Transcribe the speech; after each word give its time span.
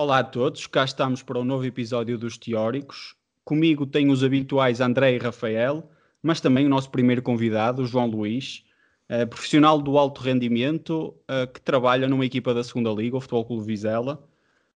Olá 0.00 0.20
a 0.20 0.22
todos, 0.22 0.64
cá 0.68 0.84
estamos 0.84 1.24
para 1.24 1.40
um 1.40 1.44
novo 1.44 1.66
episódio 1.66 2.16
dos 2.16 2.38
Teóricos. 2.38 3.16
Comigo 3.44 3.84
tenho 3.84 4.12
os 4.12 4.22
habituais 4.22 4.80
André 4.80 5.16
e 5.16 5.18
Rafael, 5.18 5.90
mas 6.22 6.40
também 6.40 6.64
o 6.64 6.68
nosso 6.68 6.88
primeiro 6.88 7.20
convidado, 7.20 7.84
João 7.84 8.06
Luís, 8.06 8.64
uh, 9.10 9.26
profissional 9.26 9.82
do 9.82 9.98
alto 9.98 10.20
rendimento 10.20 11.08
uh, 11.08 11.52
que 11.52 11.60
trabalha 11.60 12.06
numa 12.06 12.24
equipa 12.24 12.54
da 12.54 12.62
segunda 12.62 12.92
Liga, 12.92 13.16
o 13.16 13.20
Futebol 13.20 13.44
Clube 13.44 13.66
Vizela. 13.66 14.24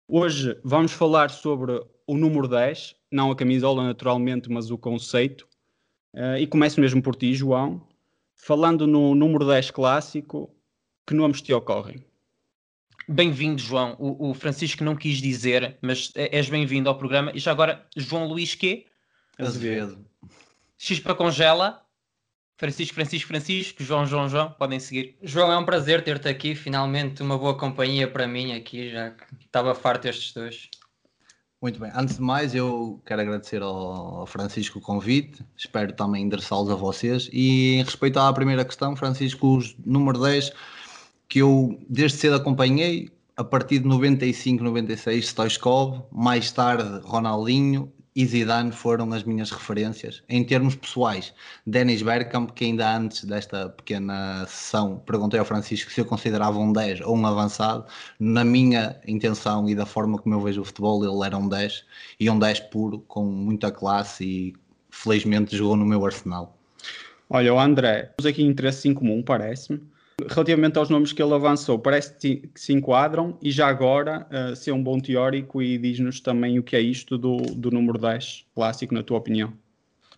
Hoje 0.09 0.59
vamos 0.65 0.91
falar 0.91 1.31
sobre 1.31 1.81
o 2.05 2.17
número 2.17 2.49
10, 2.49 2.97
não 3.09 3.31
a 3.31 3.37
camisola 3.37 3.85
naturalmente, 3.85 4.51
mas 4.51 4.73
o 4.73 4.77
conceito. 4.77 5.47
Uh, 6.13 6.37
e 6.41 6.49
começo 6.49 6.81
mesmo 6.81 7.01
por 7.01 7.15
ti, 7.15 7.33
João. 7.33 7.87
Falando 8.35 8.89
no 8.89 9.15
número 9.15 9.47
10 9.47 9.71
clássico, 9.71 10.51
que 11.07 11.15
nomes 11.15 11.41
te 11.41 11.53
ocorrem? 11.53 12.05
Bem-vindo, 13.09 13.61
João. 13.61 13.97
O, 13.99 14.31
o, 14.31 14.35
Francisco 14.35 14.85
não 14.85 14.97
quis 14.97 15.19
dizer, 15.19 15.77
mas 15.83 16.13
é, 16.15 16.37
és 16.37 16.49
bem-vindo 16.49 16.89
ao 16.89 16.97
programa. 16.97 17.33
E 17.35 17.39
já 17.39 17.51
agora, 17.51 17.87
João 17.97 18.27
Luís 18.27 18.55
quê? 18.55 18.87
Azevedo. 19.39 20.05
X 20.79 21.01
para 21.01 21.15
congela. 21.15 21.83
Francisco, 22.57 22.95
Francisco, 22.95 23.27
Francisco, 23.27 23.83
João, 23.83 24.07
João, 24.07 24.29
João, 24.29 24.51
podem 24.53 24.79
seguir. 24.79 25.17
João, 25.21 25.51
é 25.51 25.59
um 25.59 25.65
prazer 25.65 26.05
ter-te 26.05 26.29
aqui. 26.29 26.55
Finalmente, 26.55 27.21
uma 27.23 27.37
boa 27.37 27.57
companhia 27.57 28.07
para 28.07 28.29
mim 28.29 28.53
aqui, 28.53 28.91
já 28.91 29.11
que 29.11 29.25
estava 29.45 29.75
farto 29.75 30.07
estes 30.07 30.33
dois. 30.33 30.69
Muito 31.61 31.79
bem. 31.79 31.91
Antes 31.95 32.17
de 32.17 32.23
mais, 32.23 32.55
eu 32.55 33.01
quero 33.07 33.23
agradecer 33.23 33.63
ao 33.63 34.27
Francisco 34.27 34.79
o 34.79 34.83
convite. 34.83 35.45
Espero 35.57 35.93
também 35.93 36.25
endereçá-los 36.25 36.71
a 36.71 36.75
vocês. 36.75 37.29
E 37.33 37.75
em 37.75 37.83
respeito 37.83 38.19
à 38.19 38.33
primeira 38.33 38.65
questão, 38.65 38.95
Francisco, 38.97 39.57
os 39.57 39.77
número 39.85 40.21
10 40.21 40.53
que 41.33 41.39
eu 41.39 41.81
desde 41.89 42.19
cedo 42.19 42.37
acompanhei, 42.37 43.09
a 43.39 43.43
partir 43.43 43.79
de 43.79 43.89
95, 43.89 44.63
96, 44.63 45.29
Stoichkov, 45.29 46.03
mais 46.13 46.53
tarde 46.53 47.01
Ronaldinho 47.05 47.91
e 48.15 48.27
Zidane 48.27 48.71
foram 48.71 49.11
as 49.15 49.25
minhas 49.25 49.51
referências. 49.51 50.23
Em 50.29 50.45
termos 50.45 50.77
pessoais, 50.77 51.33
Dennis 51.67 52.03
Bergkamp, 52.03 52.51
que 52.51 52.67
ainda 52.67 52.99
antes 52.99 53.25
desta 53.25 53.71
pequena 53.71 54.45
sessão 54.47 55.03
perguntei 55.07 55.41
ao 55.41 55.47
Francisco 55.47 55.91
se 55.91 56.03
eu 56.03 56.05
considerava 56.05 56.59
um 56.59 56.71
10 56.71 57.01
ou 57.01 57.17
um 57.17 57.27
avançado. 57.27 57.87
Na 58.21 58.45
minha 58.45 59.01
intenção 59.09 59.67
e 59.71 59.75
da 59.75 59.87
forma 59.87 60.19
como 60.19 60.35
eu 60.35 60.41
vejo 60.43 60.61
o 60.61 60.65
futebol, 60.67 61.03
ele 61.03 61.27
era 61.27 61.39
um 61.39 61.49
10 61.49 61.83
e 62.21 62.29
um 62.29 62.39
10 62.39 62.61
puro, 62.61 62.99
com 63.09 63.25
muita 63.25 63.71
classe 63.71 64.23
e 64.23 64.55
felizmente 64.91 65.57
jogou 65.57 65.79
no 65.79 65.87
meu 65.87 66.05
arsenal. 66.05 66.55
Olha, 67.31 67.55
o 67.55 67.59
André, 67.59 68.13
temos 68.19 68.31
aqui 68.31 68.43
interesse 68.43 68.87
em 68.87 68.93
comum, 68.93 69.23
parece-me 69.23 69.91
relativamente 70.29 70.79
aos 70.79 70.89
nomes 70.89 71.13
que 71.13 71.23
ele 71.23 71.35
avançou, 71.35 71.79
parece 71.79 72.17
que 72.17 72.51
se 72.55 72.73
enquadram 72.73 73.39
e 73.43 73.51
já 73.51 73.69
agora 73.69 74.27
uh, 74.31 74.57
ser 74.57 74.73
um 74.73 74.83
bom 74.83 74.99
teórico 74.99 75.63
e 75.63 75.79
diz-nos 75.79 76.21
também 76.21 76.59
o 76.59 76.63
que 76.63 76.77
é 76.77 76.81
isto 76.81 77.19
do, 77.19 77.37
do 77.37 77.71
número 77.71 77.99
10 77.99 78.47
clássico, 78.55 78.95
na 78.95 79.03
tua 79.03 79.19
opinião. 79.19 79.53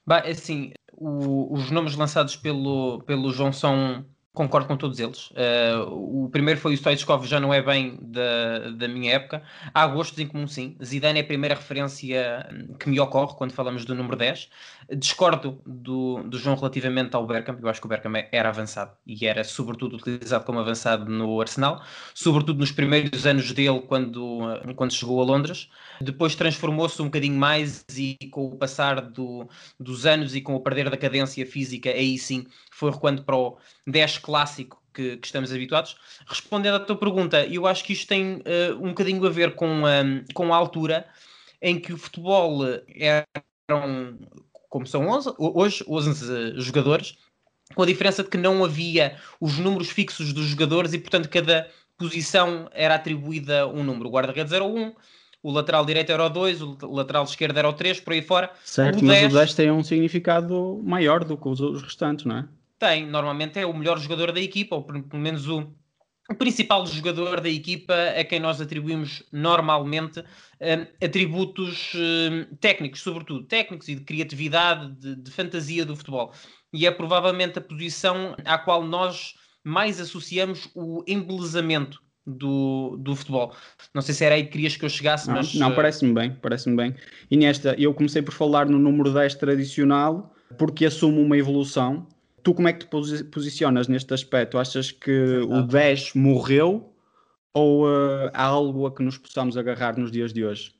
Bem, 0.06 0.19
assim, 0.30 0.72
o, 0.92 1.52
os 1.52 1.70
nomes 1.70 1.96
lançados 1.96 2.36
pelo, 2.36 3.02
pelo 3.02 3.33
João 3.33 3.52
são 3.52 4.05
Concordo 4.34 4.66
com 4.66 4.77
todos 4.77 4.98
eles. 4.98 5.30
Uh, 5.30 6.24
o 6.24 6.28
primeiro 6.28 6.58
foi 6.58 6.72
o 6.72 6.77
Stoichkov, 6.77 7.24
já 7.24 7.38
não 7.38 7.54
é 7.54 7.62
bem 7.62 7.96
da, 8.02 8.70
da 8.70 8.88
minha 8.88 9.12
época. 9.12 9.44
Há 9.72 9.86
gostos 9.86 10.18
em 10.18 10.27
comum, 10.27 10.48
sim. 10.48 10.77
Zidane 10.84 11.20
é 11.20 11.22
a 11.22 11.27
primeira 11.27 11.54
referência 11.54 12.44
hum, 12.52 12.74
que 12.74 12.88
me 12.90 12.98
ocorre 12.98 13.36
quando 13.36 13.52
falamos 13.52 13.84
do 13.84 13.94
número 13.94 14.16
10. 14.16 14.50
Discordo 14.98 15.62
do, 15.64 16.24
do 16.24 16.36
João 16.36 16.56
relativamente 16.56 17.14
ao 17.14 17.24
Bergkamp. 17.24 17.62
Eu 17.62 17.68
acho 17.68 17.80
que 17.80 17.86
o 17.86 17.88
Bergkamp 17.88 18.27
era 18.32 18.48
avançado 18.48 18.90
e 19.06 19.24
era, 19.24 19.44
sobretudo, 19.44 19.94
utilizado 19.94 20.44
como 20.44 20.58
avançado 20.58 21.08
no 21.08 21.40
Arsenal, 21.40 21.80
sobretudo 22.12 22.58
nos 22.58 22.72
primeiros 22.72 23.24
anos 23.27 23.52
dele, 23.52 23.82
quando, 23.86 24.40
quando 24.74 24.92
chegou 24.92 25.22
a 25.22 25.24
Londres. 25.24 25.68
Depois 26.00 26.34
transformou-se 26.34 27.00
um 27.00 27.05
bocadinho 27.05 27.38
mais 27.38 27.84
e, 27.96 28.16
com 28.32 28.46
o 28.46 28.56
passar 28.56 29.00
do, 29.00 29.48
dos 29.78 30.06
anos 30.06 30.34
e 30.34 30.40
com 30.40 30.56
o 30.56 30.60
perder 30.60 30.90
da 30.90 30.96
cadência 30.96 31.46
física, 31.46 31.88
aí 31.90 32.18
sim 32.18 32.46
foi 32.74 32.90
recuando 32.90 33.23
para 33.23 33.36
o 33.36 33.57
10 33.86 34.18
clássico 34.18 34.83
que, 34.92 35.17
que, 35.17 35.27
estamos 35.27 35.52
habituados. 35.52 35.96
Respondendo 36.27 36.74
à 36.74 36.80
tua 36.80 36.96
pergunta, 36.96 37.46
eu 37.46 37.67
acho 37.67 37.85
que 37.85 37.92
isto 37.92 38.08
tem 38.08 38.36
uh, 38.36 38.77
um 38.80 38.89
bocadinho 38.89 39.24
a 39.24 39.30
ver 39.30 39.55
com, 39.55 39.68
um, 39.68 40.24
com 40.35 40.52
a 40.52 40.57
altura 40.57 41.07
em 41.62 41.79
que 41.79 41.92
o 41.92 41.96
futebol 41.96 42.62
eram, 42.95 44.18
como 44.68 44.86
são 44.86 45.08
11, 45.08 45.35
hoje, 45.39 45.85
11 45.86 46.61
jogadores, 46.61 47.17
com 47.74 47.83
a 47.83 47.86
diferença 47.86 48.23
de 48.23 48.29
que 48.29 48.36
não 48.36 48.64
havia 48.64 49.17
os 49.41 49.58
números 49.58 49.89
fixos 49.89 50.33
dos 50.33 50.46
jogadores 50.46 50.92
e, 50.92 50.98
portanto, 50.98 51.29
cada 51.29 51.70
posição 51.96 52.68
era 52.73 52.96
atribuída 52.96 53.67
um 53.68 53.83
número. 53.85 54.08
O 54.08 54.12
guarda-redes 54.12 54.52
era 54.52 54.64
o 54.64 54.77
1, 54.77 54.95
o 55.45 55.51
lateral 55.52 55.85
direito 55.86 56.11
era 56.11 56.24
o 56.24 56.29
2, 56.29 56.61
o 56.61 56.77
lateral 56.91 57.24
esquerdo 57.24 57.56
era 57.56 57.68
o 57.68 57.73
3, 57.73 58.01
por 58.01 58.12
aí 58.12 58.23
fora. 58.23 58.51
Certo, 58.64 59.01
o 59.01 59.05
mas 59.05 59.20
10... 59.20 59.33
o 59.33 59.36
10 59.36 59.55
tem 59.55 59.70
um 59.70 59.83
significado 59.83 60.83
maior 60.85 61.24
do 61.24 61.36
que 61.36 61.48
os 61.48 61.83
restantes, 61.83 62.24
não 62.24 62.39
é? 62.39 62.48
Tem, 62.84 63.06
normalmente 63.06 63.58
é 63.58 63.64
o 63.64 63.72
melhor 63.72 63.98
jogador 63.98 64.30
da 64.30 64.40
equipa, 64.40 64.77
ou 64.77 64.83
pelo 64.84 65.22
menos 65.22 65.48
o, 65.48 65.72
o 66.30 66.34
principal 66.34 66.86
jogador 66.86 67.40
da 67.40 67.48
equipa 67.48 67.95
a 68.14 68.22
quem 68.22 68.39
nós 68.39 68.61
atribuímos 68.61 69.22
normalmente 69.33 70.20
um, 70.20 71.06
atributos 71.06 71.92
um, 71.94 72.55
técnicos, 72.56 73.00
sobretudo 73.00 73.46
técnicos 73.46 73.89
e 73.89 73.94
de 73.94 74.02
criatividade, 74.02 74.92
de, 75.00 75.17
de, 75.17 75.30
fantasia 75.30 75.86
do 75.86 75.96
futebol. 75.96 76.30
E 76.74 76.86
é 76.86 76.90
provavelmente 76.90 77.58
a 77.58 77.62
posição 77.62 78.36
à 78.44 78.58
qual 78.58 78.84
nós 78.84 79.33
mais 79.64 79.98
associamos 79.98 80.68
o 80.74 81.02
embelezamento 81.08 82.02
do, 82.27 82.98
do 82.98 83.17
futebol. 83.17 83.55
Não 83.94 84.02
sei 84.02 84.14
se 84.14 84.27
era 84.27 84.34
aí 84.34 84.44
que 84.44 84.50
querias 84.50 84.77
que 84.77 84.84
eu 84.84 84.90
chegasse, 84.90 85.27
não, 85.27 85.36
mas. 85.36 85.55
Não, 85.55 85.70
uh, 85.70 85.74
parece-me 85.74 86.12
bem, 86.12 86.34
parece-me 86.34 86.77
bem. 86.77 86.94
E 87.30 87.36
nesta, 87.39 87.74
eu 87.78 87.94
comecei 87.94 88.20
por 88.20 88.34
falar 88.34 88.67
no 88.67 88.78
número 88.78 89.11
10 89.11 89.36
tradicional, 89.36 90.34
porque 90.58 90.84
assumo 90.84 91.23
uma 91.23 91.39
evolução 91.39 92.06
tu 92.44 92.55
como 92.55 92.68
é 92.68 92.72
que 92.72 92.86
te 92.86 93.24
posicionas 93.24 93.88
neste 93.88 94.12
aspecto? 94.12 94.58
Achas 94.58 94.92
que 94.92 95.38
o 95.48 95.62
10 95.62 96.14
morreu 96.14 96.94
ou 97.52 97.86
uh, 97.86 98.30
há 98.32 98.44
algo 98.44 98.86
a 98.86 98.94
que 98.94 99.02
nos 99.02 99.16
possamos 99.16 99.56
agarrar 99.56 99.98
nos 99.98 100.12
dias 100.12 100.32
de 100.32 100.44
hoje? 100.44 100.74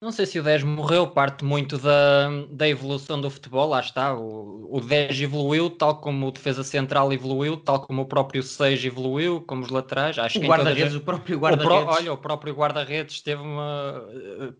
Não 0.00 0.12
sei 0.12 0.26
se 0.26 0.38
o 0.38 0.42
10 0.42 0.64
morreu, 0.64 1.06
parte 1.06 1.44
muito 1.44 1.78
da, 1.78 2.28
da 2.50 2.68
evolução 2.68 3.18
do 3.18 3.30
futebol, 3.30 3.70
lá 3.70 3.80
está. 3.80 4.14
O, 4.14 4.68
o 4.70 4.80
10 4.80 5.22
evoluiu, 5.22 5.70
tal 5.70 5.96
como 5.96 6.28
o 6.28 6.30
defesa 6.30 6.62
central 6.62 7.10
evoluiu, 7.10 7.56
tal 7.56 7.80
como 7.80 8.02
o 8.02 8.06
próprio 8.06 8.42
6 8.42 8.84
evoluiu, 8.84 9.40
como 9.40 9.62
os 9.62 9.70
laterais. 9.70 10.18
Acho 10.18 10.38
o 10.38 10.42
guarda-redes, 10.42 10.94
o 10.94 11.00
próprio 11.00 11.38
guarda-redes. 11.38 11.96
olha, 11.96 12.12
o 12.12 12.18
próprio 12.18 12.54
guarda-redes 12.54 13.22
teve 13.22 13.40
uma. 13.40 14.06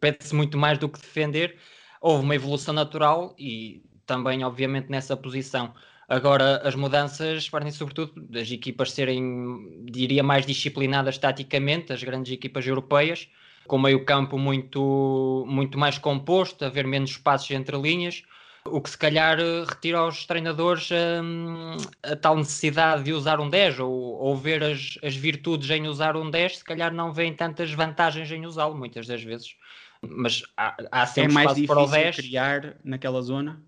pede-se 0.00 0.34
muito 0.34 0.56
mais 0.56 0.78
do 0.78 0.88
que 0.88 0.98
defender. 0.98 1.58
Houve 2.00 2.24
uma 2.24 2.34
evolução 2.34 2.72
natural 2.72 3.34
e 3.38 3.82
também, 4.06 4.42
obviamente, 4.44 4.90
nessa 4.90 5.14
posição. 5.14 5.74
Agora, 6.14 6.58
as 6.62 6.76
mudanças 6.76 7.48
partem 7.48 7.72
sobretudo 7.72 8.12
das 8.30 8.48
equipas 8.48 8.92
serem, 8.92 9.84
diria, 9.84 10.22
mais 10.22 10.47
disciplinadas 10.47 11.19
taticamente, 11.19 11.92
as 11.92 12.04
grandes 12.04 12.32
equipas 12.32 12.64
europeias, 12.64 13.28
com 13.66 13.76
meio 13.78 14.04
campo 14.04 14.38
muito, 14.38 15.44
muito 15.48 15.76
mais 15.76 15.98
composto, 15.98 16.64
haver 16.64 16.86
menos 16.86 17.10
espaços 17.10 17.50
entre 17.50 17.76
linhas, 17.76 18.22
o 18.64 18.80
que 18.80 18.91
se 18.91 18.97
calhar 18.97 19.38
retira 19.69 19.98
aos 19.98 20.25
treinadores 20.25 20.88
hum, 20.92 21.76
a 22.00 22.14
tal 22.14 22.36
necessidade 22.36 23.02
de 23.02 23.12
usar 23.12 23.41
um 23.41 23.50
10 23.50 23.81
ou, 23.81 23.91
ou 23.91 24.36
ver 24.36 24.62
as, 24.62 24.96
as 25.02 25.16
virtudes 25.16 25.69
em 25.69 25.88
usar 25.88 26.16
um 26.16 26.31
10, 26.31 26.58
se 26.58 26.64
calhar 26.64 26.94
não 26.94 27.12
veem 27.12 27.34
tantas 27.34 27.72
vantagens 27.72 28.31
em 28.31 28.46
usá-lo, 28.46 28.76
muitas 28.76 29.08
das 29.08 29.20
vezes. 29.20 29.56
Mas 30.00 30.44
há, 30.56 30.76
há 30.92 31.06
sempre 31.06 31.32
é 31.32 31.34
mais 31.34 31.58
espaço 31.58 31.66
para 31.66 31.82
o 31.82 31.91
10. 31.91 32.14
criar 32.14 32.76
naquela 32.84 33.20
zona? 33.20 33.60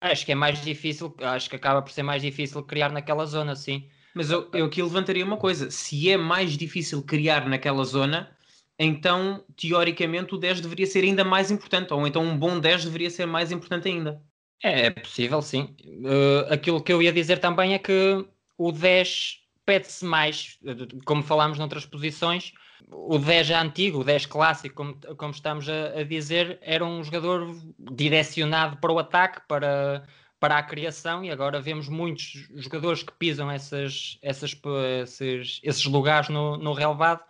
Acho 0.00 0.26
que 0.26 0.32
é 0.32 0.34
mais 0.34 0.60
difícil, 0.62 1.14
acho 1.20 1.48
que 1.48 1.56
acaba 1.56 1.80
por 1.82 1.90
ser 1.90 2.02
mais 2.02 2.22
difícil 2.22 2.62
criar 2.62 2.90
naquela 2.90 3.24
zona, 3.24 3.56
sim. 3.56 3.88
Mas 4.14 4.30
eu, 4.30 4.48
eu 4.52 4.66
aqui 4.66 4.82
levantaria 4.82 5.24
uma 5.24 5.36
coisa: 5.36 5.70
se 5.70 6.10
é 6.10 6.16
mais 6.16 6.56
difícil 6.56 7.02
criar 7.02 7.48
naquela 7.48 7.84
zona, 7.84 8.36
então 8.78 9.44
teoricamente 9.56 10.34
o 10.34 10.38
10 10.38 10.60
deveria 10.60 10.86
ser 10.86 11.04
ainda 11.04 11.24
mais 11.24 11.50
importante, 11.50 11.92
ou 11.92 12.06
então 12.06 12.22
um 12.22 12.36
bom 12.36 12.58
10 12.58 12.84
deveria 12.84 13.10
ser 13.10 13.26
mais 13.26 13.50
importante 13.50 13.88
ainda. 13.88 14.22
É, 14.62 14.86
é 14.86 14.90
possível, 14.90 15.40
sim. 15.42 15.74
Uh, 15.84 16.52
aquilo 16.52 16.82
que 16.82 16.92
eu 16.92 17.02
ia 17.02 17.12
dizer 17.12 17.38
também 17.38 17.74
é 17.74 17.78
que 17.78 18.26
o 18.56 18.72
10 18.72 19.42
pede-se 19.64 20.04
mais, 20.04 20.58
como 21.04 21.22
falámos 21.22 21.58
noutras 21.58 21.84
posições, 21.84 22.52
o 22.90 23.18
10 23.18 23.50
antigo, 23.50 24.00
o 24.00 24.04
10 24.04 24.26
clássico, 24.26 24.74
como, 24.74 24.94
como 25.16 25.32
estamos 25.32 25.68
a, 25.68 26.00
a, 26.00 26.04
dizer, 26.04 26.58
era 26.62 26.84
um 26.84 27.02
jogador 27.02 27.56
direcionado 27.78 28.76
para 28.78 28.92
o 28.92 28.98
ataque, 28.98 29.40
para, 29.48 30.04
para 30.38 30.58
a 30.58 30.62
criação, 30.62 31.24
e 31.24 31.30
agora 31.30 31.60
vemos 31.60 31.88
muitos 31.88 32.48
jogadores 32.56 33.02
que 33.02 33.12
pisam 33.12 33.50
essas, 33.50 34.18
essas, 34.22 34.56
esses, 35.02 35.60
esses 35.62 35.84
lugares 35.84 36.28
no, 36.28 36.56
no 36.56 36.72
relevado. 36.72 37.22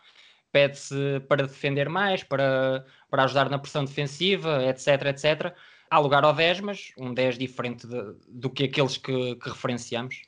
Pede-se 0.53 1.21
para 1.29 1.47
defender 1.47 1.89
mais, 1.89 2.23
para, 2.23 2.87
para 3.11 3.25
ajudar 3.25 3.51
na 3.51 3.59
pressão 3.59 3.85
defensiva, 3.85 4.65
etc, 4.65 5.07
etc. 5.07 5.55
Há 5.91 5.99
lugar 5.99 6.25
ao 6.25 6.33
10, 6.33 6.61
mas 6.61 6.93
um 6.99 7.13
10 7.13 7.39
diferente 7.39 7.87
de, 7.87 8.15
do 8.29 8.51
que 8.51 8.65
aqueles 8.65 8.97
que, 8.97 9.37
que 9.37 9.49
referenciamos. 9.49 10.23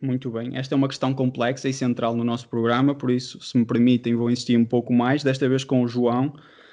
Muito 0.00 0.30
bem. 0.30 0.56
Esta 0.56 0.74
é 0.74 0.76
uma 0.76 0.88
questão 0.88 1.12
complexa 1.12 1.68
e 1.68 1.72
central 1.72 2.16
no 2.16 2.24
nosso 2.24 2.48
programa, 2.48 2.94
por 2.94 3.10
isso, 3.10 3.40
se 3.40 3.58
me 3.58 3.64
permitem, 3.64 4.14
vou 4.14 4.30
insistir 4.30 4.56
um 4.56 4.64
pouco 4.64 4.92
mais, 4.92 5.22
desta 5.22 5.48
vez 5.48 5.64
com 5.64 5.82
o 5.82 5.88
João. 5.88 6.32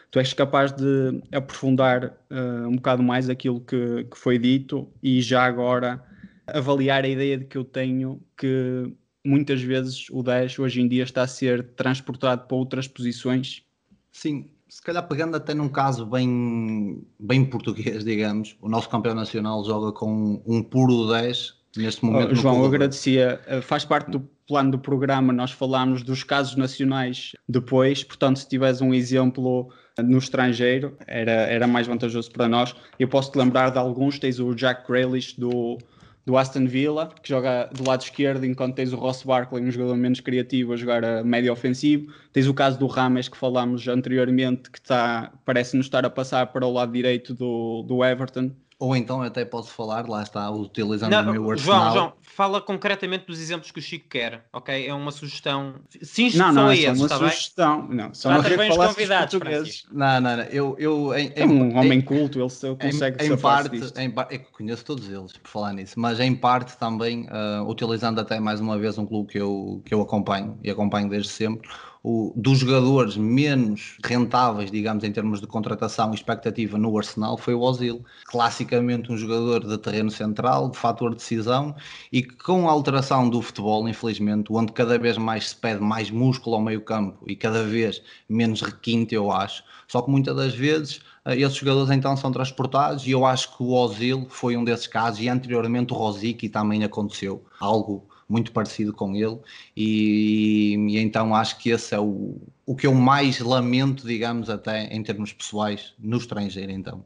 Tu 0.09 0.19
és 0.19 0.33
capaz 0.33 0.71
de 0.71 1.21
aprofundar 1.31 2.17
uh, 2.31 2.67
um 2.67 2.75
bocado 2.77 3.03
mais 3.03 3.29
aquilo 3.29 3.61
que, 3.61 4.05
que 4.05 4.17
foi 4.17 4.39
dito 4.39 4.87
e 5.03 5.21
já 5.21 5.43
agora 5.43 6.03
avaliar 6.47 7.03
a 7.03 7.07
ideia 7.07 7.37
de 7.37 7.45
que 7.45 7.57
eu 7.57 7.63
tenho 7.63 8.19
que 8.35 8.91
muitas 9.23 9.61
vezes 9.61 10.07
o 10.09 10.23
10 10.23 10.57
hoje 10.57 10.81
em 10.81 10.87
dia 10.87 11.03
está 11.03 11.23
a 11.23 11.27
ser 11.27 11.63
transportado 11.75 12.47
para 12.47 12.57
outras 12.57 12.87
posições. 12.87 13.63
Sim, 14.11 14.49
se 14.67 14.81
calhar 14.81 15.07
pegando 15.07 15.35
até 15.35 15.53
num 15.53 15.69
caso 15.69 16.05
bem, 16.05 17.05
bem 17.19 17.45
português, 17.45 18.03
digamos, 18.03 18.57
o 18.61 18.69
nosso 18.69 18.89
campeão 18.89 19.13
nacional 19.13 19.63
joga 19.63 19.91
com 19.91 20.41
um 20.45 20.63
puro 20.63 21.07
10 21.11 21.58
neste 21.75 22.03
momento. 22.03 22.31
Oh, 22.31 22.35
João, 22.35 22.59
eu 22.59 22.65
agradecia, 22.65 23.39
eh, 23.47 23.61
faz 23.61 23.85
parte 23.85 24.09
do 24.09 24.19
plano 24.47 24.71
do 24.71 24.79
programa, 24.79 25.31
nós 25.31 25.51
falámos 25.51 26.01
dos 26.01 26.23
casos 26.23 26.55
nacionais 26.55 27.33
depois, 27.47 28.03
portanto, 28.03 28.39
se 28.39 28.49
tiveres 28.49 28.81
um 28.81 28.93
exemplo 28.93 29.71
no 29.97 30.17
estrangeiro, 30.17 30.97
era, 31.05 31.31
era 31.31 31.67
mais 31.67 31.87
vantajoso 31.87 32.31
para 32.31 32.47
nós. 32.47 32.75
Eu 32.97 33.07
posso 33.07 33.31
te 33.31 33.37
lembrar 33.37 33.69
de 33.69 33.77
alguns, 33.77 34.17
tens 34.17 34.39
o 34.39 34.55
Jack 34.55 34.87
Grealish 34.87 35.39
do, 35.39 35.77
do 36.25 36.37
Aston 36.37 36.65
Villa, 36.65 37.09
que 37.21 37.29
joga 37.29 37.69
do 37.73 37.87
lado 37.87 38.01
esquerdo, 38.01 38.45
enquanto 38.45 38.75
tens 38.75 38.93
o 38.93 38.95
Ross 38.95 39.23
Barkley, 39.23 39.63
um 39.63 39.71
jogador 39.71 39.95
menos 39.95 40.19
criativo, 40.19 40.73
a 40.73 40.77
jogar 40.77 41.03
a 41.03 41.23
médio 41.23 41.51
ofensivo. 41.51 42.11
Tens 42.31 42.47
o 42.47 42.53
caso 42.53 42.79
do 42.79 42.87
Rames, 42.87 43.27
que 43.27 43.37
falámos 43.37 43.87
anteriormente, 43.87 44.69
que 44.69 44.79
está, 44.79 45.31
parece-nos 45.45 45.85
estar 45.85 46.05
a 46.05 46.09
passar 46.09 46.47
para 46.47 46.65
o 46.65 46.71
lado 46.71 46.91
direito 46.91 47.33
do, 47.33 47.83
do 47.83 48.03
Everton. 48.03 48.51
Ou 48.79 48.95
então 48.95 49.21
até 49.21 49.43
posso 49.43 49.71
falar, 49.71 50.07
lá 50.07 50.23
está, 50.23 50.49
utilizando 50.49 51.11
não, 51.11 51.29
o 51.29 51.31
meu 51.33 51.51
arsenal. 51.51 51.81
João, 51.81 51.93
João, 51.93 52.13
fala 52.21 52.61
concretamente 52.61 53.25
dos 53.25 53.37
exemplos 53.37 53.71
que 53.71 53.79
o 53.79 53.81
Chico 53.81 54.07
quer, 54.07 54.45
ok? 54.53 54.87
É 54.87 54.93
uma 54.93 55.11
sugestão. 55.11 55.75
Sim, 56.01 56.31
não, 56.37 56.53
não, 56.53 56.71
é 56.71 56.75
só 56.77 56.81
esses, 56.83 56.99
uma 57.01 57.09
sugestão. 57.09 57.87
Bem? 57.87 57.97
Não, 57.97 58.13
só 58.13 58.31
não 58.31 58.41
bem 58.41 58.71
os 58.71 58.77
convidados, 58.77 59.31
portugueses. 59.31 59.85
Não, 59.91 60.21
não, 60.21 60.37
não. 60.37 60.43
Eu, 60.45 60.77
eu, 60.79 61.13
em, 61.13 61.29
é 61.35 61.45
um 61.45 61.77
homem 61.77 61.99
culto, 61.99 62.39
ele 62.39 62.75
consegue 62.77 63.25
em, 63.25 63.33
em 63.33 63.37
parte, 63.37 63.93
em 63.97 64.09
parte, 64.09 64.35
eu 64.35 64.39
conheço 64.53 64.85
todos 64.85 65.09
eles, 65.09 65.33
por 65.33 65.49
falar 65.49 65.73
nisso, 65.73 65.99
mas 65.99 66.17
em 66.21 66.33
parte 66.33 66.77
também, 66.77 67.27
uh, 67.27 67.69
utilizando 67.69 68.19
até 68.21 68.39
mais 68.39 68.61
uma 68.61 68.79
vez 68.79 68.97
um 68.97 69.05
clube 69.05 69.33
que 69.33 69.39
eu, 69.39 69.81
que 69.83 69.93
eu 69.93 69.99
acompanho 69.99 70.57
e 70.63 70.71
acompanho 70.71 71.09
desde 71.09 71.27
sempre 71.27 71.67
o, 72.03 72.31
dos 72.35 72.59
jogadores 72.59 73.17
menos 73.17 73.97
rentáveis, 74.03 74.71
digamos, 74.71 75.03
em 75.03 75.11
termos 75.11 75.41
de 75.41 75.47
contratação 75.47 76.11
e 76.11 76.15
expectativa 76.15 76.77
no 76.77 76.97
Arsenal 76.97 77.37
foi 77.37 77.53
o 77.53 77.61
Ozil. 77.61 78.03
Classicamente 78.25 79.11
um 79.11 79.17
jogador 79.17 79.67
de 79.67 79.77
terreno 79.77 80.09
central, 80.09 80.69
de 80.69 80.77
fator 80.77 81.11
de 81.11 81.17
decisão 81.17 81.75
e 82.11 82.21
que 82.21 82.35
com 82.35 82.69
a 82.69 82.71
alteração 82.71 83.29
do 83.29 83.41
futebol, 83.41 83.87
infelizmente, 83.87 84.51
onde 84.51 84.71
cada 84.71 84.97
vez 84.97 85.17
mais 85.17 85.49
se 85.49 85.55
pede 85.55 85.81
mais 85.81 86.09
músculo 86.09 86.55
ao 86.55 86.61
meio 86.61 86.81
campo 86.81 87.23
e 87.27 87.35
cada 87.35 87.63
vez 87.63 88.01
menos 88.27 88.61
requinte, 88.61 89.13
eu 89.13 89.31
acho. 89.31 89.63
Só 89.87 90.01
que 90.01 90.09
muitas 90.09 90.35
das 90.35 90.53
vezes 90.53 91.01
eh, 91.25 91.37
esses 91.39 91.57
jogadores 91.57 91.91
então 91.91 92.15
são 92.15 92.31
transportados 92.31 93.05
e 93.05 93.11
eu 93.11 93.25
acho 93.25 93.55
que 93.57 93.63
o 93.63 93.71
Ozil 93.71 94.25
foi 94.29 94.55
um 94.55 94.63
desses 94.63 94.87
casos 94.87 95.19
e 95.21 95.27
anteriormente 95.27 95.93
o 95.93 95.95
Rosicky 95.95 96.47
também 96.47 96.83
aconteceu. 96.83 97.43
Algo 97.59 98.07
muito 98.29 98.51
parecido 98.51 98.93
com 98.93 99.15
ele, 99.15 99.39
e, 99.75 100.75
e, 100.87 100.99
então 100.99 101.33
acho 101.33 101.57
que 101.57 101.71
esse 101.71 101.95
é 101.95 101.99
o, 101.99 102.37
o 102.65 102.75
que 102.75 102.85
eu 102.85 102.93
mais 102.93 103.39
lamento, 103.39 104.05
digamos, 104.05 104.49
até 104.49 104.85
em 104.93 105.01
termos 105.01 105.33
pessoais, 105.33 105.93
no 105.97 106.17
estrangeiro, 106.17 106.71
então. 106.71 107.03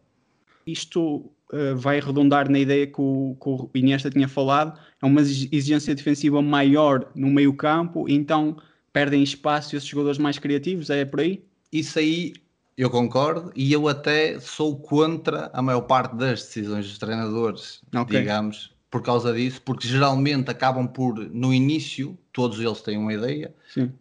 Isto 0.67 1.17
uh, 1.51 1.75
vai 1.75 2.01
redundar 2.01 2.49
na 2.49 2.59
ideia 2.59 2.85
que 2.85 2.99
o, 2.99 3.37
que 3.41 3.49
o 3.49 3.69
Iniesta 3.73 4.09
tinha 4.09 4.27
falado, 4.27 4.77
é 5.01 5.05
uma 5.05 5.21
exigência 5.21 5.95
defensiva 5.95 6.41
maior 6.41 7.09
no 7.15 7.27
meio 7.27 7.53
campo, 7.53 8.09
então 8.09 8.57
perdem 8.91 9.23
espaço 9.23 9.75
esses 9.75 9.87
jogadores 9.87 10.17
mais 10.17 10.37
criativos, 10.37 10.89
é 10.89 11.05
por 11.05 11.21
aí? 11.21 11.43
Isso 11.71 11.97
aí 11.97 12.33
eu 12.77 12.89
concordo 12.89 13.51
e 13.55 13.71
eu 13.71 13.87
até 13.87 14.39
sou 14.39 14.77
contra 14.77 15.49
a 15.53 15.61
maior 15.61 15.81
parte 15.81 16.15
das 16.15 16.43
decisões 16.43 16.87
dos 16.87 16.97
treinadores, 16.97 17.81
okay. 17.95 18.19
digamos, 18.19 18.72
por 18.93 19.01
causa 19.01 19.33
disso, 19.33 19.59
porque 19.65 19.87
geralmente 19.87 20.51
acabam 20.51 20.87
por, 20.87 21.15
no 21.15 21.51
início, 21.51 22.15
todos 22.31 22.59
eles 22.59 22.79
têm 22.79 22.95
uma 22.95 23.11
ideia 23.11 23.51
Sim. 23.73 23.91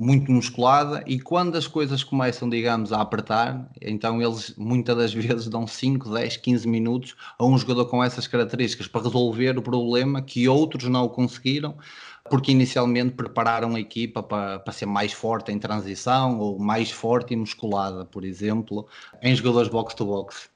muito 0.00 0.30
musculada, 0.30 1.02
e 1.04 1.18
quando 1.18 1.56
as 1.56 1.66
coisas 1.66 2.04
começam, 2.04 2.48
digamos, 2.48 2.92
a 2.92 3.00
apertar, 3.00 3.68
então 3.82 4.22
eles 4.22 4.54
muitas 4.56 4.96
das 4.96 5.12
vezes 5.12 5.48
dão 5.48 5.66
5, 5.66 6.08
10, 6.10 6.36
15 6.36 6.68
minutos 6.68 7.16
a 7.36 7.44
um 7.44 7.58
jogador 7.58 7.86
com 7.86 8.04
essas 8.04 8.28
características 8.28 8.86
para 8.86 9.02
resolver 9.02 9.58
o 9.58 9.62
problema 9.62 10.22
que 10.22 10.48
outros 10.48 10.88
não 10.88 11.08
conseguiram, 11.08 11.76
porque 12.30 12.52
inicialmente 12.52 13.14
prepararam 13.14 13.74
a 13.74 13.80
equipa 13.80 14.22
para, 14.22 14.60
para 14.60 14.72
ser 14.72 14.86
mais 14.86 15.12
forte 15.12 15.50
em 15.50 15.58
transição 15.58 16.38
ou 16.38 16.56
mais 16.56 16.88
forte 16.88 17.34
e 17.34 17.36
musculada, 17.36 18.04
por 18.04 18.24
exemplo, 18.24 18.86
em 19.20 19.34
jogadores 19.34 19.68
box-to-box. 19.68 20.36
-box 20.36 20.53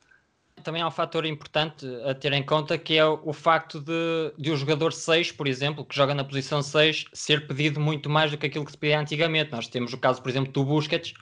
também 0.63 0.83
há 0.83 0.87
um 0.89 0.91
fator 0.91 1.25
importante 1.25 1.87
a 2.05 2.15
ter 2.15 2.33
em 2.33 2.43
conta 2.43 2.77
que 2.77 2.97
é 2.97 3.05
o 3.05 3.33
facto 3.33 3.81
de, 3.81 4.33
de 4.39 4.51
o 4.51 4.57
jogador 4.57 4.93
6, 4.93 5.33
por 5.33 5.47
exemplo, 5.47 5.85
que 5.85 5.95
joga 5.95 6.15
na 6.15 6.25
posição 6.25 6.63
6, 6.63 7.07
ser 7.13 7.47
pedido 7.47 7.81
muito 7.81 8.09
mais 8.09 8.31
do 8.31 8.39
que 8.39 8.47
aquilo 8.47 8.65
que 8.65 8.71
se 8.71 8.79
pedia 8.79 9.01
antigamente. 9.01 9.53
Nós 9.53 9.69
temos 9.69 9.93
o 9.93 9.99
caso, 9.99 10.23
por 10.23 10.29
exemplo, 10.29 10.53
do 10.53 10.65
Busquets, 10.65 11.15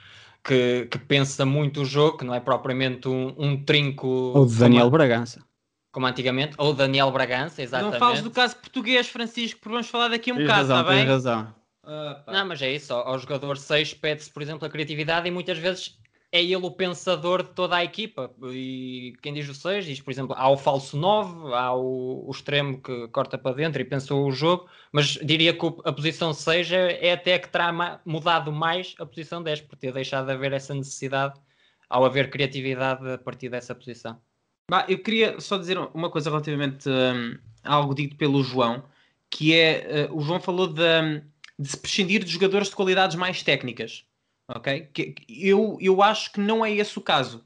que, 0.44 0.86
que 0.90 0.98
pensa 0.98 1.44
muito 1.44 1.82
o 1.82 1.84
jogo, 1.84 2.18
que 2.18 2.24
não 2.24 2.34
é 2.34 2.40
propriamente 2.40 3.08
um, 3.08 3.34
um 3.36 3.62
trinco. 3.62 4.06
Ou 4.06 4.46
de 4.46 4.54
Daniel 4.56 4.84
como, 4.84 4.92
Bragança. 4.92 5.44
Como 5.92 6.06
antigamente, 6.06 6.54
ou 6.58 6.72
Daniel 6.72 7.10
Bragança, 7.10 7.62
exatamente. 7.62 7.92
Não 7.92 7.98
fales 7.98 8.22
do 8.22 8.30
caso 8.30 8.56
português, 8.56 9.08
Francisco, 9.08 9.60
porque 9.60 9.72
vamos 9.72 9.88
falar 9.88 10.08
daqui 10.08 10.32
um 10.32 10.36
tens 10.36 10.46
bocado, 10.46 10.62
está 10.62 10.82
bem? 10.82 10.98
Tens 10.98 11.08
razão. 11.08 11.54
Uh, 11.84 12.32
não, 12.32 12.46
mas 12.46 12.60
é 12.62 12.72
isso. 12.72 12.92
Ao, 12.92 13.08
ao 13.08 13.18
jogador 13.18 13.56
6 13.56 13.94
pede-se, 13.94 14.30
por 14.30 14.42
exemplo, 14.42 14.66
a 14.66 14.70
criatividade 14.70 15.28
e 15.28 15.30
muitas 15.30 15.58
vezes 15.58 15.96
é 16.32 16.42
ele 16.42 16.56
o 16.56 16.70
pensador 16.70 17.42
de 17.42 17.50
toda 17.50 17.76
a 17.76 17.84
equipa. 17.84 18.32
E 18.52 19.14
quem 19.22 19.32
diz 19.32 19.48
o 19.48 19.54
6 19.54 19.84
diz, 19.84 20.00
por 20.00 20.10
exemplo, 20.10 20.34
há 20.36 20.48
o 20.48 20.56
falso 20.56 20.96
9, 20.96 21.54
há 21.54 21.74
o, 21.74 22.26
o, 22.26 22.30
extremo 22.30 22.80
que 22.80 23.08
corta 23.08 23.38
para 23.38 23.56
dentro 23.56 23.80
e 23.80 23.84
pensou 23.84 24.26
o 24.26 24.32
jogo, 24.32 24.68
mas 24.92 25.18
diria 25.22 25.52
que 25.52 25.66
a 25.84 25.92
posição 25.92 26.32
6 26.32 26.72
é, 26.72 27.06
é 27.06 27.12
até 27.12 27.38
que 27.38 27.48
terá 27.48 28.00
mudado 28.04 28.52
mais 28.52 28.94
a 28.98 29.06
posição 29.06 29.42
10, 29.42 29.62
por 29.62 29.76
ter 29.76 29.92
deixado 29.92 30.26
de 30.26 30.32
haver 30.32 30.52
essa 30.52 30.74
necessidade 30.74 31.40
ao 31.88 32.04
haver 32.04 32.30
criatividade 32.30 33.08
a 33.08 33.18
partir 33.18 33.48
dessa 33.48 33.74
posição. 33.74 34.20
Bah, 34.68 34.84
eu 34.88 34.98
queria 34.98 35.40
só 35.40 35.56
dizer 35.56 35.78
uma 35.94 36.10
coisa 36.10 36.28
relativamente 36.28 36.88
um, 36.88 37.38
a 37.62 37.74
algo 37.74 37.94
dito 37.94 38.16
pelo 38.16 38.42
João, 38.42 38.82
que 39.30 39.54
é, 39.54 40.08
uh, 40.10 40.16
o 40.16 40.20
João 40.20 40.40
falou 40.40 40.66
de, 40.66 40.82
hum, 40.82 41.22
de 41.56 41.68
se 41.68 41.76
prescindir 41.76 42.24
de 42.24 42.30
jogadores 42.30 42.68
de 42.68 42.74
qualidades 42.74 43.16
mais 43.16 43.42
técnicas 43.44 44.05
ok? 44.48 44.88
Que, 44.92 45.14
eu, 45.28 45.78
eu 45.80 46.02
acho 46.02 46.32
que 46.32 46.40
não 46.40 46.64
é 46.64 46.72
esse 46.72 46.98
o 46.98 47.02
caso. 47.02 47.44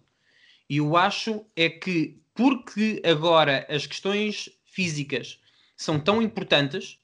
Eu 0.68 0.96
acho 0.96 1.44
é 1.56 1.68
que 1.68 2.20
porque 2.34 3.02
agora 3.04 3.66
as 3.68 3.86
questões 3.86 4.48
físicas 4.64 5.40
são 5.76 5.98
tão 5.98 6.22
importantes, 6.22 6.98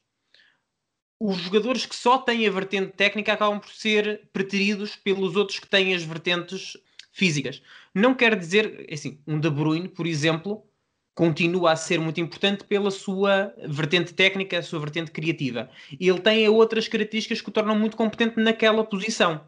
os 1.19 1.37
jogadores 1.39 1.87
que 1.87 1.97
só 1.97 2.19
têm 2.19 2.47
a 2.47 2.51
vertente 2.51 2.93
técnica 2.93 3.33
acabam 3.33 3.59
por 3.59 3.71
ser 3.71 4.29
preteridos 4.33 4.97
pelos 4.97 5.35
outros 5.35 5.59
que 5.59 5.67
têm 5.67 5.95
as 5.95 6.03
vertentes 6.03 6.77
físicas. 7.11 7.63
Não 7.95 8.15
quer 8.15 8.39
dizer, 8.39 8.87
assim, 8.93 9.19
um 9.27 9.41
De 9.41 9.49
Bruyne, 9.49 9.89
por 9.89 10.07
exemplo, 10.07 10.67
continua 11.15 11.73
a 11.73 11.77
ser 11.77 11.99
muito 11.99 12.21
importante 12.21 12.65
pela 12.65 12.91
sua 12.91 13.55
vertente 13.67 14.13
técnica, 14.13 14.59
a 14.59 14.63
sua 14.63 14.79
vertente 14.79 15.11
criativa. 15.11 15.71
E 15.99 16.07
ele 16.07 16.21
tem 16.21 16.47
outras 16.49 16.87
características 16.87 17.41
que 17.41 17.49
o 17.49 17.53
tornam 17.53 17.79
muito 17.79 17.97
competente 17.97 18.39
naquela 18.39 18.85
posição 18.85 19.41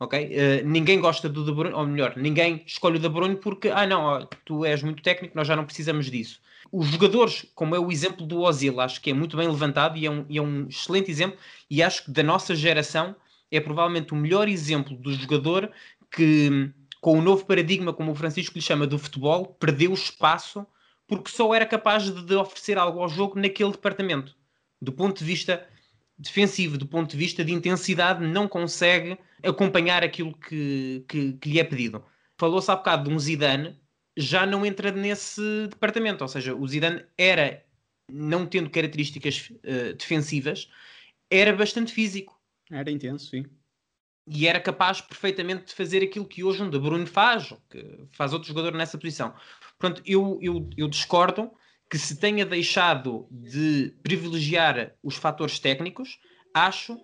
ok? 0.00 0.24
Uh, 0.24 0.66
ninguém 0.66 0.98
gosta 0.98 1.28
do 1.28 1.44
De 1.44 1.52
Bruyne, 1.52 1.76
ou 1.76 1.86
melhor, 1.86 2.14
ninguém 2.16 2.62
escolhe 2.66 2.96
o 2.96 3.00
De 3.00 3.08
Bruyne 3.08 3.36
porque, 3.36 3.68
ah 3.68 3.86
não, 3.86 4.02
ó, 4.02 4.26
tu 4.44 4.64
és 4.64 4.82
muito 4.82 5.02
técnico, 5.02 5.36
nós 5.36 5.46
já 5.46 5.54
não 5.54 5.64
precisamos 5.66 6.10
disso. 6.10 6.40
Os 6.72 6.88
jogadores, 6.88 7.46
como 7.54 7.74
é 7.76 7.78
o 7.78 7.92
exemplo 7.92 8.26
do 8.26 8.40
Ozil, 8.40 8.80
acho 8.80 9.00
que 9.00 9.10
é 9.10 9.14
muito 9.14 9.36
bem 9.36 9.46
levantado 9.46 9.98
e 9.98 10.06
é 10.06 10.10
um, 10.10 10.24
e 10.28 10.38
é 10.38 10.42
um 10.42 10.66
excelente 10.68 11.10
exemplo, 11.10 11.38
e 11.68 11.82
acho 11.82 12.04
que 12.04 12.10
da 12.10 12.22
nossa 12.22 12.54
geração 12.54 13.14
é 13.50 13.60
provavelmente 13.60 14.12
o 14.12 14.16
melhor 14.16 14.48
exemplo 14.48 14.96
do 14.96 15.12
jogador 15.12 15.70
que, 16.10 16.70
com 17.00 17.18
o 17.18 17.22
novo 17.22 17.44
paradigma, 17.44 17.92
como 17.92 18.12
o 18.12 18.14
Francisco 18.14 18.56
lhe 18.56 18.62
chama, 18.62 18.86
do 18.86 18.98
futebol, 18.98 19.56
perdeu 19.58 19.92
espaço 19.92 20.66
porque 21.06 21.30
só 21.30 21.52
era 21.52 21.66
capaz 21.66 22.04
de, 22.04 22.24
de 22.24 22.34
oferecer 22.36 22.78
algo 22.78 23.00
ao 23.00 23.08
jogo 23.08 23.38
naquele 23.38 23.72
departamento. 23.72 24.36
Do 24.80 24.92
ponto 24.92 25.18
de 25.18 25.24
vista 25.24 25.66
defensivo, 26.20 26.76
do 26.76 26.86
ponto 26.86 27.10
de 27.10 27.16
vista 27.16 27.44
de 27.44 27.52
intensidade, 27.52 28.24
não 28.24 28.46
consegue 28.46 29.18
acompanhar 29.42 30.04
aquilo 30.04 30.36
que, 30.36 31.04
que, 31.08 31.32
que 31.34 31.48
lhe 31.48 31.58
é 31.58 31.64
pedido. 31.64 32.04
Falou-se 32.36 32.70
há 32.70 32.76
bocado 32.76 33.08
de 33.08 33.14
um 33.14 33.18
Zidane, 33.18 33.78
já 34.16 34.44
não 34.44 34.64
entra 34.66 34.92
nesse 34.92 35.40
departamento, 35.68 36.22
ou 36.22 36.28
seja, 36.28 36.54
o 36.54 36.68
Zidane 36.68 37.04
era, 37.16 37.64
não 38.10 38.46
tendo 38.46 38.68
características 38.68 39.50
uh, 39.50 39.94
defensivas, 39.96 40.70
era 41.30 41.54
bastante 41.54 41.92
físico. 41.92 42.38
Era 42.70 42.90
intenso, 42.90 43.30
sim. 43.30 43.46
E 44.28 44.46
era 44.46 44.60
capaz 44.60 45.00
perfeitamente 45.00 45.66
de 45.66 45.74
fazer 45.74 46.02
aquilo 46.02 46.26
que 46.26 46.44
hoje 46.44 46.62
um 46.62 46.68
De 46.68 46.78
Bruyne 46.78 47.06
faz, 47.06 47.52
que 47.70 48.06
faz 48.12 48.32
outro 48.32 48.48
jogador 48.48 48.74
nessa 48.74 48.98
posição. 48.98 49.34
Portanto, 49.78 50.02
eu, 50.04 50.38
eu, 50.42 50.68
eu 50.76 50.86
discordo 50.86 51.50
que 51.90 51.98
se 51.98 52.16
tenha 52.16 52.46
deixado 52.46 53.26
de 53.30 53.92
privilegiar 54.02 54.92
os 55.02 55.16
fatores 55.16 55.58
técnicos, 55.58 56.20
acho 56.54 56.96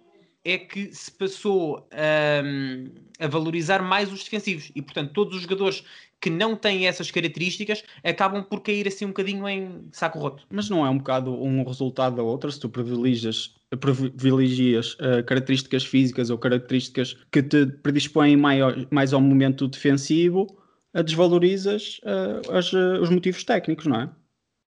é 0.44 0.56
que 0.58 0.94
se 0.94 1.10
passou 1.10 1.88
a, 1.90 3.24
a 3.24 3.26
valorizar 3.26 3.82
mais 3.82 4.12
os 4.12 4.22
defensivos 4.22 4.70
e, 4.76 4.80
portanto, 4.80 5.12
todos 5.12 5.34
os 5.34 5.42
jogadores 5.42 5.82
que 6.20 6.30
não 6.30 6.54
têm 6.54 6.86
essas 6.86 7.10
características 7.10 7.82
acabam 8.04 8.44
por 8.44 8.60
cair 8.60 8.86
assim 8.86 9.06
um 9.06 9.08
bocadinho 9.08 9.48
em 9.48 9.88
saco 9.90 10.20
roto. 10.20 10.46
Mas 10.48 10.70
não 10.70 10.86
é 10.86 10.88
um 10.88 10.98
bocado 10.98 11.34
um 11.34 11.64
resultado 11.64 12.14
da 12.14 12.22
outra 12.22 12.48
se 12.48 12.60
tu 12.60 12.68
privilegias, 12.68 13.56
privilegias 13.80 14.94
uh, 14.94 15.24
características 15.26 15.84
físicas 15.84 16.30
ou 16.30 16.38
características 16.38 17.16
que 17.32 17.42
te 17.42 17.66
predispõem 17.66 18.36
mais, 18.36 18.62
mais 18.90 19.12
ao 19.12 19.20
momento 19.20 19.66
defensivo, 19.66 20.46
uh, 20.94 21.02
desvalorizas 21.02 22.00
uh, 22.04 22.52
as, 22.52 22.72
os 22.72 23.10
motivos 23.10 23.42
técnicos, 23.42 23.86
não 23.86 24.00
é? 24.00 24.10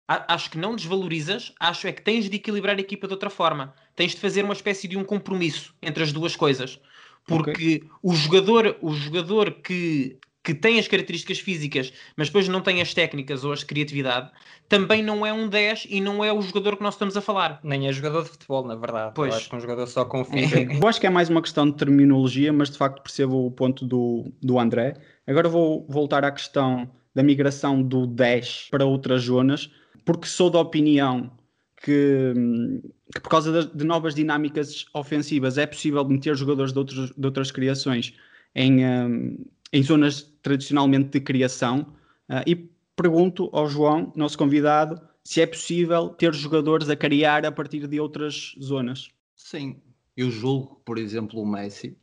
Acho 0.08 0.50
que 0.50 0.58
não 0.58 0.74
desvalorizas, 0.74 1.52
acho 1.60 1.86
é 1.86 1.92
que 1.92 2.00
tens 2.00 2.30
de 2.30 2.36
equilibrar 2.36 2.76
a 2.76 2.80
equipa 2.80 3.06
de 3.06 3.12
outra 3.12 3.28
forma. 3.28 3.74
Tens 3.94 4.12
de 4.12 4.20
fazer 4.20 4.42
uma 4.42 4.54
espécie 4.54 4.88
de 4.88 4.96
um 4.96 5.04
compromisso 5.04 5.74
entre 5.82 6.02
as 6.02 6.12
duas 6.12 6.34
coisas. 6.34 6.80
Porque 7.26 7.50
okay. 7.50 7.84
o 8.02 8.14
jogador, 8.14 8.78
o 8.80 8.94
jogador 8.94 9.50
que, 9.52 10.16
que 10.42 10.54
tem 10.54 10.78
as 10.78 10.88
características 10.88 11.38
físicas, 11.38 11.92
mas 12.16 12.28
depois 12.28 12.48
não 12.48 12.62
tem 12.62 12.80
as 12.80 12.94
técnicas 12.94 13.44
ou 13.44 13.52
a 13.52 13.56
criatividade, 13.58 14.30
também 14.66 15.02
não 15.02 15.26
é 15.26 15.32
um 15.32 15.46
10 15.46 15.88
e 15.90 16.00
não 16.00 16.24
é 16.24 16.32
o 16.32 16.40
jogador 16.40 16.78
que 16.78 16.82
nós 16.82 16.94
estamos 16.94 17.14
a 17.14 17.20
falar. 17.20 17.60
Nem 17.62 17.86
é 17.86 17.92
jogador 17.92 18.22
de 18.22 18.30
futebol, 18.30 18.66
na 18.66 18.76
verdade. 18.76 19.12
Pois. 19.14 19.30
Eu 19.30 19.36
acho 19.36 19.50
que 19.50 19.56
um 19.56 19.60
jogador 19.60 19.86
só 19.86 20.06
confia. 20.06 20.40
Eu 20.72 20.88
acho 20.88 20.98
que 20.98 21.06
é 21.06 21.10
mais 21.10 21.28
uma 21.28 21.42
questão 21.42 21.68
de 21.68 21.76
terminologia, 21.76 22.50
mas 22.50 22.70
de 22.70 22.78
facto 22.78 23.02
percebo 23.02 23.44
o 23.44 23.50
ponto 23.50 23.84
do, 23.84 24.32
do 24.40 24.58
André. 24.58 24.94
Agora 25.26 25.50
vou 25.50 25.86
voltar 25.86 26.24
à 26.24 26.30
questão 26.30 26.90
da 27.14 27.22
migração 27.22 27.82
do 27.82 28.06
10 28.06 28.68
para 28.70 28.86
outras 28.86 29.24
zonas 29.24 29.70
porque 30.08 30.26
sou 30.26 30.48
da 30.48 30.58
opinião 30.58 31.30
que, 31.84 32.32
que 33.14 33.20
por 33.20 33.28
causa 33.28 33.52
de, 33.52 33.76
de, 33.76 33.84
novas 33.84 34.14
dinâmicas 34.14 34.86
ofensivas 34.94 35.58
é 35.58 35.66
possível 35.66 36.02
meter 36.02 36.34
jogadores 36.34 36.72
de, 36.72 36.78
outros, 36.78 37.12
de 37.14 37.26
outras 37.26 37.50
criações 37.50 38.14
em, 38.54 38.86
um, 38.86 39.44
em 39.70 39.82
zonas 39.82 40.22
tradicionalmente 40.40 41.10
de 41.10 41.20
criação 41.20 41.94
uh, 42.30 42.42
e 42.46 42.56
pergunto 42.96 43.50
ao 43.52 43.68
João, 43.68 44.10
nosso 44.16 44.38
convidado, 44.38 44.98
se 45.22 45.42
é 45.42 45.46
possível 45.46 46.08
ter 46.08 46.32
jogadores 46.32 46.88
a 46.88 46.96
criar 46.96 47.44
a 47.44 47.52
partir 47.52 47.86
de 47.86 48.00
outras 48.00 48.54
zonas. 48.62 49.10
Sim, 49.36 49.76
eu 50.16 50.30
julgo 50.30 50.80
por 50.86 50.96
exemplo, 50.96 51.38
o 51.38 51.46
Messi 51.46 51.94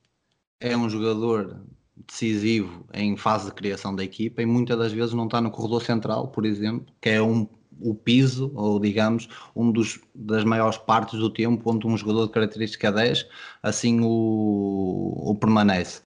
é 0.59 0.77
um 0.77 0.88
jogador 0.88 1.59
decisivo 2.07 2.88
em 2.93 3.17
fase 3.17 3.47
de 3.47 3.55
criação 3.55 3.95
da 3.95 4.03
equipa 4.03 4.43
e 4.43 4.45
muitas 4.45 4.77
das 4.77 4.93
vezes 4.93 5.15
não 5.15 5.25
está 5.25 5.41
no 5.41 5.50
corredor 5.50 5.81
central, 5.81 6.27
por 6.27 6.45
exemplo, 6.45 6.85
que 7.01 7.09
é 7.09 7.19
um 7.19 7.47
o 7.79 7.94
piso, 7.94 8.51
ou 8.55 8.79
digamos, 8.79 9.27
um 9.55 9.72
dos, 9.72 10.00
das 10.13 10.44
maiores 10.44 10.77
partes 10.77 11.20
do 11.20 11.29
tempo 11.29 11.72
onde 11.72 11.88
um 11.88 11.98
jogador 11.98 12.27
de 12.27 12.34
característica 12.34 12.91
10 12.91 13.27
assim 13.62 14.01
o, 14.01 15.32
o 15.32 15.36
permanece. 15.36 16.01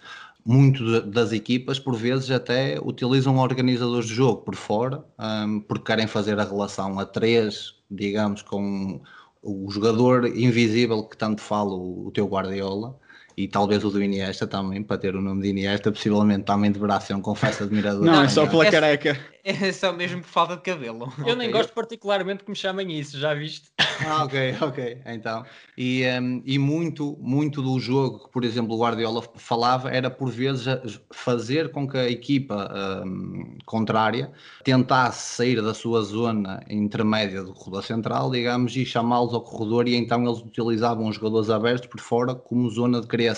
Muito 0.46 1.02
das 1.02 1.32
equipas, 1.32 1.80
por 1.80 1.96
vezes, 1.96 2.32
até 2.32 2.80
utilizam 2.82 3.38
organizadores 3.38 4.08
de 4.08 4.16
jogo 4.16 4.42
por 4.42 4.56
fora, 4.56 5.04
um, 5.20 5.60
porque 5.60 5.86
querem 5.86 6.08
fazer 6.08 6.40
a 6.40 6.44
relação 6.44 6.98
a 6.98 7.06
3, 7.06 7.76
digamos, 7.92 8.42
com 8.42 9.02
o 9.44 9.70
jogador 9.70 10.26
invisível 10.26 11.04
que 11.04 11.18
tanto 11.18 11.42
fala 11.42 11.74
o, 11.74 12.08
o 12.08 12.12
teu 12.12 12.26
Guardiola 12.26 12.98
e 13.40 13.48
talvez 13.48 13.86
o 13.86 13.90
do 13.90 14.04
Iniesta 14.04 14.46
também, 14.46 14.84
para 14.84 14.98
ter 14.98 15.16
o 15.16 15.22
nome 15.22 15.42
de 15.42 15.48
Iniesta, 15.48 15.90
possivelmente 15.94 16.44
também 16.44 16.70
deverá 16.70 17.00
ser 17.00 17.14
um 17.14 17.22
confesso 17.22 17.64
admirador. 17.64 18.04
Não, 18.04 18.24
é 18.24 18.28
só 18.28 18.46
pela 18.46 18.66
é, 18.68 18.70
careca. 18.70 19.18
É 19.46 19.72
só 19.72 19.94
mesmo 19.94 20.22
por 20.22 20.28
falta 20.28 20.58
de 20.58 20.62
cabelo. 20.62 21.14
Eu 21.20 21.24
okay. 21.24 21.36
nem 21.36 21.50
gosto 21.50 21.72
particularmente 21.72 22.44
que 22.44 22.50
me 22.50 22.56
chamem 22.56 23.00
isso, 23.00 23.18
já 23.18 23.34
viste? 23.34 23.72
Ah, 24.06 24.26
ok, 24.26 24.56
ok. 24.60 24.98
Então, 25.06 25.46
e, 25.78 26.04
um, 26.20 26.42
e 26.46 26.60
muito, 26.60 27.18
muito 27.22 27.62
do 27.62 27.80
jogo 27.80 28.26
que, 28.26 28.32
por 28.32 28.44
exemplo, 28.44 28.76
o 28.76 28.80
Guardiola 28.80 29.24
falava 29.36 29.90
era 29.90 30.10
por 30.10 30.30
vezes 30.30 30.66
fazer 31.14 31.72
com 31.72 31.88
que 31.88 31.98
a 31.98 32.10
equipa 32.10 32.70
um, 33.06 33.58
contrária 33.66 34.32
tentasse 34.66 35.36
sair 35.36 35.62
da 35.62 35.74
sua 35.74 36.02
zona 36.02 36.62
intermédia 36.70 37.42
do 37.42 37.54
corredor 37.54 37.84
central, 37.84 38.30
digamos, 38.30 38.76
e 38.76 38.86
chamá-los 38.86 39.34
ao 39.34 39.42
corredor, 39.42 39.88
e 39.88 39.96
então 39.96 40.26
eles 40.26 40.40
utilizavam 40.40 41.08
os 41.08 41.16
jogadores 41.16 41.50
abertos 41.50 41.88
por 41.88 42.02
fora 42.02 42.36
como 42.36 42.70
zona 42.70 43.00
de 43.00 43.08
criação. 43.08 43.29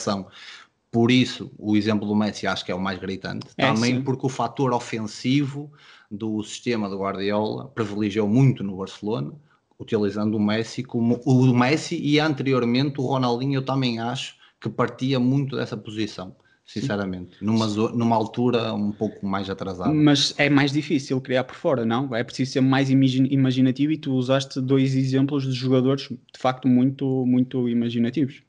Por 0.92 1.10
isso, 1.10 1.52
o 1.58 1.78
exemplo 1.78 2.06
do 2.06 2.14
Messi 2.14 2.46
acho 2.46 2.66
que 2.66 2.72
é 2.72 2.76
o 2.76 2.80
mais 2.80 3.00
gritante. 3.00 3.48
É, 3.58 3.68
Também 3.68 3.96
sim. 3.96 4.02
porque 4.02 4.26
o 4.26 4.30
fator 4.30 4.74
ofensivo 4.74 5.72
do 6.10 6.44
sistema 6.44 6.90
do 6.90 6.98
Guardiola 6.98 7.70
privilegiou 7.70 8.28
muito 8.28 8.62
no 8.62 8.76
Barcelona, 8.76 9.32
utilizando 9.80 10.36
o 10.36 10.40
Messi 10.40 10.84
como 10.84 11.22
o 11.26 11.54
Messi 11.54 11.98
e 11.98 12.20
anteriormente 12.20 13.00
o 13.00 13.06
Ronaldinho, 13.06 13.56
eu 13.56 13.66
também 13.66 14.00
acho 14.00 14.36
que 14.60 14.70
partia 14.70 15.20
muito 15.20 15.56
dessa 15.56 15.78
posição 15.78 16.36
sinceramente, 16.66 17.36
numa, 17.42 17.68
numa 17.68 18.16
altura 18.16 18.74
um 18.74 18.92
pouco 18.92 19.26
mais 19.26 19.50
atrasada. 19.50 19.94
Mas 19.94 20.34
é 20.38 20.50
mais 20.50 20.72
difícil 20.72 21.20
criar 21.20 21.44
por 21.44 21.56
fora, 21.56 21.86
não? 21.86 22.16
É 22.16 22.24
preciso 22.24 22.52
ser 22.52 22.62
mais 22.62 22.90
imaginativo 22.90 23.92
e 23.92 23.98
tu 23.98 24.14
usaste 24.14 24.62
dois 24.62 24.96
exemplos 24.96 25.44
de 25.44 25.52
jogadores 25.52 26.08
de 26.08 26.40
facto 26.40 26.68
muito, 26.68 27.26
muito 27.26 27.68
imaginativos. 27.68 28.42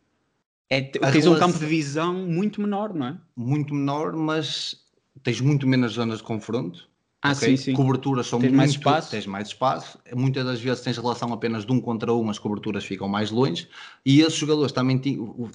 É, 0.72 0.80
tens 0.80 1.26
um 1.26 1.38
campo 1.38 1.58
de 1.58 1.66
visão 1.66 2.14
muito 2.14 2.58
menor, 2.58 2.94
não 2.94 3.06
é? 3.08 3.18
Muito 3.36 3.74
menor, 3.74 4.14
mas 4.14 4.74
tens 5.22 5.38
muito 5.38 5.66
menos 5.66 5.92
zonas 5.92 6.16
de 6.16 6.24
confronto. 6.24 6.88
Ah, 7.24 7.30
okay? 7.32 7.56
sim, 7.56 7.56
sim. 7.56 7.72
Coberturas 7.72 8.26
são 8.26 8.40
tens 8.40 8.48
muito, 8.48 8.56
mais 8.56 8.70
espaço. 8.72 9.10
Tens 9.12 9.26
mais 9.28 9.46
espaço. 9.46 9.96
Muitas 10.12 10.44
das 10.44 10.60
vezes 10.60 10.82
tens 10.82 10.96
relação 10.96 11.32
apenas 11.32 11.64
de 11.64 11.70
um 11.70 11.80
contra 11.80 12.12
um, 12.12 12.28
as 12.28 12.36
coberturas 12.36 12.84
ficam 12.84 13.08
mais 13.08 13.30
longe. 13.30 13.68
E 14.04 14.20
esses 14.22 14.34
jogadores 14.34 14.72
também 14.72 15.00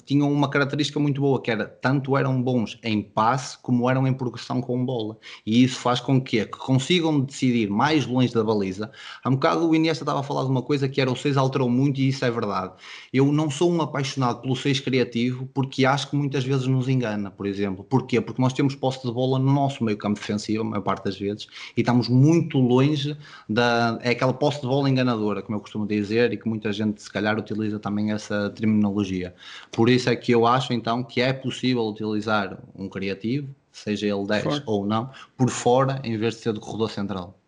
tinham 0.06 0.32
uma 0.32 0.48
característica 0.48 0.98
muito 0.98 1.20
boa, 1.20 1.42
que 1.42 1.50
era 1.50 1.66
tanto 1.66 2.16
eram 2.16 2.42
bons 2.42 2.78
em 2.82 3.02
passe 3.02 3.58
como 3.58 3.90
eram 3.90 4.06
em 4.06 4.14
progressão 4.14 4.62
com 4.62 4.82
bola. 4.82 5.18
E 5.44 5.62
isso 5.62 5.78
faz 5.78 6.00
com 6.00 6.18
que, 6.18 6.42
que 6.46 6.58
consigam 6.58 7.20
decidir 7.20 7.68
mais 7.68 8.06
longe 8.06 8.32
da 8.32 8.42
baliza. 8.42 8.90
Há 9.22 9.28
um 9.28 9.32
bocado 9.32 9.68
o 9.68 9.74
Iniesta 9.74 10.04
estava 10.04 10.20
a 10.20 10.22
falar 10.22 10.44
de 10.44 10.50
uma 10.50 10.62
coisa 10.62 10.88
que 10.88 11.02
era 11.02 11.12
o 11.12 11.16
6 11.16 11.36
alterou 11.36 11.68
muito 11.68 12.00
e 12.00 12.08
isso 12.08 12.24
é 12.24 12.30
verdade. 12.30 12.72
Eu 13.12 13.30
não 13.30 13.50
sou 13.50 13.70
um 13.70 13.82
apaixonado 13.82 14.40
pelo 14.40 14.56
6 14.56 14.80
criativo 14.80 15.46
porque 15.52 15.84
acho 15.84 16.08
que 16.08 16.16
muitas 16.16 16.44
vezes 16.44 16.66
nos 16.66 16.88
engana, 16.88 17.30
por 17.30 17.46
exemplo. 17.46 17.84
Porquê? 17.84 18.22
Porque 18.22 18.40
nós 18.40 18.54
temos 18.54 18.74
posse 18.74 19.06
de 19.06 19.12
bola 19.12 19.38
no 19.38 19.52
nosso 19.52 19.84
meio 19.84 19.98
campo 19.98 20.18
defensivo, 20.18 20.62
a 20.62 20.64
maior 20.64 20.82
parte 20.82 21.04
das 21.04 21.18
vezes 21.18 21.46
e 21.76 21.80
estamos 21.80 22.08
muito 22.08 22.58
longe 22.58 23.16
da. 23.48 23.98
É 24.02 24.10
aquela 24.10 24.32
posse 24.32 24.60
de 24.60 24.66
bola 24.66 24.88
enganadora, 24.88 25.42
como 25.42 25.56
eu 25.56 25.60
costumo 25.60 25.86
dizer, 25.86 26.32
e 26.32 26.36
que 26.36 26.48
muita 26.48 26.72
gente, 26.72 27.02
se 27.02 27.10
calhar, 27.10 27.38
utiliza 27.38 27.78
também 27.78 28.12
essa 28.12 28.50
terminologia. 28.50 29.34
Por 29.70 29.88
isso 29.88 30.10
é 30.10 30.16
que 30.16 30.32
eu 30.32 30.46
acho, 30.46 30.72
então, 30.72 31.02
que 31.02 31.20
é 31.20 31.32
possível 31.32 31.82
utilizar 31.86 32.58
um 32.74 32.88
criativo, 32.88 33.48
seja 33.72 34.06
ele 34.06 34.26
10 34.26 34.42
fora. 34.42 34.62
ou 34.66 34.86
não, 34.86 35.10
por 35.36 35.50
fora, 35.50 36.00
em 36.04 36.16
vez 36.16 36.34
de 36.34 36.40
ser 36.40 36.52
do 36.52 36.60
corredor 36.60 36.90
central. 36.90 37.38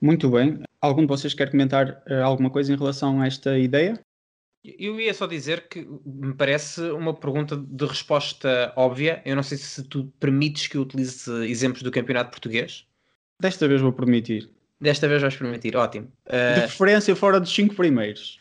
Muito 0.00 0.28
bem. 0.28 0.60
Algum 0.80 1.02
de 1.02 1.08
vocês 1.08 1.34
quer 1.34 1.50
comentar 1.50 2.02
uh, 2.08 2.22
alguma 2.22 2.50
coisa 2.50 2.72
em 2.72 2.76
relação 2.76 3.20
a 3.20 3.26
esta 3.26 3.58
ideia? 3.58 3.98
Eu 4.78 5.00
ia 5.00 5.14
só 5.14 5.26
dizer 5.26 5.68
que 5.68 5.86
me 6.04 6.34
parece 6.34 6.80
uma 6.90 7.14
pergunta 7.14 7.56
de 7.56 7.86
resposta 7.86 8.72
óbvia. 8.76 9.22
Eu 9.24 9.36
não 9.36 9.42
sei 9.42 9.56
se 9.56 9.82
tu 9.84 10.12
permites 10.18 10.66
que 10.66 10.76
eu 10.76 10.82
utilize 10.82 11.30
exemplos 11.44 11.82
do 11.82 11.90
campeonato 11.90 12.30
português. 12.30 12.85
Desta 13.40 13.68
vez 13.68 13.80
vou 13.80 13.92
permitir. 13.92 14.50
Desta 14.80 15.08
vez 15.08 15.22
vais 15.22 15.36
permitir, 15.36 15.76
ótimo. 15.76 16.08
Uh... 16.26 16.54
De 16.54 16.60
preferência 16.62 17.16
fora 17.16 17.40
dos 17.40 17.54
cinco 17.54 17.74
primeiros. 17.74 18.38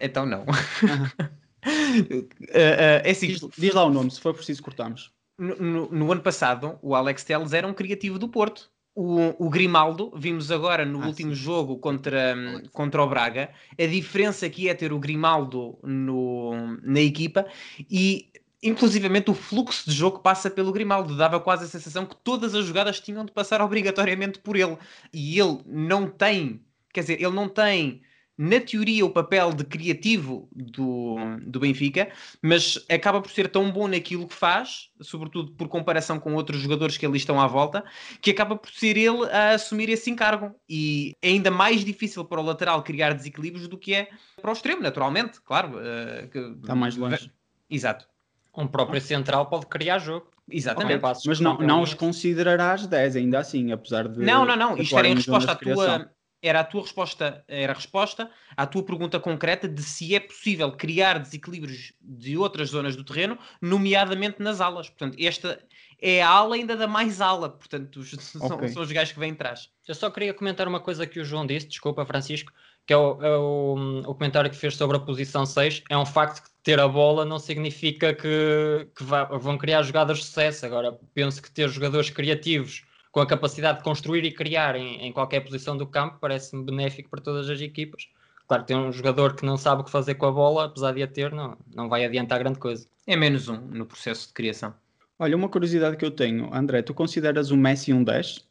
Então 0.00 0.26
não. 0.26 0.42
uh, 0.42 0.44
uh, 2.18 2.26
é 2.52 3.10
assim, 3.10 3.28
diz, 3.28 3.40
diz, 3.56 3.74
lá 3.74 3.84
o 3.84 3.90
nome, 3.90 4.10
se 4.10 4.20
for 4.20 4.34
preciso 4.34 4.62
cortamos. 4.62 5.12
No, 5.38 5.56
no, 5.56 5.88
no, 5.90 6.12
ano 6.12 6.20
passado, 6.20 6.78
o 6.80 6.94
Alex 6.94 7.24
Telles 7.24 7.52
era 7.52 7.66
um 7.66 7.74
criativo 7.74 8.18
do 8.18 8.28
Porto. 8.28 8.70
O, 8.96 9.46
o 9.46 9.50
Grimaldo, 9.50 10.12
vimos 10.16 10.52
agora 10.52 10.84
no 10.84 11.02
ah, 11.02 11.06
último 11.08 11.34
sim. 11.34 11.42
jogo 11.42 11.78
contra, 11.78 12.36
contra 12.72 13.02
o 13.02 13.08
Braga, 13.08 13.50
a 13.76 13.86
diferença 13.86 14.48
que 14.48 14.68
é 14.68 14.74
ter 14.74 14.92
o 14.92 15.00
Grimaldo 15.00 15.76
no, 15.82 16.78
na 16.80 17.00
equipa 17.00 17.44
e 17.90 18.30
inclusivamente 18.64 19.30
o 19.30 19.34
fluxo 19.34 19.88
de 19.88 19.94
jogo 19.94 20.20
passa 20.20 20.50
pelo 20.50 20.72
Grimaldo. 20.72 21.16
Dava 21.16 21.38
quase 21.38 21.64
a 21.64 21.68
sensação 21.68 22.06
que 22.06 22.16
todas 22.16 22.54
as 22.54 22.64
jogadas 22.64 22.98
tinham 22.98 23.24
de 23.24 23.30
passar 23.30 23.60
obrigatoriamente 23.60 24.38
por 24.38 24.56
ele. 24.56 24.78
E 25.12 25.38
ele 25.38 25.60
não 25.66 26.08
tem, 26.08 26.64
quer 26.92 27.00
dizer, 27.02 27.20
ele 27.20 27.34
não 27.34 27.48
tem 27.48 28.02
na 28.36 28.58
teoria 28.58 29.06
o 29.06 29.10
papel 29.10 29.52
de 29.52 29.62
criativo 29.62 30.48
do, 30.52 31.16
do 31.46 31.60
Benfica, 31.60 32.10
mas 32.42 32.84
acaba 32.90 33.20
por 33.20 33.30
ser 33.30 33.48
tão 33.48 33.70
bom 33.70 33.86
naquilo 33.86 34.26
que 34.26 34.34
faz, 34.34 34.90
sobretudo 35.00 35.52
por 35.52 35.68
comparação 35.68 36.18
com 36.18 36.34
outros 36.34 36.60
jogadores 36.60 36.96
que 36.96 37.06
ali 37.06 37.16
estão 37.16 37.40
à 37.40 37.46
volta, 37.46 37.84
que 38.20 38.32
acaba 38.32 38.56
por 38.56 38.70
ser 38.70 38.96
ele 38.96 39.24
a 39.30 39.50
assumir 39.50 39.88
esse 39.88 40.10
encargo. 40.10 40.52
E 40.68 41.12
é 41.22 41.28
ainda 41.28 41.50
mais 41.50 41.84
difícil 41.84 42.24
para 42.24 42.40
o 42.40 42.44
lateral 42.44 42.82
criar 42.82 43.12
desequilíbrios 43.12 43.68
do 43.68 43.78
que 43.78 43.94
é 43.94 44.08
para 44.40 44.50
o 44.50 44.52
extremo, 44.52 44.82
naturalmente, 44.82 45.40
claro. 45.40 45.78
Uh, 45.78 46.28
que... 46.28 46.38
Está 46.38 46.74
mais 46.74 46.96
longe. 46.96 47.30
Exato. 47.70 48.13
Um 48.56 48.66
próprio 48.66 49.00
central 49.00 49.46
pode 49.46 49.66
criar 49.66 49.98
jogo. 49.98 50.30
Exatamente. 50.48 51.02
Mas 51.26 51.40
não, 51.40 51.58
não 51.58 51.82
os 51.82 51.94
considerarás 51.94 52.86
10 52.86 53.16
ainda 53.16 53.38
assim, 53.38 53.72
apesar 53.72 54.08
de. 54.08 54.20
Não, 54.20 54.44
não, 54.44 54.56
não. 54.56 54.76
Isto 54.76 54.98
era 54.98 55.08
em 55.08 55.14
resposta 55.14 55.52
à 55.52 55.54
tua, 55.54 56.10
era 56.42 56.60
a 56.60 56.64
tua 56.64 56.82
resposta, 56.82 57.42
era 57.48 57.72
a 57.72 57.74
resposta 57.74 58.30
à 58.54 58.66
tua 58.66 58.82
pergunta 58.82 59.18
concreta 59.18 59.66
de 59.66 59.82
se 59.82 60.14
é 60.14 60.20
possível 60.20 60.70
criar 60.72 61.18
desequilíbrios 61.18 61.94
de 62.00 62.36
outras 62.36 62.68
zonas 62.68 62.94
do 62.94 63.02
terreno, 63.02 63.38
nomeadamente 63.62 64.42
nas 64.42 64.60
alas. 64.60 64.90
Portanto, 64.90 65.16
esta 65.18 65.58
é 66.00 66.22
a 66.22 66.28
ala 66.28 66.56
ainda 66.56 66.76
da 66.76 66.86
mais 66.86 67.22
ala, 67.22 67.48
portanto, 67.48 67.96
os, 67.96 68.12
okay. 68.36 68.68
são, 68.68 68.82
os 68.82 68.92
gajos 68.92 69.14
que 69.14 69.18
vêm 69.18 69.32
atrás. 69.32 69.70
Eu 69.88 69.94
só 69.94 70.10
queria 70.10 70.34
comentar 70.34 70.68
uma 70.68 70.80
coisa 70.80 71.06
que 71.06 71.18
o 71.18 71.24
João 71.24 71.46
disse, 71.46 71.66
desculpa, 71.66 72.04
Francisco, 72.04 72.52
que 72.86 72.92
é 72.92 72.96
o, 72.96 73.22
é 73.22 73.38
o, 73.38 74.02
o 74.06 74.14
comentário 74.14 74.50
que 74.50 74.56
fez 74.56 74.76
sobre 74.76 74.98
a 74.98 75.00
posição 75.00 75.46
6. 75.46 75.84
É 75.88 75.96
um 75.96 76.04
facto 76.04 76.42
que 76.42 76.50
ter 76.64 76.80
a 76.80 76.88
bola 76.88 77.24
não 77.24 77.38
significa 77.38 78.14
que, 78.14 78.88
que 78.96 79.04
vá, 79.04 79.24
vão 79.24 79.56
criar 79.56 79.82
jogadas 79.82 80.18
de 80.18 80.24
sucesso. 80.24 80.66
Agora, 80.66 80.98
penso 81.12 81.40
que 81.40 81.50
ter 81.50 81.68
jogadores 81.68 82.10
criativos 82.10 82.84
com 83.12 83.20
a 83.20 83.26
capacidade 83.26 83.78
de 83.78 83.84
construir 83.84 84.24
e 84.24 84.32
criar 84.32 84.74
em, 84.74 85.06
em 85.06 85.12
qualquer 85.12 85.40
posição 85.40 85.76
do 85.76 85.86
campo 85.86 86.18
parece-me 86.20 86.64
benéfico 86.64 87.10
para 87.10 87.20
todas 87.20 87.48
as 87.48 87.60
equipas. 87.60 88.08
Claro, 88.48 88.64
tem 88.64 88.76
um 88.76 88.90
jogador 88.90 89.36
que 89.36 89.44
não 89.44 89.56
sabe 89.56 89.82
o 89.82 89.84
que 89.84 89.90
fazer 89.90 90.16
com 90.16 90.26
a 90.26 90.32
bola, 90.32 90.64
apesar 90.64 90.92
de 90.92 91.02
a 91.02 91.06
ter, 91.06 91.32
não, 91.32 91.56
não 91.72 91.88
vai 91.88 92.04
adiantar 92.04 92.38
grande 92.38 92.58
coisa. 92.58 92.88
É 93.06 93.14
menos 93.14 93.48
um 93.48 93.56
no 93.56 93.86
processo 93.86 94.28
de 94.28 94.32
criação. 94.32 94.74
Olha, 95.18 95.36
uma 95.36 95.48
curiosidade 95.48 95.96
que 95.96 96.04
eu 96.04 96.10
tenho, 96.10 96.52
André, 96.52 96.82
tu 96.82 96.92
consideras 96.92 97.50
o 97.50 97.56
Messi 97.56 97.92
um 97.92 98.02
10? 98.02 98.46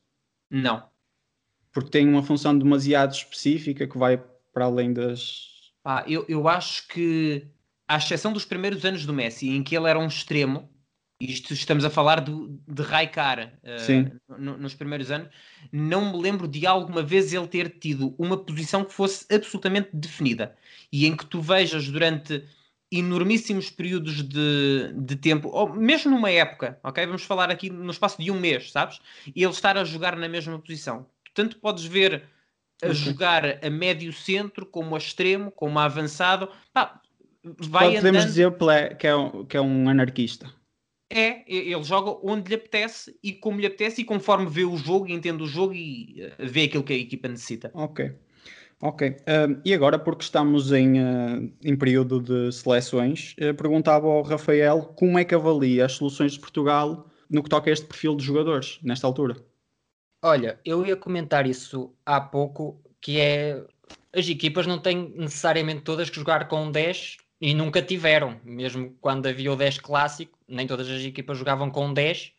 Não. 0.50 0.84
Porque 1.72 1.90
tem 1.90 2.08
uma 2.08 2.24
função 2.24 2.58
demasiado 2.58 3.12
específica 3.12 3.88
que 3.88 3.98
vai 3.98 4.24
para 4.54 4.66
além 4.66 4.94
das. 4.94 5.74
Ah, 5.84 6.04
eu, 6.08 6.26
eu 6.30 6.48
acho 6.48 6.88
que, 6.88 7.48
à 7.94 7.98
exceção 7.98 8.34
dos 8.34 8.44
primeiros 8.44 8.84
anos 8.86 9.06
do 9.06 9.14
Messi, 9.14 9.50
em 9.50 9.62
que 9.62 9.76
ele 9.78 9.88
era 9.88 10.00
um 10.00 10.08
extremo, 10.08 10.70
isto 11.20 11.54
estamos 11.54 11.86
a 11.86 11.90
falar 11.90 12.22
do, 12.22 12.60
de 12.68 12.82
Raikar 12.82 13.54
uh, 13.64 14.36
no, 14.38 14.58
nos 14.58 14.74
primeiros 14.74 15.12
anos, 15.12 15.30
não 15.72 16.12
me 16.12 16.20
lembro 16.20 16.48
de 16.48 16.66
alguma 16.66 17.04
vez 17.04 17.32
ele 17.32 17.48
ter 17.48 17.70
tido 17.80 18.16
uma 18.18 18.36
posição 18.36 18.84
que 18.84 18.92
fosse 18.92 19.26
absolutamente 19.34 19.90
definida 19.94 20.56
e 20.92 21.06
em 21.06 21.16
que 21.16 21.26
tu 21.26 21.40
vejas 21.40 21.88
durante 21.88 22.44
enormíssimos 22.92 23.70
períodos 23.70 24.24
de, 24.24 24.94
de 24.96 25.16
tempo, 25.16 25.50
ou 25.50 25.74
mesmo 25.74 26.12
numa 26.12 26.32
época, 26.32 26.80
ok? 26.84 27.06
Vamos 27.06 27.24
falar 27.24 27.50
aqui 27.50 27.70
no 27.70 27.92
espaço 27.92 28.22
de 28.22 28.30
um 28.30 28.40
mês, 28.40 28.72
sabes? 28.72 29.00
E 29.36 29.44
ele 29.44 29.52
estar 29.52 29.78
a 29.78 29.84
jogar 29.84 30.16
na 30.16 30.28
mesma 30.28 30.60
posição. 30.60 31.06
Tanto 31.34 31.58
podes 31.58 31.86
ver 31.86 32.24
a 32.84 32.88
okay. 32.88 32.94
jogar 32.94 33.66
a 33.66 33.70
médio 33.70 34.14
centro, 34.14 34.66
como 34.66 34.96
a 34.96 34.98
extremo, 35.00 35.50
como 35.52 35.80
a 35.80 35.86
avançado. 35.86 36.50
Pá, 36.72 37.02
vai 37.44 37.96
Podemos 37.96 38.22
andando... 38.22 38.26
dizer 38.26 38.54
que 38.98 39.08
é, 39.08 39.16
um, 39.16 39.46
que 39.46 39.58
é 39.58 39.62
um 39.62 39.90
anarquista. 39.90 40.52
É, 41.12 41.44
ele 41.48 41.84
joga 41.84 42.18
onde 42.24 42.50
lhe 42.50 42.56
apetece 42.56 43.16
e 43.22 43.34
como 43.34 43.60
lhe 43.60 43.68
apetece 43.68 44.02
e 44.02 44.06
conforme 44.06 44.50
vê 44.50 44.64
o 44.64 44.76
jogo, 44.78 45.08
entende 45.08 45.44
o 45.44 45.48
jogo 45.48 45.74
e 45.74 46.16
eh, 46.20 46.34
vê 46.40 46.64
aquilo 46.64 46.84
que 46.84 46.94
a 46.94 46.98
equipa 46.98 47.28
necessita. 47.28 47.70
Ok. 47.74 48.12
Ok. 48.82 49.10
Uh, 49.10 49.62
e 49.64 49.74
agora, 49.74 50.00
porque 50.00 50.24
estamos 50.24 50.72
em, 50.72 51.00
uh, 51.00 51.54
em 51.64 51.76
período 51.76 52.20
de 52.20 52.52
seleções, 52.52 53.36
uh, 53.40 53.54
perguntava 53.54 54.08
ao 54.08 54.24
Rafael 54.24 54.82
como 54.98 55.20
é 55.20 55.24
que 55.24 55.36
avalia 55.36 55.86
as 55.86 55.94
soluções 55.94 56.34
de 56.34 56.40
Portugal 56.40 57.08
no 57.30 57.42
que 57.44 57.50
toca 57.50 57.70
a 57.70 57.74
este 57.74 57.86
perfil 57.86 58.16
de 58.16 58.26
jogadores, 58.26 58.80
nesta 58.84 59.08
altura. 59.08 59.36
Olha, 60.22 60.60
eu 60.66 60.86
ia 60.86 60.96
comentar 60.98 61.46
isso 61.48 61.94
há 62.06 62.20
pouco, 62.20 62.82
que 63.00 63.20
é 63.20 63.64
as 64.14 64.28
equipas 64.28 64.68
não 64.68 64.80
têm 64.80 65.14
necessariamente 65.16 65.82
todas 65.82 66.10
que 66.10 66.18
jogar 66.18 66.48
com 66.48 66.72
10 66.72 67.18
e 67.40 67.54
nunca 67.54 67.82
tiveram, 67.82 68.40
mesmo 68.44 68.96
quando 69.02 69.28
havia 69.28 69.52
o 69.52 69.56
10 69.56 69.80
clássico, 69.80 70.38
nem 70.48 70.68
todas 70.68 70.90
as 70.90 71.02
equipas 71.02 71.38
jogavam 71.38 71.70
com 71.70 71.94
10 71.94 72.34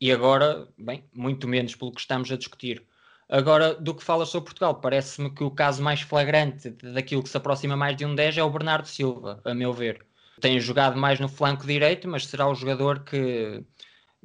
e 0.00 0.12
agora, 0.12 0.68
bem, 0.78 1.04
muito 1.12 1.48
menos 1.48 1.74
pelo 1.74 1.92
que 1.92 2.00
estamos 2.00 2.30
a 2.30 2.36
discutir. 2.36 2.86
Agora, 3.28 3.74
do 3.74 3.94
que 3.94 4.04
falas 4.04 4.28
sobre 4.28 4.46
Portugal, 4.46 4.80
parece-me 4.80 5.30
que 5.30 5.42
o 5.42 5.50
caso 5.50 5.82
mais 5.82 6.00
flagrante 6.00 6.70
daquilo 6.70 7.22
que 7.22 7.28
se 7.28 7.36
aproxima 7.36 7.76
mais 7.76 7.96
de 7.96 8.04
um 8.04 8.14
10 8.14 8.38
é 8.38 8.42
o 8.42 8.50
Bernardo 8.50 8.86
Silva, 8.86 9.40
a 9.44 9.52
meu 9.52 9.72
ver. 9.72 10.06
Tem 10.40 10.60
jogado 10.60 10.96
mais 10.96 11.18
no 11.18 11.28
flanco 11.28 11.66
direito, 11.66 12.06
mas 12.06 12.26
será 12.26 12.46
o 12.48 12.54
jogador 12.54 13.00
que 13.00 13.64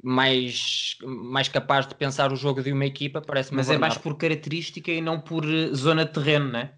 mais, 0.02 0.96
mais 1.02 1.48
capaz 1.48 1.86
de 1.86 1.94
pensar 1.94 2.32
o 2.32 2.36
jogo 2.36 2.62
de 2.62 2.72
uma 2.72 2.84
equipa, 2.84 3.20
parece-me. 3.20 3.56
Mas 3.56 3.70
é 3.70 3.78
mais 3.78 3.96
por 3.96 4.16
característica 4.16 4.90
e 4.90 5.00
não 5.00 5.20
por 5.20 5.44
eh, 5.44 5.74
zona 5.74 6.04
de 6.04 6.12
terreno, 6.12 6.52
não 6.52 6.60
é? 6.60 6.74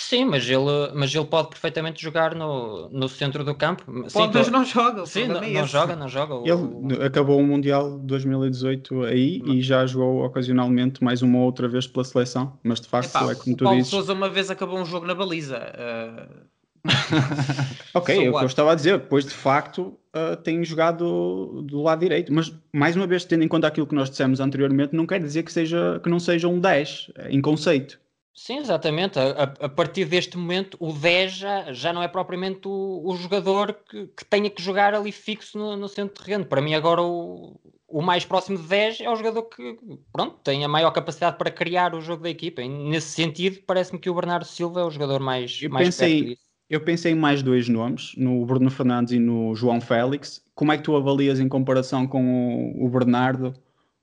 Sim, 0.00 0.24
mas 0.24 0.48
ele, 0.48 0.64
mas 0.94 1.14
ele 1.14 1.26
pode 1.26 1.50
perfeitamente 1.50 2.02
jogar 2.02 2.34
no, 2.34 2.88
no 2.88 3.06
centro 3.06 3.44
do 3.44 3.54
campo. 3.54 3.84
Pode, 3.84 4.10
Sim, 4.10 4.30
mas 4.32 4.48
não 4.48 4.64
joga. 4.64 5.04
Sim, 5.04 5.26
não, 5.28 5.42
é 5.42 5.50
não 5.50 5.66
joga, 5.66 5.94
não 5.94 6.08
joga. 6.08 6.36
Ele 6.36 7.04
acabou 7.04 7.38
o 7.38 7.46
Mundial 7.46 7.98
2018 7.98 9.04
aí 9.04 9.42
e 9.44 9.60
já 9.60 9.84
jogou 9.86 10.24
ocasionalmente 10.24 11.04
mais 11.04 11.20
uma 11.20 11.38
ou 11.38 11.44
outra 11.44 11.68
vez 11.68 11.86
pela 11.86 12.02
seleção, 12.02 12.58
mas 12.64 12.80
de 12.80 12.88
facto 12.88 13.10
Epá, 13.10 13.30
é 13.30 13.34
como 13.34 13.54
tu 13.54 13.64
Paulo 13.64 13.76
dizes. 13.76 13.90
Sousa 13.90 14.14
uma 14.14 14.30
vez 14.30 14.50
acabou 14.50 14.78
um 14.78 14.86
jogo 14.86 15.06
na 15.06 15.14
baliza. 15.14 15.58
Uh... 15.58 16.50
ok, 17.92 18.26
é 18.26 18.30
o 18.30 18.38
que 18.38 18.42
eu 18.42 18.46
estava 18.46 18.72
a 18.72 18.74
dizer, 18.74 19.00
depois 19.00 19.26
de 19.26 19.34
facto 19.34 19.98
uh, 20.16 20.34
tem 20.42 20.64
jogado 20.64 21.60
do 21.60 21.82
lado 21.82 22.00
direito, 22.00 22.32
mas 22.32 22.50
mais 22.72 22.96
uma 22.96 23.06
vez, 23.06 23.26
tendo 23.26 23.44
em 23.44 23.48
conta 23.48 23.66
aquilo 23.66 23.86
que 23.86 23.94
nós 23.94 24.08
dissemos 24.08 24.40
anteriormente, 24.40 24.96
não 24.96 25.06
quer 25.06 25.20
dizer 25.20 25.42
que, 25.42 25.52
seja, 25.52 26.00
que 26.02 26.08
não 26.08 26.18
seja 26.18 26.48
um 26.48 26.58
10 26.58 27.10
em 27.28 27.42
conceito. 27.42 28.00
Sim, 28.34 28.58
exatamente. 28.58 29.18
A, 29.18 29.42
a, 29.42 29.68
partir 29.68 30.04
deste 30.04 30.36
momento, 30.36 30.76
o 30.80 30.92
10 30.92 31.32
já, 31.32 31.72
já 31.72 31.92
não 31.92 32.02
é 32.02 32.08
propriamente 32.08 32.66
o, 32.66 33.02
o 33.04 33.16
jogador 33.16 33.74
que, 33.88 34.06
que, 34.08 34.24
tenha 34.24 34.48
que 34.48 34.62
jogar 34.62 34.94
ali 34.94 35.12
fixo 35.12 35.58
no, 35.58 35.76
no 35.76 35.88
centro 35.88 36.14
de 36.14 36.24
terreno. 36.24 36.46
Para 36.46 36.60
mim, 36.60 36.74
agora, 36.74 37.02
o, 37.02 37.60
o 37.88 38.00
mais 38.00 38.24
próximo 38.24 38.56
de 38.56 38.66
10 38.66 39.00
é 39.00 39.10
o 39.10 39.16
jogador 39.16 39.42
que 39.42 39.76
pronto, 40.12 40.38
tem 40.44 40.64
a 40.64 40.68
maior 40.68 40.90
capacidade 40.92 41.36
para 41.36 41.50
criar 41.50 41.94
o 41.94 42.00
jogo 42.00 42.22
da 42.22 42.30
equipa. 42.30 42.62
E 42.62 42.68
nesse 42.68 43.08
sentido, 43.08 43.60
parece-me 43.66 43.98
que 43.98 44.08
o 44.08 44.14
Bernardo 44.14 44.46
Silva 44.46 44.80
é 44.80 44.84
o 44.84 44.90
jogador 44.90 45.20
mais, 45.20 45.58
eu 45.60 45.70
mais 45.70 45.88
pensei, 45.88 46.38
Eu 46.68 46.80
pensei 46.80 47.12
em 47.12 47.16
mais 47.16 47.42
dois 47.42 47.68
nomes, 47.68 48.14
no 48.16 48.46
Bruno 48.46 48.70
Fernandes 48.70 49.12
e 49.12 49.18
no 49.18 49.54
João 49.56 49.80
Félix. 49.80 50.42
Como 50.54 50.70
é 50.72 50.78
que 50.78 50.84
tu 50.84 50.94
avalias 50.94 51.40
em 51.40 51.48
comparação 51.48 52.06
com 52.06 52.72
o, 52.76 52.86
o 52.86 52.88
Bernardo 52.88 53.48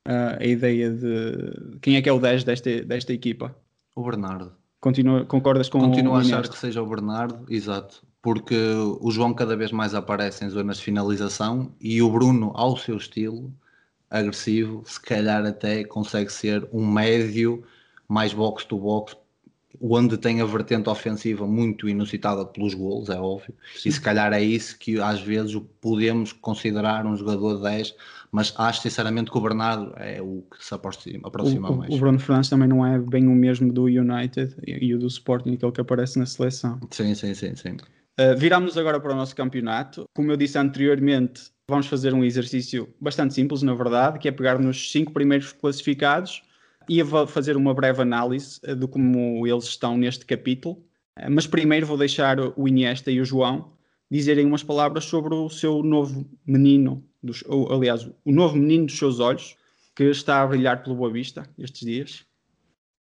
uh, 0.05 0.37
a 0.37 0.45
ideia 0.45 0.91
de 0.91 1.79
quem 1.81 1.95
é 1.95 2.01
que 2.01 2.09
é 2.09 2.13
o 2.13 2.19
10 2.19 2.43
desta, 2.43 2.81
desta 2.83 3.13
equipa? 3.13 3.55
O 3.97 4.03
Bernardo. 4.03 4.51
Continua, 4.79 5.25
concordas 5.25 5.69
com 5.69 5.79
Continuo 5.79 6.13
o 6.13 6.17
a 6.17 6.19
achar 6.19 6.47
que 6.47 6.55
seja 6.55 6.83
o 6.83 6.85
Bernardo, 6.85 7.51
exato, 7.51 8.05
porque 8.21 8.55
o 9.01 9.09
João 9.09 9.33
cada 9.33 9.57
vez 9.57 9.71
mais 9.71 9.95
aparece 9.95 10.45
em 10.45 10.49
zonas 10.49 10.77
de 10.77 10.83
finalização 10.83 11.71
e 11.81 11.99
o 11.99 12.11
Bruno, 12.11 12.51
ao 12.53 12.77
seu 12.77 12.95
estilo 12.95 13.51
agressivo, 14.07 14.83
se 14.85 15.01
calhar 15.01 15.43
até 15.43 15.83
consegue 15.83 16.31
ser 16.31 16.69
um 16.71 16.85
médio 16.85 17.63
mais 18.07 18.33
box-to-box, 18.33 19.17
onde 19.81 20.17
tem 20.17 20.41
a 20.41 20.45
vertente 20.45 20.89
ofensiva 20.89 21.47
muito 21.47 21.87
inusitada 21.87 22.45
pelos 22.45 22.73
golos, 22.73 23.09
é 23.09 23.19
óbvio, 23.19 23.53
Sim. 23.75 23.89
e 23.89 23.91
se 23.91 24.01
calhar 24.01 24.33
é 24.33 24.41
isso 24.41 24.77
que 24.77 24.99
às 24.99 25.21
vezes 25.21 25.59
podemos 25.81 26.31
considerar 26.33 27.05
um 27.05 27.15
jogador 27.15 27.61
10 27.61 27.95
mas 28.31 28.53
acho 28.57 28.81
sinceramente 28.81 29.31
que 29.31 29.37
o 29.37 29.41
Bernardo 29.41 29.93
é 29.97 30.21
o 30.21 30.43
que 30.51 30.63
se 30.63 30.73
aproxima, 30.73 31.27
aproxima 31.27 31.71
o, 31.71 31.77
mais. 31.77 31.93
O 31.93 31.97
Bruno 31.97 32.19
Fernandes 32.19 32.49
também 32.49 32.67
não 32.67 32.85
é 32.85 32.99
bem 32.99 33.27
o 33.27 33.31
mesmo 33.31 33.71
do 33.71 33.85
United 33.85 34.55
e, 34.65 34.93
o 34.93 34.99
do 34.99 35.07
Sporting, 35.07 35.53
aquele 35.53 35.71
que 35.71 35.81
aparece 35.81 36.19
na 36.19 36.25
seleção. 36.25 36.79
Sim, 36.91 37.15
sim, 37.15 37.33
sim. 37.33 37.55
sim. 37.55 37.77
Uh, 38.19 38.37
Viramos 38.37 38.77
agora 38.77 38.99
para 38.99 39.13
o 39.13 39.15
nosso 39.15 39.35
campeonato. 39.35 40.05
Como 40.15 40.31
eu 40.31 40.37
disse 40.37 40.57
anteriormente, 40.57 41.49
vamos 41.69 41.87
fazer 41.87 42.13
um 42.13 42.23
exercício 42.23 42.89
bastante 42.99 43.33
simples, 43.33 43.61
na 43.61 43.73
verdade, 43.73 44.19
que 44.19 44.27
é 44.27 44.31
pegar 44.31 44.59
nos 44.59 44.91
cinco 44.91 45.13
primeiros 45.13 45.51
classificados 45.53 46.43
e 46.87 47.03
fazer 47.27 47.57
uma 47.57 47.73
breve 47.73 48.01
análise 48.01 48.59
uh, 48.67 48.75
de 48.75 48.87
como 48.87 49.45
eles 49.45 49.65
estão 49.65 49.97
neste 49.97 50.25
capítulo. 50.25 50.83
Uh, 51.17 51.29
mas 51.29 51.47
primeiro 51.47 51.85
vou 51.85 51.97
deixar 51.97 52.37
o 52.39 52.67
Iniesta 52.67 53.11
e 53.11 53.19
o 53.19 53.25
João 53.25 53.73
dizerem 54.09 54.45
umas 54.45 54.63
palavras 54.63 55.03
sobre 55.05 55.33
o 55.33 55.49
seu 55.49 55.83
novo 55.83 56.29
menino 56.45 57.03
dos, 57.21 57.43
ou, 57.47 57.71
aliás, 57.71 58.09
o 58.25 58.31
novo 58.31 58.55
menino 58.55 58.85
dos 58.85 58.97
seus 58.97 59.19
olhos, 59.19 59.55
que 59.95 60.03
está 60.05 60.41
a 60.41 60.47
brilhar 60.47 60.83
pelo 60.83 60.95
Boa 60.95 61.11
Vista 61.11 61.47
estes 61.57 61.81
dias. 61.81 62.25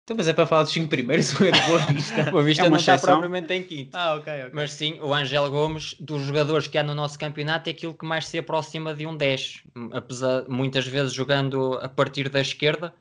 Então, 0.03 0.17
mas 0.17 0.27
é 0.27 0.33
para 0.33 0.47
falar 0.47 0.63
dos 0.63 0.71
5 0.71 0.89
primeiros, 0.89 1.39
ou 1.39 1.47
é 1.47 1.51
do 1.51 1.67
Boa 1.67 1.79
Vista? 1.85 2.31
Boa 2.31 2.43
Vista 2.43 2.65
é 2.65 2.69
não 2.69 2.77
está 2.77 2.97
propriamente 2.97 3.53
em 3.53 3.63
quinto. 3.63 3.95
Ah, 3.95 4.15
ok, 4.15 4.33
ok. 4.33 4.51
Mas 4.53 4.73
sim, 4.73 4.99
o 5.01 5.13
Angel 5.13 5.49
Gomes, 5.51 5.93
dos 5.99 6.23
jogadores 6.23 6.67
que 6.67 6.77
há 6.79 6.83
no 6.83 6.95
nosso 6.95 7.17
campeonato, 7.19 7.69
é 7.69 7.71
aquilo 7.71 7.93
que 7.93 8.05
mais 8.05 8.27
se 8.27 8.39
aproxima 8.39 8.93
de 8.95 9.05
um 9.05 9.15
10. 9.15 9.63
Apesar 9.91 10.45
muitas 10.49 10.87
vezes 10.87 11.13
jogando 11.13 11.73
a 11.73 11.87
partir 11.87 12.27
da 12.27 12.41
esquerda, 12.41 12.91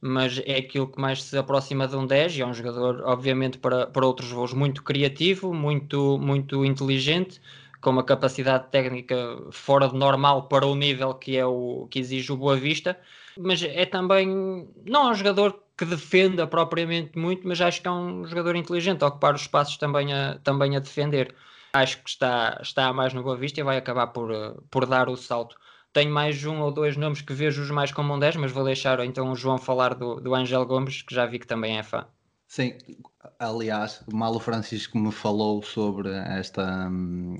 mas 0.00 0.40
é 0.46 0.56
aquilo 0.56 0.86
que 0.86 1.00
mais 1.00 1.22
se 1.22 1.36
aproxima 1.36 1.86
de 1.86 1.96
um 1.96 2.06
10 2.06 2.36
e 2.36 2.42
é 2.42 2.46
um 2.46 2.54
jogador, 2.54 3.02
obviamente, 3.04 3.58
para, 3.58 3.86
para 3.86 4.06
outros 4.06 4.30
voos 4.30 4.52
muito 4.54 4.82
criativo, 4.82 5.52
muito, 5.52 6.18
muito 6.18 6.64
inteligente, 6.64 7.40
com 7.80 7.90
uma 7.90 8.04
capacidade 8.04 8.68
técnica 8.70 9.16
fora 9.50 9.88
de 9.88 9.96
normal 9.96 10.44
para 10.48 10.66
o 10.66 10.74
nível 10.74 11.14
que 11.14 11.36
é 11.36 11.44
o 11.44 11.86
que 11.90 11.98
exige 11.98 12.32
o 12.32 12.36
Boa 12.36 12.56
Vista, 12.56 12.98
mas 13.38 13.62
é 13.62 13.86
também 13.86 14.66
não 14.86 15.08
é 15.08 15.10
um 15.10 15.14
jogador 15.14 15.58
que 15.76 15.84
defenda 15.84 16.46
propriamente 16.46 17.18
muito, 17.18 17.46
mas 17.48 17.60
acho 17.60 17.80
que 17.80 17.88
é 17.88 17.90
um 17.90 18.26
jogador 18.26 18.54
inteligente 18.54 19.02
a 19.02 19.06
ocupar 19.06 19.34
os 19.34 19.42
espaços 19.42 19.78
também 19.78 20.12
a, 20.12 20.38
também 20.44 20.76
a 20.76 20.78
defender. 20.78 21.34
Acho 21.72 22.02
que 22.02 22.10
está, 22.10 22.58
está 22.60 22.92
mais 22.92 23.14
no 23.14 23.22
Boa 23.22 23.36
Vista 23.36 23.60
e 23.60 23.62
vai 23.62 23.78
acabar 23.78 24.08
por, 24.08 24.30
por 24.70 24.86
dar 24.86 25.08
o 25.08 25.16
salto. 25.16 25.56
Tenho 25.92 26.12
mais 26.12 26.44
um 26.44 26.60
ou 26.60 26.70
dois 26.70 26.96
nomes 26.96 27.20
que 27.20 27.32
vejo 27.32 27.62
os 27.62 27.70
mais 27.70 27.90
como 27.90 28.14
um 28.14 28.18
10, 28.18 28.36
mas 28.36 28.52
vou 28.52 28.64
deixar 28.64 29.00
então 29.00 29.32
o 29.32 29.34
João 29.34 29.58
falar 29.58 29.94
do, 29.94 30.20
do 30.20 30.34
Angel 30.34 30.64
Gomes, 30.64 31.02
que 31.02 31.14
já 31.14 31.26
vi 31.26 31.38
que 31.38 31.46
também 31.46 31.78
é 31.78 31.82
fã. 31.82 32.06
Sim, 32.46 32.74
aliás, 33.38 34.02
mal 34.12 34.34
o 34.34 34.40
Francisco 34.40 34.98
me 34.98 35.12
falou 35.12 35.62
sobre 35.62 36.10
esta, 36.10 36.90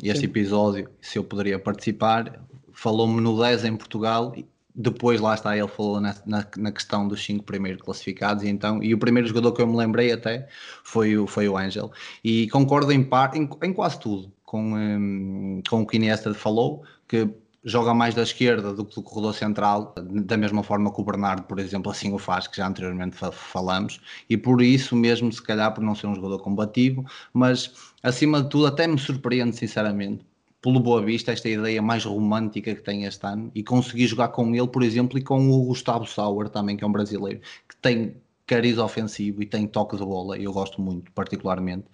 este 0.02 0.20
Sim. 0.20 0.26
episódio, 0.26 0.90
se 1.00 1.18
eu 1.18 1.24
poderia 1.24 1.58
participar, 1.58 2.40
falou-me 2.72 3.20
no 3.20 3.40
10 3.40 3.64
em 3.64 3.76
Portugal, 3.76 4.32
depois 4.74 5.20
lá 5.20 5.34
está, 5.34 5.56
ele 5.56 5.68
falou 5.68 6.00
na, 6.00 6.14
na, 6.24 6.46
na, 6.56 6.72
questão 6.72 7.08
dos 7.08 7.24
cinco 7.24 7.44
primeiros 7.44 7.82
classificados, 7.82 8.44
e, 8.44 8.48
então, 8.48 8.82
e 8.82 8.94
o 8.94 8.98
primeiro 8.98 9.28
jogador 9.28 9.52
que 9.52 9.60
eu 9.60 9.66
me 9.66 9.76
lembrei 9.76 10.12
até 10.12 10.48
foi 10.84 11.18
o, 11.18 11.26
foi 11.26 11.48
o 11.48 11.56
Angel, 11.56 11.90
e 12.22 12.48
concordo 12.48 12.92
em, 12.92 13.02
par, 13.02 13.36
em, 13.36 13.48
em 13.62 13.72
quase 13.72 13.98
tudo 13.98 14.32
com, 14.44 14.74
um, 14.74 15.62
com 15.68 15.82
o 15.82 15.86
que 15.86 15.96
Iniesta 15.96 16.32
falou, 16.34 16.84
que 17.08 17.28
joga 17.64 17.92
mais 17.92 18.14
da 18.14 18.22
esquerda 18.22 18.72
do 18.72 18.84
que 18.84 18.94
do 18.94 19.02
corredor 19.02 19.34
central, 19.34 19.94
da 19.96 20.36
mesma 20.36 20.62
forma 20.62 20.92
que 20.92 21.00
o 21.00 21.04
Bernardo, 21.04 21.42
por 21.42 21.58
exemplo, 21.58 21.90
assim 21.90 22.12
o 22.12 22.18
faz, 22.18 22.46
que 22.46 22.56
já 22.56 22.66
anteriormente 22.66 23.16
falamos, 23.32 24.00
e 24.28 24.36
por 24.36 24.62
isso 24.62 24.96
mesmo, 24.96 25.30
se 25.32 25.42
calhar, 25.42 25.72
por 25.74 25.82
não 25.82 25.94
ser 25.94 26.06
um 26.06 26.14
jogador 26.14 26.38
combativo, 26.38 27.04
mas 27.32 27.72
acima 28.02 28.42
de 28.42 28.48
tudo, 28.48 28.66
até 28.66 28.86
me 28.86 28.98
surpreende, 28.98 29.56
sinceramente, 29.56 30.24
pelo 30.62 30.80
Boa 30.80 31.02
Vista, 31.02 31.32
esta 31.32 31.48
ideia 31.48 31.80
mais 31.80 32.04
romântica 32.04 32.74
que 32.74 32.82
tem 32.82 33.04
este 33.04 33.26
ano, 33.26 33.50
e 33.54 33.62
conseguir 33.62 34.06
jogar 34.06 34.28
com 34.28 34.54
ele, 34.54 34.68
por 34.68 34.82
exemplo, 34.82 35.18
e 35.18 35.22
com 35.22 35.50
o 35.50 35.64
Gustavo 35.64 36.06
Sauer 36.06 36.48
também, 36.48 36.76
que 36.76 36.84
é 36.84 36.86
um 36.86 36.92
brasileiro, 36.92 37.40
que 37.68 37.76
tem 37.76 38.14
cariz 38.46 38.78
ofensivo 38.78 39.42
e 39.42 39.46
tem 39.46 39.66
toque 39.66 39.96
de 39.96 40.04
bola, 40.04 40.36
eu 40.36 40.52
gosto 40.52 40.82
muito, 40.82 41.12
particularmente, 41.12 41.84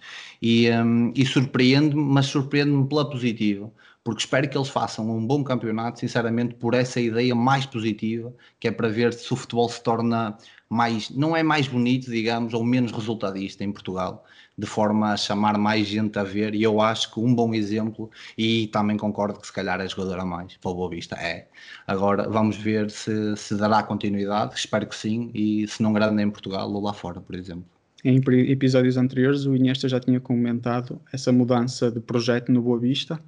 e, 0.41 0.69
um, 0.71 1.13
e 1.15 1.23
surpreende-me, 1.25 2.01
mas 2.01 2.25
surpreende-me 2.25 2.87
pela 2.87 3.07
positiva, 3.07 3.71
porque 4.07 4.21
espero 4.21 4.47
que 4.47 4.57
eles 4.57 4.69
façam 4.69 5.05
um 5.11 5.27
bom 5.27 5.43
campeonato, 5.43 5.99
sinceramente, 5.99 6.55
por 6.55 6.73
essa 6.73 6.97
ideia 6.97 7.35
mais 7.35 7.65
positiva, 7.65 8.33
que 8.57 8.69
é 8.69 8.71
para 8.71 8.87
ver 8.87 9.11
se 9.11 9.33
o 9.33 9.35
futebol 9.35 9.67
se 9.67 9.83
torna 9.83 10.37
mais, 10.69 11.09
não 11.09 11.35
é 11.35 11.43
mais 11.43 11.67
bonito, 11.67 12.09
digamos, 12.09 12.53
ou 12.53 12.63
menos 12.63 12.93
resultadista 12.93 13.65
em 13.65 13.71
Portugal, 13.73 14.23
de 14.57 14.65
forma 14.65 15.11
a 15.11 15.17
chamar 15.17 15.57
mais 15.57 15.85
gente 15.87 16.17
a 16.17 16.23
ver, 16.23 16.55
e 16.55 16.63
eu 16.63 16.79
acho 16.79 17.13
que 17.13 17.19
um 17.19 17.35
bom 17.35 17.53
exemplo, 17.53 18.09
e 18.37 18.67
também 18.67 18.95
concordo 18.95 19.41
que 19.41 19.47
se 19.47 19.51
calhar 19.51 19.81
é 19.81 19.89
jogador 19.89 20.21
a 20.21 20.25
mais, 20.25 20.55
para 20.55 20.71
o 20.71 20.73
Boa 20.73 20.89
Vista, 20.89 21.17
é. 21.17 21.49
Agora 21.85 22.29
vamos 22.29 22.55
ver 22.55 22.89
se, 22.89 23.35
se 23.35 23.55
dará 23.57 23.83
continuidade, 23.83 24.55
espero 24.55 24.87
que 24.87 24.95
sim, 24.95 25.31
e 25.33 25.67
se 25.67 25.83
não 25.83 25.91
grande 25.91 26.23
em 26.23 26.29
Portugal 26.29 26.71
ou 26.71 26.81
lá 26.81 26.93
fora, 26.93 27.19
por 27.19 27.35
exemplo. 27.35 27.65
Em 28.05 28.21
episódios 28.49 28.95
anteriores, 28.95 29.45
o 29.45 29.53
Iniesta 29.53 29.89
já 29.89 29.99
tinha 29.99 30.21
comentado 30.21 31.01
essa 31.11 31.29
mudança 31.29 31.91
de 31.91 31.99
projeto 31.99 32.53
no 32.53 32.61
Boa 32.61 32.79
Vista, 32.79 33.21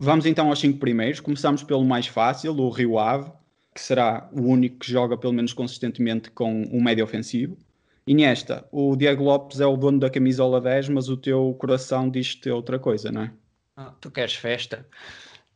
Vamos 0.00 0.26
então 0.26 0.48
aos 0.48 0.60
cinco 0.60 0.78
primeiros. 0.78 1.18
Começamos 1.18 1.64
pelo 1.64 1.84
mais 1.84 2.06
fácil, 2.06 2.56
o 2.56 2.70
Rio 2.70 2.98
Ave, 2.98 3.32
que 3.74 3.80
será 3.80 4.28
o 4.32 4.42
único 4.42 4.78
que 4.78 4.90
joga 4.90 5.16
pelo 5.16 5.32
menos 5.32 5.52
consistentemente 5.52 6.30
com 6.30 6.62
um 6.72 6.80
médio 6.80 7.04
ofensivo. 7.04 7.58
Iniesta, 8.06 8.66
o 8.70 8.96
Diego 8.96 9.24
Lopes 9.24 9.60
é 9.60 9.66
o 9.66 9.76
dono 9.76 9.98
da 9.98 10.08
camisola 10.08 10.60
10, 10.60 10.90
mas 10.90 11.08
o 11.08 11.16
teu 11.16 11.54
coração 11.58 12.08
diz-te 12.08 12.48
outra 12.48 12.78
coisa, 12.78 13.10
não 13.10 13.22
é? 13.22 13.32
Ah, 13.76 13.92
tu 14.00 14.10
queres 14.10 14.34
festa? 14.34 14.86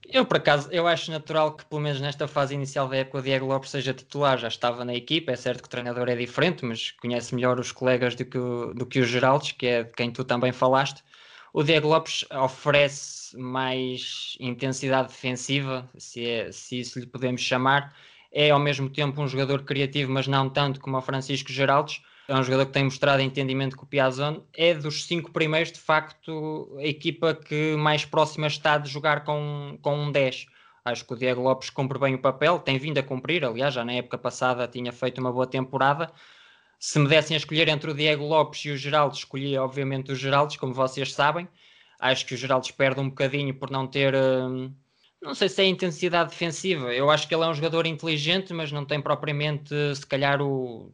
Eu, 0.06 0.26
por 0.26 0.36
acaso, 0.36 0.68
eu 0.70 0.86
acho 0.86 1.10
natural 1.10 1.52
que, 1.56 1.64
pelo 1.64 1.80
menos 1.80 2.00
nesta 2.00 2.28
fase 2.28 2.54
inicial 2.54 2.88
da 2.88 2.96
época, 2.96 3.18
o 3.18 3.22
Diego 3.22 3.46
Lopes 3.46 3.70
seja 3.70 3.94
titular. 3.94 4.36
Já 4.38 4.48
estava 4.48 4.84
na 4.84 4.94
equipa, 4.94 5.32
é 5.32 5.36
certo 5.36 5.62
que 5.62 5.68
o 5.68 5.70
treinador 5.70 6.08
é 6.08 6.16
diferente, 6.16 6.64
mas 6.64 6.90
conhece 6.90 7.34
melhor 7.34 7.58
os 7.58 7.72
colegas 7.72 8.14
do 8.14 8.24
que, 8.24 8.36
o, 8.36 8.74
do 8.74 8.84
que 8.84 9.00
o 9.00 9.04
Geraldes, 9.04 9.52
que 9.52 9.66
é 9.66 9.84
de 9.84 9.92
quem 9.92 10.10
tu 10.10 10.24
também 10.24 10.52
falaste. 10.52 11.02
O 11.52 11.62
Diego 11.62 11.88
Lopes 11.88 12.24
oferece 12.30 13.36
mais 13.36 14.36
intensidade 14.40 15.08
defensiva, 15.08 15.86
se, 15.98 16.26
é, 16.26 16.50
se 16.50 16.80
isso 16.80 16.98
lhe 16.98 17.06
podemos 17.06 17.42
chamar. 17.42 17.94
É 18.32 18.48
ao 18.50 18.58
mesmo 18.58 18.88
tempo 18.88 19.20
um 19.20 19.28
jogador 19.28 19.62
criativo, 19.62 20.10
mas 20.10 20.26
não 20.26 20.48
tanto 20.48 20.80
como 20.80 20.96
o 20.96 21.02
Francisco 21.02 21.52
Geraldes. 21.52 22.00
É 22.26 22.34
um 22.34 22.42
jogador 22.42 22.66
que 22.66 22.72
tem 22.72 22.84
mostrado 22.84 23.20
entendimento 23.20 23.76
com 23.76 23.84
o 23.84 23.86
Piazon. 23.86 24.40
É 24.54 24.72
dos 24.72 25.04
cinco 25.04 25.30
primeiros, 25.30 25.70
de 25.70 25.78
facto, 25.78 26.74
a 26.78 26.84
equipa 26.84 27.34
que 27.34 27.76
mais 27.76 28.06
próxima 28.06 28.46
está 28.46 28.78
de 28.78 28.88
jogar 28.88 29.22
com, 29.22 29.78
com 29.82 29.94
um 29.94 30.10
10. 30.10 30.46
Acho 30.86 31.04
que 31.04 31.12
o 31.12 31.16
Diego 31.16 31.42
Lopes 31.42 31.68
cumpre 31.68 31.98
bem 31.98 32.14
o 32.14 32.18
papel, 32.18 32.58
tem 32.60 32.78
vindo 32.78 32.96
a 32.96 33.02
cumprir. 33.02 33.44
Aliás, 33.44 33.74
já 33.74 33.84
na 33.84 33.92
época 33.92 34.16
passada 34.16 34.66
tinha 34.66 34.90
feito 34.90 35.20
uma 35.20 35.30
boa 35.30 35.46
temporada 35.46 36.10
se 36.82 36.98
me 36.98 37.06
dessem 37.06 37.36
a 37.36 37.38
escolher 37.38 37.68
entre 37.68 37.92
o 37.92 37.94
Diego 37.94 38.26
Lopes 38.26 38.64
e 38.64 38.70
o 38.72 38.76
Geraldo, 38.76 39.14
escolhia 39.14 39.62
obviamente 39.62 40.10
o 40.10 40.16
Geraldo, 40.16 40.58
como 40.58 40.74
vocês 40.74 41.12
sabem. 41.12 41.46
Acho 42.00 42.26
que 42.26 42.34
o 42.34 42.36
Geraldo 42.36 42.66
perde 42.74 43.00
um 43.00 43.08
bocadinho 43.08 43.54
por 43.54 43.70
não 43.70 43.86
ter, 43.86 44.12
hum, 44.16 44.74
não 45.22 45.32
sei 45.32 45.48
se 45.48 45.62
é 45.62 45.66
intensidade 45.66 46.30
defensiva. 46.30 46.92
Eu 46.92 47.08
acho 47.08 47.28
que 47.28 47.34
ele 47.36 47.44
é 47.44 47.46
um 47.46 47.54
jogador 47.54 47.86
inteligente, 47.86 48.52
mas 48.52 48.72
não 48.72 48.84
tem 48.84 49.00
propriamente, 49.00 49.72
se 49.94 50.04
calhar, 50.04 50.42
o. 50.42 50.92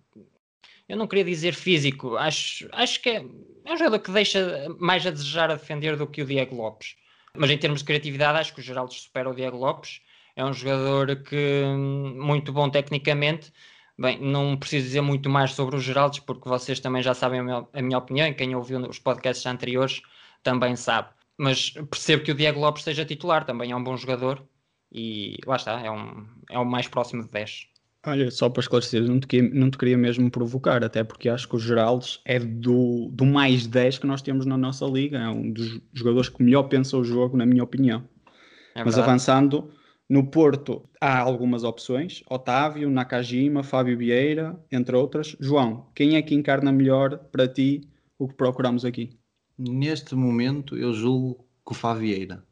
Eu 0.86 0.98
não 0.98 1.06
queria 1.06 1.24
dizer 1.24 1.54
físico, 1.54 2.16
acho, 2.18 2.68
acho 2.72 3.00
que 3.00 3.08
é, 3.08 3.24
é 3.64 3.72
um 3.72 3.76
jogador 3.78 4.00
que 4.00 4.10
deixa 4.10 4.68
mais 4.78 5.06
a 5.06 5.10
desejar 5.10 5.50
a 5.50 5.54
defender 5.54 5.96
do 5.96 6.06
que 6.06 6.20
o 6.20 6.26
Diego 6.26 6.54
Lopes. 6.54 6.96
Mas 7.34 7.48
em 7.48 7.56
termos 7.56 7.80
de 7.80 7.86
criatividade, 7.86 8.38
acho 8.38 8.52
que 8.52 8.60
o 8.60 8.62
Geraldo 8.62 8.92
supera 8.92 9.30
o 9.30 9.34
Diego 9.34 9.56
Lopes. 9.56 10.02
É 10.36 10.44
um 10.44 10.52
jogador 10.52 11.16
que 11.22 11.62
hum, 11.64 12.14
muito 12.22 12.52
bom 12.52 12.68
tecnicamente, 12.68 13.50
Bem, 13.98 14.20
não 14.20 14.56
preciso 14.56 14.86
dizer 14.86 15.00
muito 15.00 15.28
mais 15.28 15.52
sobre 15.52 15.74
os 15.74 15.82
Geraldes, 15.82 16.20
porque 16.20 16.48
vocês 16.48 16.78
também 16.78 17.02
já 17.02 17.14
sabem 17.14 17.40
a 17.40 17.42
minha, 17.42 17.66
a 17.72 17.82
minha 17.82 17.98
opinião, 17.98 18.28
e 18.28 18.34
quem 18.34 18.54
ouviu 18.54 18.78
os 18.88 19.00
podcasts 19.00 19.44
anteriores 19.44 20.00
também 20.42 20.76
sabe. 20.76 21.08
Mas 21.36 21.70
percebo 21.70 22.22
que 22.22 22.30
o 22.30 22.34
Diego 22.34 22.60
Lopes 22.60 22.84
seja 22.84 23.04
titular, 23.04 23.44
também 23.44 23.72
é 23.72 23.76
um 23.76 23.82
bom 23.82 23.96
jogador, 23.96 24.40
e 24.92 25.36
lá 25.44 25.56
está, 25.56 25.80
é, 25.80 25.90
um, 25.90 26.26
é 26.48 26.58
o 26.58 26.64
mais 26.64 26.86
próximo 26.86 27.24
de 27.24 27.30
10. 27.30 27.66
Olha, 28.06 28.30
só 28.30 28.48
para 28.48 28.60
esclarecer, 28.60 29.02
não 29.02 29.18
te, 29.18 29.42
não 29.42 29.68
te 29.68 29.76
queria 29.76 29.98
mesmo 29.98 30.30
provocar, 30.30 30.84
até 30.84 31.02
porque 31.02 31.28
acho 31.28 31.48
que 31.48 31.56
o 31.56 31.58
Geraldes 31.58 32.20
é 32.24 32.38
do, 32.38 33.10
do 33.12 33.26
mais 33.26 33.66
10 33.66 33.98
que 33.98 34.06
nós 34.06 34.22
temos 34.22 34.46
na 34.46 34.56
nossa 34.56 34.86
liga, 34.86 35.18
é 35.18 35.28
um 35.28 35.50
dos 35.50 35.80
jogadores 35.92 36.28
que 36.28 36.40
melhor 36.40 36.64
pensa 36.64 36.96
o 36.96 37.02
jogo, 37.02 37.36
na 37.36 37.44
minha 37.44 37.64
opinião. 37.64 38.08
É 38.76 38.84
Mas 38.84 38.96
avançando, 38.96 39.72
no 40.08 40.26
Porto 40.26 40.88
há 41.00 41.18
algumas 41.18 41.64
opções: 41.64 42.22
Otávio, 42.28 42.90
Nakajima, 42.90 43.62
Fábio 43.62 43.98
Vieira, 43.98 44.58
entre 44.72 44.96
outras. 44.96 45.36
João, 45.38 45.86
quem 45.94 46.16
é 46.16 46.22
que 46.22 46.34
encarna 46.34 46.72
melhor 46.72 47.18
para 47.30 47.46
ti 47.46 47.82
o 48.18 48.26
que 48.26 48.34
procuramos 48.34 48.84
aqui? 48.84 49.10
Neste 49.58 50.14
momento, 50.14 50.76
eu 50.76 50.94
julgo 50.94 51.44
que 51.66 51.72
o 51.72 51.74
Fábio 51.74 52.02
Vieira. 52.02 52.42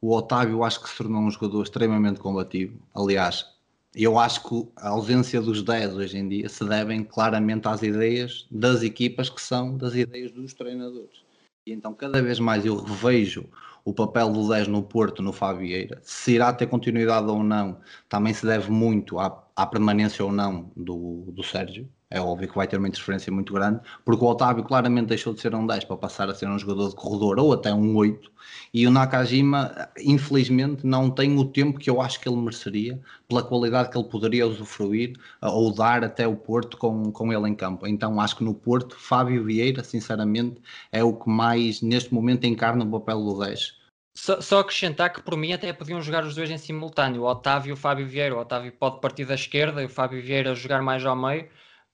O 0.00 0.14
Otávio 0.14 0.62
acho 0.62 0.82
que 0.82 0.88
se 0.88 0.96
tornou 0.96 1.22
um 1.22 1.30
jogador 1.30 1.62
extremamente 1.62 2.20
combativo. 2.20 2.80
Aliás, 2.94 3.46
eu 3.94 4.18
acho 4.18 4.48
que 4.48 4.68
a 4.76 4.88
ausência 4.90 5.40
dos 5.40 5.62
10 5.62 5.94
hoje 5.94 6.18
em 6.18 6.28
dia 6.28 6.48
se 6.48 6.64
devem 6.64 7.02
claramente 7.02 7.66
às 7.66 7.82
ideias 7.82 8.46
das 8.50 8.82
equipas 8.82 9.28
que 9.28 9.40
são 9.40 9.76
das 9.76 9.94
ideias 9.94 10.32
dos 10.32 10.54
treinadores. 10.54 11.29
E 11.66 11.72
então, 11.72 11.94
cada 11.94 12.22
vez 12.22 12.38
mais 12.38 12.64
eu 12.64 12.76
revejo 12.76 13.48
o 13.84 13.92
papel 13.94 14.32
do 14.32 14.48
10 14.48 14.68
no 14.68 14.82
Porto, 14.82 15.22
no 15.22 15.32
Fabieira, 15.32 16.00
se 16.02 16.32
irá 16.32 16.52
ter 16.52 16.66
continuidade 16.66 17.26
ou 17.28 17.42
não, 17.42 17.80
também 18.08 18.34
se 18.34 18.46
deve 18.46 18.70
muito 18.70 19.18
à, 19.18 19.46
à 19.56 19.66
permanência 19.66 20.24
ou 20.24 20.32
não 20.32 20.70
do, 20.76 21.30
do 21.32 21.42
Sérgio. 21.42 21.88
É 22.12 22.20
óbvio 22.20 22.48
que 22.48 22.56
vai 22.56 22.66
ter 22.66 22.76
uma 22.76 22.88
interferência 22.88 23.32
muito 23.32 23.52
grande, 23.52 23.80
porque 24.04 24.24
o 24.24 24.26
Otávio 24.26 24.64
claramente 24.64 25.06
deixou 25.06 25.32
de 25.32 25.40
ser 25.40 25.54
um 25.54 25.64
10 25.64 25.84
para 25.84 25.96
passar 25.96 26.28
a 26.28 26.34
ser 26.34 26.48
um 26.48 26.58
jogador 26.58 26.88
de 26.88 26.96
corredor 26.96 27.38
ou 27.38 27.52
até 27.52 27.72
um 27.72 27.94
8, 27.94 28.32
e 28.74 28.84
o 28.84 28.90
Nakajima, 28.90 29.88
infelizmente, 29.96 30.84
não 30.84 31.08
tem 31.08 31.38
o 31.38 31.44
tempo 31.44 31.78
que 31.78 31.88
eu 31.88 32.00
acho 32.00 32.20
que 32.20 32.28
ele 32.28 32.36
mereceria, 32.36 33.00
pela 33.28 33.44
qualidade 33.44 33.90
que 33.90 33.96
ele 33.96 34.08
poderia 34.08 34.44
usufruir 34.44 35.16
ou 35.40 35.72
dar 35.72 36.02
até 36.02 36.26
o 36.26 36.34
Porto 36.34 36.76
com, 36.76 37.12
com 37.12 37.32
ele 37.32 37.48
em 37.48 37.54
campo. 37.54 37.86
Então 37.86 38.20
acho 38.20 38.36
que 38.38 38.44
no 38.44 38.54
Porto, 38.54 38.96
Fábio 38.98 39.44
Vieira, 39.44 39.84
sinceramente, 39.84 40.60
é 40.90 41.04
o 41.04 41.14
que 41.14 41.30
mais 41.30 41.80
neste 41.80 42.12
momento 42.12 42.44
encarna 42.44 42.84
o 42.84 42.90
papel 42.90 43.22
do 43.22 43.38
10. 43.38 43.78
Só, 44.16 44.40
só, 44.40 44.58
acrescentar 44.58 45.12
que 45.12 45.22
por 45.22 45.36
mim 45.36 45.52
até 45.52 45.72
podiam 45.72 46.02
jogar 46.02 46.24
os 46.24 46.34
dois 46.34 46.50
em 46.50 46.58
simultâneo, 46.58 47.22
o 47.22 47.26
Otávio 47.26 47.70
e 47.70 47.72
o 47.72 47.76
Fábio 47.76 48.06
Vieira. 48.06 48.34
O 48.34 48.40
Otávio 48.40 48.72
pode 48.72 49.00
partir 49.00 49.24
da 49.24 49.34
esquerda 49.34 49.80
e 49.80 49.86
o 49.86 49.88
Fábio 49.88 50.20
Vieira 50.20 50.56
jogar 50.56 50.82
mais 50.82 51.06
ao 51.06 51.14
meio 51.14 51.48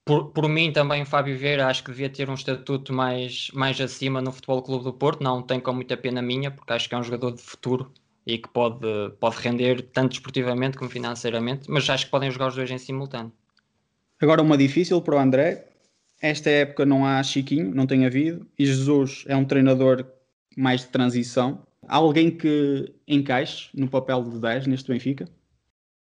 por, 0.06 0.30
por 0.30 0.48
mim 0.48 0.72
também 0.72 1.04
Fábio 1.04 1.36
Vieira 1.36 1.66
acho 1.66 1.82
que 1.82 1.90
devia 1.90 2.08
ter 2.08 2.30
um 2.30 2.34
estatuto 2.34 2.92
mais, 2.92 3.50
mais 3.52 3.78
acima 3.80 4.22
no 4.22 4.30
Futebol 4.30 4.62
Clube 4.62 4.84
do 4.84 4.92
Porto, 4.92 5.22
não 5.22 5.42
tem 5.42 5.58
com 5.58 5.72
muita 5.72 5.96
pena 5.96 6.22
minha, 6.22 6.48
porque 6.50 6.72
acho 6.72 6.88
que 6.88 6.94
é 6.94 6.98
um 6.98 7.02
jogador 7.02 7.32
de 7.32 7.42
futuro 7.42 7.92
e 8.24 8.38
que 8.38 8.48
pode, 8.48 8.86
pode 9.18 9.36
render 9.38 9.82
tanto 9.92 10.12
esportivamente 10.12 10.78
como 10.78 10.88
financeiramente, 10.88 11.68
mas 11.68 11.90
acho 11.90 12.04
que 12.04 12.10
podem 12.10 12.30
jogar 12.30 12.48
os 12.48 12.54
dois 12.54 12.70
em 12.70 12.78
simultâneo. 12.78 13.32
Agora 14.20 14.40
uma 14.40 14.56
difícil 14.56 15.02
para 15.02 15.16
o 15.16 15.18
André, 15.18 15.66
esta 16.22 16.50
época 16.50 16.86
não 16.86 17.04
há 17.04 17.20
Chiquinho, 17.22 17.74
não 17.74 17.86
tem 17.86 18.06
havido, 18.06 18.46
e 18.56 18.64
Jesus 18.64 19.24
é 19.26 19.36
um 19.36 19.44
treinador 19.44 20.06
mais 20.56 20.82
de 20.82 20.88
transição. 20.88 21.66
Há 21.86 21.96
alguém 21.96 22.30
que 22.30 22.94
encaixe 23.08 23.70
no 23.74 23.88
papel 23.88 24.22
de 24.22 24.38
10 24.38 24.68
neste 24.68 24.90
Benfica? 24.90 25.28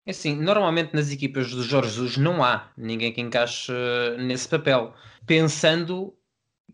É 0.06 0.10
assim, 0.10 0.36
normalmente 0.36 0.94
nas 0.94 1.10
equipas 1.10 1.50
do 1.50 1.62
Jorge 1.62 1.88
Jesus 1.90 2.16
não 2.18 2.44
há 2.44 2.70
ninguém 2.76 3.12
que 3.12 3.20
encaixe 3.22 3.72
eh, 3.72 4.16
nesse 4.18 4.48
papel. 4.48 4.94
Pensando, 5.26 6.14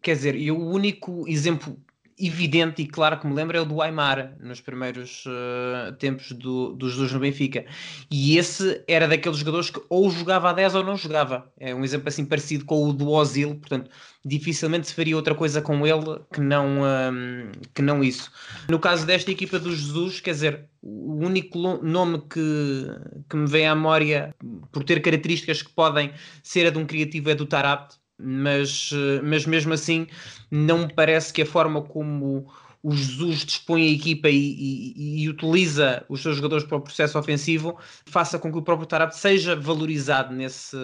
quer 0.02 0.14
dizer, 0.16 0.34
e 0.36 0.50
o 0.50 0.58
único 0.58 1.28
exemplo 1.28 1.76
evidente 2.20 2.82
e 2.82 2.86
claro 2.86 3.18
que 3.18 3.26
me 3.26 3.34
lembro 3.34 3.56
é 3.56 3.60
o 3.60 3.64
do 3.64 3.80
Aymar, 3.80 4.36
nos 4.40 4.60
primeiros 4.60 5.24
uh, 5.26 5.92
tempos 5.98 6.32
do, 6.32 6.72
dos 6.74 6.96
dois 6.96 7.12
no 7.12 7.20
Benfica. 7.20 7.64
E 8.10 8.36
esse 8.36 8.82
era 8.86 9.08
daqueles 9.08 9.38
jogadores 9.38 9.70
que 9.70 9.80
ou 9.88 10.10
jogava 10.10 10.50
a 10.50 10.52
10 10.52 10.74
ou 10.76 10.84
não 10.84 10.96
jogava. 10.96 11.50
É 11.58 11.74
um 11.74 11.84
exemplo 11.84 12.08
assim 12.08 12.24
parecido 12.24 12.64
com 12.64 12.88
o 12.88 12.92
do 12.92 13.10
Ozil, 13.10 13.56
portanto, 13.56 13.90
dificilmente 14.24 14.88
se 14.88 14.94
faria 14.94 15.16
outra 15.16 15.34
coisa 15.34 15.62
com 15.62 15.86
ele 15.86 16.20
que 16.32 16.40
não, 16.40 16.82
um, 16.82 17.50
que 17.74 17.82
não 17.82 18.02
isso. 18.02 18.30
No 18.68 18.78
caso 18.78 19.06
desta 19.06 19.30
equipa 19.30 19.58
do 19.58 19.74
Jesus, 19.74 20.20
quer 20.20 20.32
dizer, 20.32 20.68
o 20.82 21.24
único 21.24 21.58
nome 21.82 22.22
que, 22.28 22.86
que 23.28 23.36
me 23.36 23.46
vem 23.46 23.66
à 23.66 23.74
memória 23.74 24.34
por 24.72 24.84
ter 24.84 25.00
características 25.00 25.62
que 25.62 25.72
podem 25.72 26.12
ser 26.42 26.66
a 26.66 26.70
de 26.70 26.78
um 26.78 26.86
criativo 26.86 27.30
é 27.30 27.34
do 27.34 27.46
Tarabt, 27.46 27.99
mas, 28.22 28.90
eh, 28.92 29.20
mas 29.22 29.46
mesmo 29.46 29.72
assim 29.72 30.06
não 30.50 30.86
me 30.86 30.94
parece 30.94 31.32
que 31.32 31.42
a 31.42 31.46
forma 31.46 31.82
como 31.82 32.46
o 32.82 32.92
Jesus 32.92 33.44
dispõe 33.44 33.82
a 33.82 33.90
equipa 33.90 34.28
e, 34.28 34.36
e, 34.36 35.22
e, 35.22 35.28
utiliza 35.28 36.04
os 36.08 36.22
seus 36.22 36.36
jogadores 36.36 36.64
para 36.64 36.78
o 36.78 36.80
processo 36.80 37.18
ofensivo 37.18 37.78
faça 38.06 38.38
com 38.38 38.50
que 38.50 38.58
o 38.58 38.62
próprio 38.62 38.86
Tarab 38.86 39.14
seja 39.14 39.54
valorizado 39.54 40.34
nesse, 40.34 40.76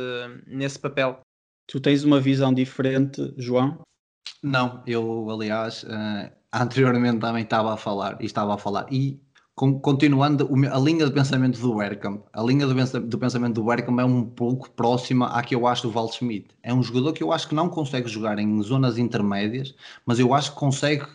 nesse 0.46 0.78
papel. 0.78 1.20
Tu 1.66 1.80
tens 1.80 2.04
uma 2.04 2.20
visão 2.20 2.52
diferente, 2.52 3.34
João? 3.38 3.80
Não, 4.42 4.82
eu 4.86 5.28
aliás 5.30 5.82
uh, 5.84 6.30
anteriormente 6.52 7.18
também 7.18 7.42
estava 7.42 7.74
a 7.74 7.76
falar 7.76 8.18
e 8.20 8.26
estava 8.26 8.54
a 8.54 8.58
falar 8.58 8.86
e 8.92 9.20
continuando 9.56 10.50
a 10.70 10.78
linha 10.78 11.06
de 11.06 11.12
pensamento 11.12 11.58
do 11.58 11.74
Bergkamp, 11.74 12.22
a 12.30 12.42
linha 12.42 12.66
do 12.66 13.18
pensamento 13.18 13.54
do 13.54 13.64
Bergkamp 13.64 13.98
é 13.98 14.04
um 14.04 14.22
pouco 14.22 14.70
próxima 14.70 15.28
à 15.28 15.42
que 15.42 15.54
eu 15.54 15.66
acho 15.66 15.84
do 15.84 15.90
Val 15.90 16.12
Schmidt. 16.12 16.48
É 16.62 16.74
um 16.74 16.82
jogador 16.82 17.14
que 17.14 17.22
eu 17.22 17.32
acho 17.32 17.48
que 17.48 17.54
não 17.54 17.70
consegue 17.70 18.06
jogar 18.06 18.38
em 18.38 18.62
zonas 18.62 18.98
intermédias, 18.98 19.74
mas 20.04 20.18
eu 20.18 20.34
acho 20.34 20.52
que 20.52 20.58
consegue 20.58 21.06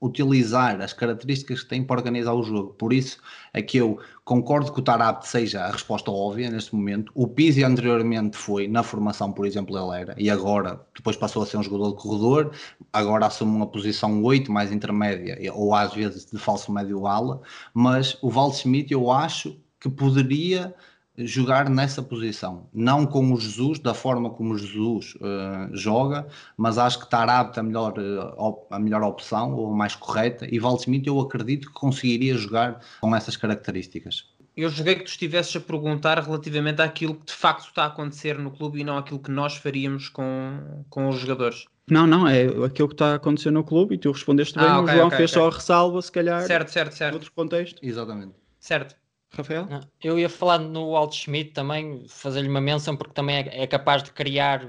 utilizar 0.00 0.80
as 0.80 0.92
características 0.92 1.62
que 1.62 1.68
tem 1.68 1.82
para 1.82 1.98
organizar 1.98 2.34
o 2.34 2.42
jogo. 2.42 2.74
Por 2.74 2.92
isso 2.92 3.18
é 3.52 3.62
que 3.62 3.78
eu 3.78 3.98
concordo 4.24 4.72
que 4.72 4.80
o 4.80 4.82
Tarap 4.82 5.22
seja 5.22 5.62
a 5.62 5.70
resposta 5.70 6.10
óbvia 6.10 6.50
neste 6.50 6.74
momento. 6.74 7.10
O 7.14 7.26
Pizzi 7.26 7.64
anteriormente 7.64 8.36
foi, 8.36 8.68
na 8.68 8.82
formação, 8.82 9.32
por 9.32 9.46
exemplo, 9.46 9.76
ele 9.76 10.00
era, 10.00 10.14
e 10.18 10.28
agora, 10.28 10.80
depois 10.94 11.16
passou 11.16 11.42
a 11.42 11.46
ser 11.46 11.56
um 11.56 11.62
jogador 11.62 11.96
de 11.96 12.02
corredor, 12.02 12.52
agora 12.92 13.26
assume 13.26 13.56
uma 13.56 13.66
posição 13.66 14.22
8 14.22 14.52
mais 14.52 14.70
intermédia, 14.70 15.38
ou 15.54 15.74
às 15.74 15.94
vezes 15.94 16.26
de 16.26 16.38
falso 16.38 16.70
médio 16.70 17.06
ala, 17.06 17.40
mas 17.72 18.18
o 18.22 18.30
Val 18.30 18.52
eu 18.90 19.10
acho 19.10 19.58
que 19.80 19.88
poderia 19.88 20.74
jogar 21.18 21.68
nessa 21.68 22.02
posição. 22.02 22.68
Não 22.72 23.06
com 23.06 23.32
o 23.32 23.40
Jesus, 23.40 23.78
da 23.78 23.94
forma 23.94 24.30
como 24.30 24.54
o 24.54 24.58
Jesus 24.58 25.14
uh, 25.16 25.74
joga, 25.74 26.26
mas 26.56 26.78
acho 26.78 27.00
que 27.00 27.08
Tarab 27.08 27.52
é 27.56 27.60
a 27.60 27.62
melhor, 27.62 27.94
uh, 27.98 28.66
a 28.70 28.78
melhor 28.78 29.02
opção, 29.02 29.54
ou 29.54 29.72
a 29.72 29.76
mais 29.76 29.94
correta, 29.94 30.46
e 30.50 30.58
Valdemito 30.58 31.08
eu 31.08 31.20
acredito 31.20 31.68
que 31.68 31.74
conseguiria 31.74 32.36
jogar 32.36 32.80
com 33.00 33.14
essas 33.14 33.36
características. 33.36 34.24
Eu 34.56 34.70
joguei 34.70 34.94
que 34.94 35.04
tu 35.04 35.08
estivesses 35.08 35.54
a 35.54 35.60
perguntar 35.60 36.18
relativamente 36.18 36.80
àquilo 36.80 37.14
que 37.14 37.26
de 37.26 37.34
facto 37.34 37.66
está 37.66 37.84
a 37.84 37.86
acontecer 37.86 38.38
no 38.38 38.50
clube 38.50 38.80
e 38.80 38.84
não 38.84 38.96
aquilo 38.96 39.18
que 39.18 39.30
nós 39.30 39.56
faríamos 39.56 40.08
com, 40.08 40.84
com 40.88 41.10
os 41.10 41.18
jogadores. 41.18 41.66
Não, 41.88 42.06
não, 42.06 42.26
é 42.26 42.46
aquilo 42.64 42.88
que 42.88 42.94
está 42.94 43.12
a 43.12 43.14
acontecer 43.16 43.50
no 43.50 43.62
clube 43.62 43.94
e 43.94 43.98
tu 43.98 44.10
respondeste 44.10 44.58
bem, 44.58 44.66
ah, 44.66 44.80
okay, 44.80 44.94
o 44.94 44.96
João 44.96 45.06
okay, 45.08 45.18
fez 45.18 45.30
okay. 45.30 45.42
só 45.42 45.48
a 45.48 45.52
ressalva, 45.52 46.02
se 46.02 46.10
calhar, 46.10 46.42
certo, 46.42 46.70
certo, 46.70 46.92
certo. 46.94 47.14
outro 47.14 47.32
contexto. 47.32 47.78
Exatamente. 47.84 48.32
Certo. 48.58 48.96
Rafael? 49.30 49.66
Eu 50.02 50.18
ia 50.18 50.28
falar 50.28 50.58
no 50.58 50.96
Alt 50.96 51.14
Schmidt 51.14 51.52
também, 51.52 52.06
fazer-lhe 52.08 52.48
uma 52.48 52.60
menção, 52.60 52.96
porque 52.96 53.12
também 53.12 53.36
é, 53.36 53.62
é, 53.62 53.66
capaz 53.66 54.02
de 54.02 54.12
criar 54.12 54.62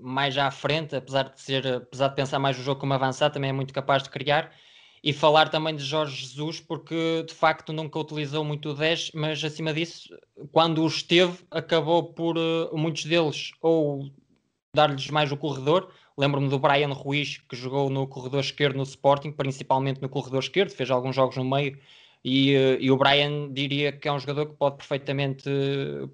mais 0.00 0.36
à 0.36 0.50
frente, 0.50 0.96
apesar 0.96 1.24
de 1.24 1.40
ser, 1.40 1.66
apesar 1.66 2.08
de 2.08 2.16
pensar 2.16 2.38
mais 2.38 2.58
o 2.58 2.62
jogo 2.62 2.80
como 2.80 2.94
avançar, 2.94 3.30
também 3.30 3.50
é 3.50 3.52
muito 3.52 3.72
capaz 3.72 4.02
de 4.02 4.10
criar. 4.10 4.52
E 5.02 5.12
falar 5.12 5.48
também 5.48 5.76
de 5.76 5.84
Jorge 5.84 6.16
Jesus, 6.16 6.58
porque 6.58 7.24
de 7.26 7.32
facto 7.32 7.72
nunca 7.72 7.98
utilizou 8.00 8.44
muito 8.44 8.70
o 8.70 8.74
10, 8.74 9.12
mas 9.14 9.42
acima 9.44 9.72
disso, 9.72 10.08
quando 10.50 10.82
o 10.82 10.88
esteve, 10.88 11.38
acabou 11.52 12.12
por 12.12 12.36
uh, 12.36 12.76
muitos 12.76 13.04
deles 13.04 13.52
ou 13.62 14.10
dar-lhes 14.74 15.08
mais 15.08 15.30
o 15.30 15.36
corredor. 15.36 15.92
Lembro-me 16.16 16.48
do 16.48 16.58
Brian 16.58 16.92
Ruiz, 16.92 17.38
que 17.48 17.54
jogou 17.54 17.88
no 17.88 18.08
corredor 18.08 18.40
esquerdo 18.40 18.76
no 18.76 18.82
Sporting, 18.82 19.30
principalmente 19.30 20.02
no 20.02 20.08
corredor 20.08 20.40
esquerdo, 20.40 20.70
fez 20.70 20.90
alguns 20.90 21.14
jogos 21.14 21.36
no 21.36 21.44
meio 21.44 21.78
e, 22.24 22.54
eh, 22.54 22.78
e, 22.80 22.90
o 22.90 22.96
Brian 22.96 23.52
diria 23.52 23.92
que 23.92 24.08
é 24.08 24.12
um 24.12 24.18
jogador 24.18 24.46
que 24.46 24.56
pode 24.56 24.76
perfeitamente. 24.76 25.44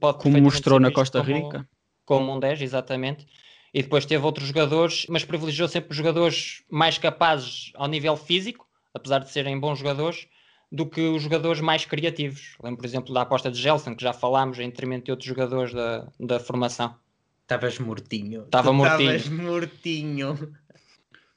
Pode 0.00 0.18
como 0.18 0.34
perfeitamente 0.34 0.42
mostrou 0.42 0.80
na 0.80 0.90
Costa 0.90 1.22
Rica. 1.22 1.66
Como, 2.04 2.20
como 2.26 2.36
um 2.36 2.40
10, 2.40 2.62
exatamente. 2.62 3.26
E 3.72 3.82
depois 3.82 4.06
teve 4.06 4.24
outros 4.24 4.46
jogadores, 4.46 5.06
mas 5.08 5.24
privilegiou 5.24 5.66
sempre 5.66 5.90
os 5.90 5.96
jogadores 5.96 6.62
mais 6.70 6.96
capazes 6.96 7.72
ao 7.74 7.88
nível 7.88 8.16
físico, 8.16 8.68
apesar 8.92 9.18
de 9.18 9.30
serem 9.30 9.58
bons 9.58 9.80
jogadores, 9.80 10.28
do 10.70 10.86
que 10.86 11.00
os 11.00 11.22
jogadores 11.22 11.60
mais 11.60 11.84
criativos. 11.84 12.56
Lembro, 12.62 12.78
por 12.78 12.86
exemplo, 12.86 13.12
da 13.12 13.22
aposta 13.22 13.50
de 13.50 13.60
Gelson, 13.60 13.96
que 13.96 14.02
já 14.02 14.12
falámos, 14.12 14.58
em 14.58 14.68
detrimento 14.68 15.06
de 15.06 15.10
outros 15.10 15.28
jogadores 15.28 15.72
da, 15.72 16.06
da 16.20 16.38
formação. 16.38 16.94
Estavas 17.42 17.78
mortinho. 17.78 18.44
Estava 18.44 18.72
mortinho. 18.72 19.16
Estavas 19.16 19.38
mortinho. 19.38 20.54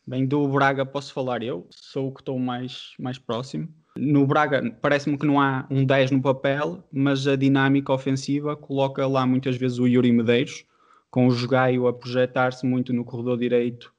Bem, 0.06 0.26
do 0.26 0.48
Braga 0.48 0.86
posso 0.86 1.14
falar 1.14 1.44
eu, 1.44 1.68
sou 1.70 2.08
o 2.08 2.14
que 2.14 2.22
estou 2.22 2.40
mais, 2.40 2.94
mais 2.98 3.18
próximo. 3.18 3.68
No 3.98 4.26
Braga, 4.26 4.76
parece-me 4.82 5.18
que 5.18 5.26
não 5.26 5.40
há 5.40 5.66
um 5.70 5.86
10 5.86 6.12
no 6.12 6.22
papel, 6.22 6.84
mas 6.92 7.28
a 7.28 7.36
dinâmica 7.36 7.92
ofensiva 7.94 8.56
coloca 8.56 9.06
lá 9.08 9.26
muitas 9.26 9.56
vezes 9.56 9.80
o 9.80 9.88
Yuri 9.88 10.12
Medeiros, 10.12 10.66
com 11.10 11.28
o 11.28 11.32
Jogaio 11.32 11.88
a 11.88 11.94
projetar-se 11.94 12.66
muito 12.66 12.94
no 12.94 13.04
corredor 13.04 13.38
direito, 13.38 13.94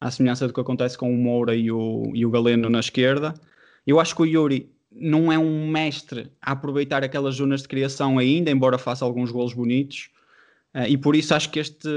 à 0.00 0.10
semelhança 0.10 0.46
do 0.46 0.52
que 0.52 0.60
acontece 0.60 0.98
com 0.98 1.12
o 1.12 1.16
Moura 1.16 1.54
e 1.54 1.70
o, 1.70 2.10
e 2.14 2.26
o 2.26 2.30
Galeno 2.30 2.68
na 2.68 2.80
esquerda. 2.80 3.34
Eu 3.86 4.00
acho 4.00 4.14
que 4.14 4.22
o 4.22 4.26
Yuri 4.26 4.70
não 4.90 5.32
é 5.32 5.38
um 5.38 5.68
mestre 5.68 6.30
a 6.40 6.52
aproveitar 6.52 7.02
aquelas 7.02 7.36
zonas 7.36 7.62
de 7.62 7.68
criação 7.68 8.18
ainda, 8.18 8.50
embora 8.50 8.78
faça 8.78 9.04
alguns 9.04 9.30
golos 9.30 9.52
bonitos, 9.52 10.10
uh, 10.74 10.86
e 10.88 10.96
por 10.96 11.16
isso 11.16 11.34
acho 11.34 11.50
que 11.50 11.58
este 11.58 11.88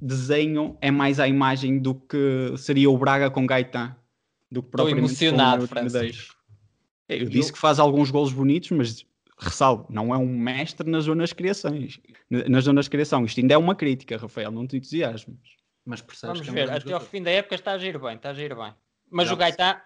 desenho 0.00 0.76
é 0.80 0.90
mais 0.90 1.20
à 1.20 1.28
imagem 1.28 1.78
do 1.78 1.94
que 1.94 2.54
seria 2.56 2.90
o 2.90 2.96
Braga 2.96 3.30
com 3.30 3.46
Gaetan, 3.46 3.94
do 4.50 4.62
que 4.62 4.68
Estou 4.68 4.88
emocionado, 4.88 5.68
com 5.68 5.78
o 5.78 5.82
Medeiros. 5.82 6.39
Eu 7.16 7.26
disse 7.26 7.50
eu... 7.50 7.54
que 7.54 7.58
faz 7.58 7.78
alguns 7.78 8.10
golos 8.10 8.32
bonitos, 8.32 8.70
mas 8.70 9.06
ressalvo, 9.38 9.86
não 9.88 10.14
é 10.14 10.18
um 10.18 10.26
mestre 10.26 10.88
nas 10.88 11.04
zonas 11.04 11.30
de 11.30 11.34
criações. 11.34 12.00
Nas 12.28 12.64
zonas 12.64 12.84
de 12.86 12.90
criação. 12.90 13.24
Isto 13.24 13.40
ainda 13.40 13.54
é 13.54 13.58
uma 13.58 13.74
crítica, 13.74 14.16
Rafael, 14.16 14.50
não 14.50 14.66
te 14.66 14.76
entusiasmes. 14.76 15.38
Mas 15.84 16.02
percebes 16.02 16.40
Vamos 16.40 16.52
ver, 16.52 16.68
é 16.68 16.76
até 16.76 16.92
ao 16.92 17.00
fim 17.00 17.22
da 17.22 17.30
época 17.30 17.54
está 17.54 17.72
a 17.72 17.74
agir 17.74 17.98
bem, 17.98 18.16
está 18.16 18.28
a 18.28 18.32
agir 18.32 18.54
bem. 18.54 18.74
Mas 19.10 19.28
não, 19.28 19.34
o 19.34 19.36
Gaitá... 19.36 19.84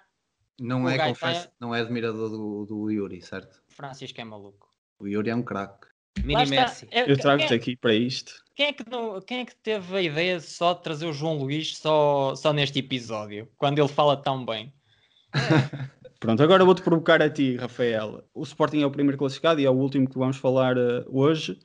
Não 0.60 0.88
é, 0.88 1.08
confesso, 1.08 1.50
não 1.58 1.74
é 1.74 1.80
admirador 1.80 2.30
do, 2.30 2.64
do 2.64 2.90
Yuri, 2.90 3.20
certo? 3.20 3.60
Francisco 3.68 4.20
é 4.20 4.24
maluco. 4.24 4.68
O 5.00 5.08
Yuri 5.08 5.30
é 5.30 5.34
um 5.34 5.42
craque. 5.42 5.88
Mini 6.22 6.46
Messi. 6.46 6.86
É, 6.92 7.10
eu 7.10 7.18
trago-te 7.18 7.52
é, 7.52 7.56
aqui 7.56 7.76
para 7.76 7.92
isto. 7.92 8.42
Quem 8.54 8.66
é, 8.66 8.72
que 8.72 8.88
não, 8.88 9.20
quem 9.20 9.40
é 9.40 9.44
que 9.44 9.56
teve 9.56 9.96
a 9.96 10.00
ideia 10.00 10.38
só 10.38 10.74
de 10.74 10.82
trazer 10.82 11.06
o 11.06 11.12
João 11.12 11.38
Luís 11.38 11.76
só, 11.76 12.36
só 12.36 12.52
neste 12.52 12.78
episódio, 12.78 13.48
quando 13.56 13.80
ele 13.80 13.88
fala 13.88 14.16
tão 14.16 14.44
bem? 14.44 14.72
Pronto, 16.24 16.42
agora 16.42 16.64
vou-te 16.64 16.80
provocar 16.80 17.20
a 17.20 17.28
ti, 17.28 17.54
Rafael. 17.54 18.24
O 18.32 18.44
Sporting 18.44 18.80
é 18.80 18.86
o 18.86 18.90
primeiro 18.90 19.18
classificado 19.18 19.60
e 19.60 19.66
é 19.66 19.70
o 19.70 19.74
último 19.74 20.08
que 20.08 20.18
vamos 20.18 20.38
falar 20.38 20.74
uh, 20.78 21.04
hoje. 21.06 21.58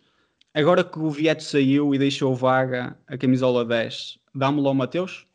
Agora 0.53 0.83
que 0.83 0.99
o 0.99 1.09
Vieto 1.09 1.43
saiu 1.43 1.95
e 1.95 1.97
deixou 1.97 2.35
vaga 2.35 2.99
a 3.07 3.17
camisola 3.17 3.63
10, 3.63 4.19
dá-me 4.35 4.59
lá 4.59 4.71
o 4.71 4.75
Mateus? 4.75 5.25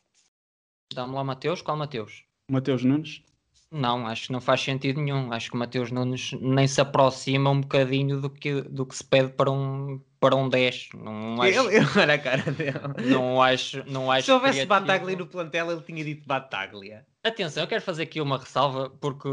Dá-me 0.93 1.15
lá 1.15 1.23
o 1.23 1.25
Mateus? 1.25 1.63
Qual 1.63 1.75
Mateus? 1.75 2.23
Mateus 2.51 2.85
Nunes? 2.85 3.23
Não, 3.71 4.07
acho 4.07 4.27
que 4.27 4.33
não 4.35 4.43
faz 4.43 4.61
sentido 4.61 5.01
nenhum. 5.01 5.33
Acho 5.33 5.49
que 5.49 5.57
o 5.57 5.59
Mateus 5.59 5.91
Nunes 5.91 6.33
nem 6.43 6.69
se 6.69 6.83
aproxima 6.83 7.49
um 7.49 7.63
bocadinho 7.63 8.21
do 8.21 8.29
que, 8.29 8.61
do 8.61 8.85
que 8.85 8.95
se 8.95 9.05
pede 9.05 9.33
para 9.33 9.51
um, 9.51 10.03
para 10.25 10.37
um 10.37 10.49
10. 10.49 10.89
Não 10.95 11.43
acho, 11.43 11.53
eu, 11.53 11.71
eu 11.71 11.87
olha 11.97 12.15
a 12.15 12.19
cara 12.19 12.51
dele. 12.51 12.81
Não 13.11 13.43
acho, 13.43 13.85
não 13.87 14.11
acho 14.11 14.25
Se 14.25 14.33
houvesse 14.33 14.65
criativo. 14.65 14.81
Bataglia 14.81 15.17
no 15.17 15.27
plantel, 15.27 15.71
ele 15.71 15.83
tinha 15.83 16.03
dito 16.03 16.27
Bataglia. 16.27 17.05
Atenção, 17.23 17.63
eu 17.63 17.67
quero 17.69 17.83
fazer 17.83 18.05
aqui 18.05 18.23
uma 18.23 18.39
ressalva 18.39 18.89
porque 18.89 19.29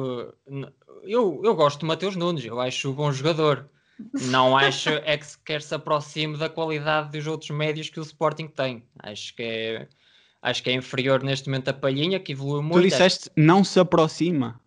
eu, 1.03 1.41
eu 1.41 1.55
gosto 1.55 1.79
de 1.79 1.85
Mateus 1.85 2.17
Nunes, 2.17 2.43
eu 2.43 2.59
acho 2.59 2.91
um 2.91 2.93
bom 2.93 3.09
jogador. 3.09 3.69
Não 4.23 4.57
acho 4.59 4.89
é 4.89 5.17
que 5.17 5.25
sequer 5.25 5.61
se 5.61 5.73
aproxime 5.73 6.35
da 6.35 6.49
qualidade 6.49 7.11
dos 7.11 7.25
outros 7.25 7.51
médios 7.51 7.89
que 7.89 7.99
o 7.99 8.03
Sporting 8.03 8.47
tem. 8.47 8.83
Acho 8.99 9.33
que 9.33 9.43
é 9.43 9.87
Acho 10.41 10.63
que 10.63 10.71
é 10.71 10.73
inferior 10.73 11.21
neste 11.21 11.47
momento 11.47 11.69
a 11.69 11.73
Palhinha, 11.73 12.19
que 12.19 12.31
evoluiu 12.31 12.63
muito. 12.63 12.81
Tu 12.81 12.89
disseste 12.89 13.29
não 13.37 13.63
se 13.63 13.79
aproxima. 13.79 14.59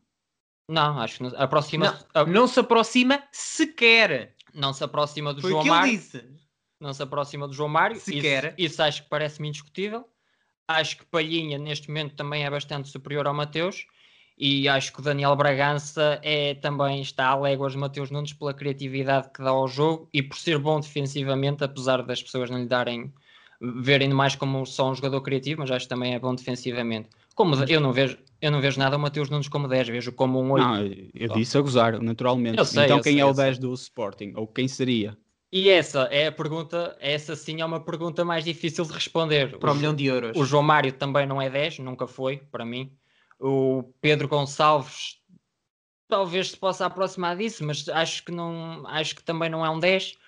Não, 0.71 0.99
acho 0.99 1.19
que 1.19 1.23
não, 1.25 1.33
aproxima 1.37 2.01
não, 2.15 2.27
não 2.27 2.47
se 2.47 2.61
aproxima 2.61 3.23
sequer. 3.33 4.34
Não 4.55 4.73
se 4.73 4.85
aproxima 4.85 5.35
do 5.35 5.41
Foi 5.41 5.51
João 5.51 5.65
Mário. 5.65 5.93
Disse. 5.93 6.25
Não 6.81 6.93
se 6.93 7.03
aproxima 7.03 7.49
do 7.49 7.55
João 7.55 7.69
Mário. 7.69 7.99
Sequer. 7.99 8.55
Isso, 8.57 8.75
isso 8.75 8.83
acho 8.83 9.03
que 9.03 9.09
parece-me 9.09 9.49
indiscutível. 9.49 10.09
Acho 10.69 10.99
que 10.99 11.05
Palhinha 11.07 11.59
neste 11.59 11.89
momento 11.89 12.15
também 12.15 12.45
é 12.45 12.51
bastante 12.51 12.89
superior 12.89 13.27
ao 13.27 13.35
Mateus. 13.35 13.87
E 14.37 14.69
acho 14.69 14.93
que 14.93 15.01
o 15.01 15.03
Daniel 15.03 15.37
Bragança 15.37 16.19
é, 16.23 16.55
também 16.55 17.01
está 17.01 17.29
a 17.29 17.37
léguas 17.37 17.73
de 17.73 17.79
Mateus 17.79 18.11
Nunes 18.11 18.33
pela 18.33 18.53
criatividade 18.53 19.31
que 19.33 19.43
dá 19.43 19.51
ao 19.51 19.69
jogo 19.69 20.09
e 20.13 20.23
por 20.23 20.37
ser 20.37 20.59
bom 20.59 20.81
defensivamente, 20.81 21.63
apesar 21.63 22.03
das 22.03 22.23
pessoas 22.23 22.51
não 22.51 22.59
lhe 22.59 22.67
darem 22.67 23.13
verem 23.61 24.09
mais 24.11 24.35
como 24.35 24.67
só 24.67 24.91
um 24.91 24.95
jogador 24.95 25.21
criativo, 25.21 25.61
mas 25.61 25.71
acho 25.71 25.87
que 25.87 25.89
também 25.89 26.15
é 26.15 26.19
bom 26.19 26.35
defensivamente. 26.35 27.09
Como 27.35 27.55
eu 27.65 27.81
não 27.81 27.93
vejo, 27.93 28.19
Eu 28.45 28.51
não 28.51 28.61
vejo 28.61 28.79
nada 28.79 28.95
o 28.99 29.01
Mateus 29.01 29.31
Nunes 29.31 29.49
como 29.49 29.67
10, 29.67 29.89
vejo 29.89 30.13
como 30.13 30.39
um 30.39 30.53
8. 30.53 30.67
Não, 30.67 30.77
eu 31.15 31.29
disse 31.31 31.57
a 31.57 31.63
gozar, 31.63 31.99
naturalmente. 31.99 32.59
Eu 32.59 32.67
sei, 32.67 32.85
então 32.85 32.99
eu 32.99 33.03
quem 33.03 33.15
sei, 33.15 33.23
é 33.23 33.25
o 33.25 33.31
eu 33.31 33.35
sei. 33.35 33.45
10 33.45 33.59
do 33.59 33.73
Sporting? 33.73 34.35
Ou 34.37 34.47
quem 34.47 34.69
seria? 34.69 35.17
E 35.51 35.71
essa 35.71 36.03
é 36.11 36.27
a 36.27 36.33
pergunta, 36.33 36.95
essa 37.01 37.35
sim 37.35 37.63
é 37.63 37.65
uma 37.65 37.81
pergunta 37.81 38.23
mais 38.23 38.45
difícil 38.45 38.85
de 38.85 38.93
responder. 38.93 39.57
Para 39.59 39.71
O 39.71 39.73
um 39.73 39.77
milhão 39.77 39.95
de 39.95 40.05
euros. 40.05 40.37
O 40.37 40.45
João 40.45 40.63
Mário 40.63 40.93
também 40.93 41.27
não 41.27 41.41
é 41.41 41.49
10, 41.49 41.79
nunca 41.79 42.07
foi, 42.07 42.37
para 42.37 42.67
mim. 42.67 42.93
O 43.41 43.83
Pedro 44.03 44.29
Gonçalves 44.29 45.17
talvez 46.07 46.51
se 46.51 46.57
possa 46.59 46.85
aproximar 46.85 47.39
disso, 47.39 47.65
mas 47.65 47.89
acho 47.89 48.27
que, 48.27 48.31
não, 48.31 48.87
acho 48.89 49.17
que 49.17 49.25
também 49.25 49.49
não 49.49 49.65
é 49.65 49.71
um 49.71 49.81
10. 49.81 50.19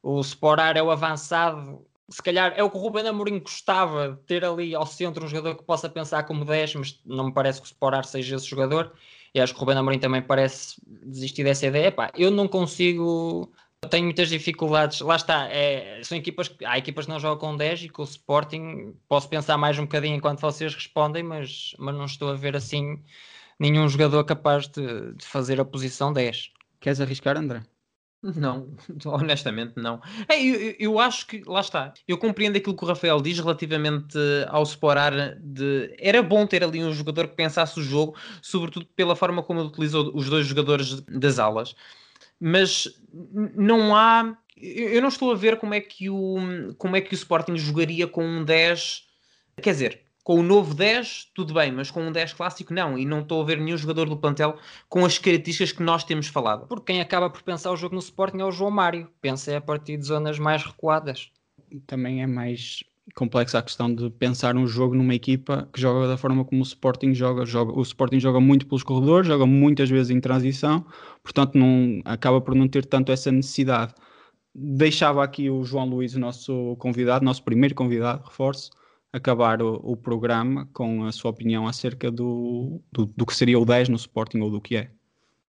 O 0.00 0.20
Sporar 0.20 0.76
é 0.76 0.82
o 0.82 0.92
avançado. 0.92 1.84
Se 2.08 2.22
calhar 2.22 2.52
é 2.56 2.62
o 2.62 2.70
que 2.70 2.76
o 2.76 2.80
Ruben 2.80 3.06
Amorim 3.06 3.38
gostava 3.40 4.10
de 4.10 4.22
ter 4.24 4.44
ali 4.44 4.74
ao 4.74 4.86
centro 4.86 5.24
um 5.24 5.28
jogador 5.28 5.56
que 5.56 5.64
possa 5.64 5.88
pensar 5.88 6.24
como 6.24 6.44
10, 6.44 6.74
mas 6.74 7.00
não 7.04 7.26
me 7.26 7.32
parece 7.32 7.60
que 7.60 7.66
o 7.66 7.70
Sporar 7.70 8.04
seja 8.04 8.36
esse 8.36 8.46
jogador. 8.46 8.92
E 9.34 9.40
acho 9.40 9.52
que 9.52 9.58
o 9.58 9.60
Ruben 9.60 9.78
Amorim 9.78 9.98
também 9.98 10.22
parece 10.22 10.76
desistir 10.86 11.44
dessa 11.44 11.66
ideia. 11.66 11.88
Epá, 11.88 12.10
eu 12.14 12.30
não 12.30 12.46
consigo 12.46 13.50
tenho 13.88 14.04
muitas 14.04 14.28
dificuldades. 14.28 15.00
Lá 15.00 15.16
está, 15.16 15.48
é, 15.48 16.00
são 16.02 16.16
equipas 16.16 16.48
que 16.48 16.64
há 16.64 16.78
equipas 16.78 17.06
que 17.06 17.10
não 17.10 17.20
jogam 17.20 17.50
com 17.50 17.56
10 17.56 17.84
e 17.84 17.88
com 17.88 18.02
o 18.02 18.04
Sporting 18.04 18.94
posso 19.08 19.28
pensar 19.28 19.56
mais 19.56 19.78
um 19.78 19.82
bocadinho 19.82 20.16
enquanto 20.16 20.40
vocês 20.40 20.74
respondem, 20.74 21.22
mas, 21.22 21.74
mas 21.78 21.94
não 21.94 22.04
estou 22.04 22.30
a 22.30 22.34
ver 22.34 22.56
assim 22.56 23.02
nenhum 23.58 23.88
jogador 23.88 24.24
capaz 24.24 24.68
de, 24.68 25.12
de 25.14 25.26
fazer 25.26 25.60
a 25.60 25.64
posição 25.64 26.12
10. 26.12 26.50
Queres 26.80 27.00
arriscar, 27.00 27.36
André? 27.36 27.62
Não, 28.36 28.74
honestamente 29.04 29.74
não. 29.76 30.00
É, 30.28 30.42
eu, 30.42 30.74
eu- 30.78 30.98
acho 30.98 31.26
que, 31.26 31.42
lá 31.46 31.60
está, 31.60 31.92
eu 32.08 32.16
compreendo 32.16 32.56
aquilo 32.56 32.74
que 32.76 32.82
o 32.84 32.88
Rafael 32.88 33.20
diz 33.20 33.38
relativamente 33.38 34.16
ao 34.48 34.62
Sporar 34.62 35.36
de 35.42 35.94
era 35.98 36.22
bom 36.22 36.46
ter 36.46 36.64
ali 36.64 36.82
um 36.82 36.92
jogador 36.92 37.28
que 37.28 37.34
pensasse 37.36 37.78
o 37.78 37.82
jogo, 37.82 38.16
sobretudo 38.40 38.86
pela 38.96 39.14
forma 39.14 39.42
como 39.42 39.60
ele 39.60 39.68
utilizou 39.68 40.10
os 40.14 40.30
dois 40.30 40.46
jogadores 40.46 41.00
das 41.02 41.38
alas. 41.38 41.74
Mas 42.40 42.88
não 43.54 43.94
há. 43.96 44.36
Eu 44.56 44.90
eu 44.94 45.02
não 45.02 45.08
estou 45.08 45.32
a 45.32 45.36
ver 45.36 45.58
como 45.58 45.74
é 45.74 45.80
que 45.80 46.08
o, 46.10 46.74
como 46.78 46.96
é 46.96 47.00
que 47.00 47.12
o 47.12 47.16
Sporting 47.16 47.56
jogaria 47.56 48.06
com 48.06 48.24
um 48.24 48.44
10. 48.44 49.06
Quer 49.62 49.72
dizer, 49.72 50.02
com 50.24 50.40
o 50.40 50.42
novo 50.42 50.74
10, 50.74 51.32
tudo 51.34 51.52
bem, 51.52 51.70
mas 51.70 51.90
com 51.90 52.02
um 52.02 52.10
10 52.10 52.32
clássico, 52.32 52.72
não. 52.72 52.98
E 52.98 53.04
não 53.04 53.20
estou 53.20 53.42
a 53.42 53.44
ver 53.44 53.58
nenhum 53.58 53.76
jogador 53.76 54.08
do 54.08 54.16
plantel 54.16 54.56
com 54.88 55.04
as 55.04 55.18
características 55.18 55.70
que 55.70 55.82
nós 55.82 56.02
temos 56.02 56.28
falado. 56.28 56.66
Porque 56.66 56.92
quem 56.92 57.00
acaba 57.02 57.28
por 57.28 57.42
pensar 57.42 57.70
o 57.70 57.76
jogo 57.76 57.94
no 57.94 58.00
Sporting 58.00 58.38
é 58.38 58.44
o 58.44 58.50
João 58.50 58.70
Mário. 58.70 59.06
Pensa 59.20 59.52
é 59.52 59.56
a 59.56 59.60
partir 59.60 59.98
de 59.98 60.06
zonas 60.06 60.38
mais 60.38 60.64
recuadas. 60.64 61.30
Também 61.86 62.22
é 62.22 62.26
mais 62.26 62.82
complexa 63.14 63.58
a 63.58 63.62
questão 63.62 63.94
de 63.94 64.08
pensar 64.08 64.56
um 64.56 64.66
jogo 64.66 64.94
numa 64.94 65.14
equipa 65.14 65.68
que 65.70 65.78
joga 65.78 66.08
da 66.08 66.16
forma 66.16 66.42
como 66.42 66.62
o 66.62 66.64
Sporting 66.64 67.12
joga. 67.12 67.44
joga 67.44 67.78
o 67.78 67.82
Sporting 67.82 68.18
joga 68.18 68.40
muito 68.40 68.66
pelos 68.66 68.82
corredores, 68.82 69.26
joga 69.26 69.44
muitas 69.44 69.90
vezes 69.90 70.10
em 70.10 70.20
transição, 70.20 70.86
portanto 71.22 71.58
não, 71.58 72.00
acaba 72.02 72.40
por 72.40 72.54
não 72.54 72.66
ter 72.66 72.86
tanto 72.86 73.12
essa 73.12 73.30
necessidade. 73.30 73.92
Deixava 74.54 75.22
aqui 75.22 75.50
o 75.50 75.64
João 75.64 75.84
Luís, 75.84 76.14
o 76.14 76.20
nosso 76.20 76.76
convidado, 76.78 77.24
nosso 77.24 77.42
primeiro 77.42 77.74
convidado, 77.74 78.24
reforço, 78.24 78.70
acabar 79.14 79.62
o, 79.62 79.76
o 79.76 79.96
programa 79.96 80.68
com 80.72 81.04
a 81.04 81.12
sua 81.12 81.30
opinião 81.30 81.68
acerca 81.68 82.10
do, 82.10 82.80
do, 82.90 83.06
do 83.06 83.24
que 83.24 83.34
seria 83.34 83.58
o 83.58 83.64
10 83.64 83.88
no 83.88 83.96
Sporting 83.96 84.40
ou 84.40 84.50
do 84.50 84.60
que 84.60 84.76
é. 84.76 84.90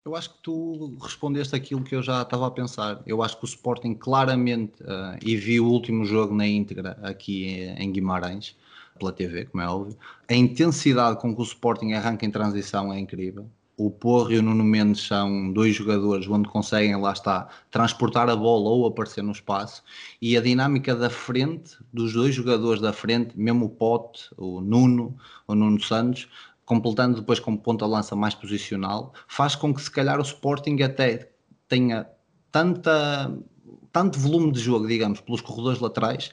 Eu 0.04 0.14
acho 0.14 0.34
que 0.34 0.42
tu 0.42 0.98
respondeste 1.00 1.56
aquilo 1.56 1.82
que 1.82 1.94
eu 1.94 2.02
já 2.02 2.20
estava 2.20 2.46
a 2.46 2.50
pensar. 2.50 3.02
Eu 3.06 3.22
acho 3.22 3.38
que 3.38 3.44
o 3.44 3.46
Sporting 3.46 3.94
claramente, 3.94 4.74
eh, 4.86 5.18
e 5.22 5.34
vi 5.34 5.58
o 5.58 5.66
último 5.66 6.04
jogo 6.04 6.34
na 6.34 6.46
íntegra 6.46 6.98
aqui 7.02 7.46
em 7.78 7.90
Guimarães, 7.90 8.54
pela 8.98 9.10
TV, 9.10 9.46
como 9.46 9.62
é 9.62 9.66
óbvio, 9.66 9.96
a 10.28 10.34
intensidade 10.34 11.18
com 11.18 11.34
que 11.34 11.40
o 11.40 11.44
Sporting 11.44 11.94
arranca 11.94 12.26
em 12.26 12.30
transição 12.30 12.92
é 12.92 13.00
incrível. 13.00 13.48
O 13.76 13.90
Porro 13.90 14.30
e 14.30 14.38
o 14.38 14.42
Nuno 14.42 14.62
Mendes 14.62 15.02
são 15.02 15.52
dois 15.52 15.74
jogadores 15.74 16.28
onde 16.28 16.48
conseguem, 16.48 16.94
lá 16.96 17.12
está, 17.12 17.48
transportar 17.70 18.28
a 18.30 18.36
bola 18.36 18.70
ou 18.70 18.86
aparecer 18.86 19.22
no 19.22 19.32
espaço. 19.32 19.82
E 20.22 20.36
a 20.36 20.40
dinâmica 20.40 20.94
da 20.94 21.10
frente, 21.10 21.76
dos 21.92 22.12
dois 22.12 22.34
jogadores 22.34 22.80
da 22.80 22.92
frente, 22.92 23.38
mesmo 23.38 23.66
o 23.66 23.70
Pote, 23.70 24.28
o 24.36 24.60
Nuno, 24.60 25.16
o 25.48 25.54
Nuno 25.56 25.80
Santos, 25.80 26.28
completando 26.64 27.20
depois 27.20 27.40
com 27.40 27.56
ponta-lança 27.56 28.14
mais 28.14 28.34
posicional, 28.34 29.12
faz 29.26 29.54
com 29.56 29.74
que 29.74 29.82
se 29.82 29.90
calhar 29.90 30.18
o 30.18 30.22
Sporting 30.22 30.80
até 30.82 31.30
tenha 31.68 32.08
tanta, 32.52 33.36
tanto 33.92 34.18
volume 34.18 34.52
de 34.52 34.60
jogo, 34.60 34.86
digamos, 34.86 35.20
pelos 35.20 35.40
corredores 35.40 35.80
laterais, 35.80 36.30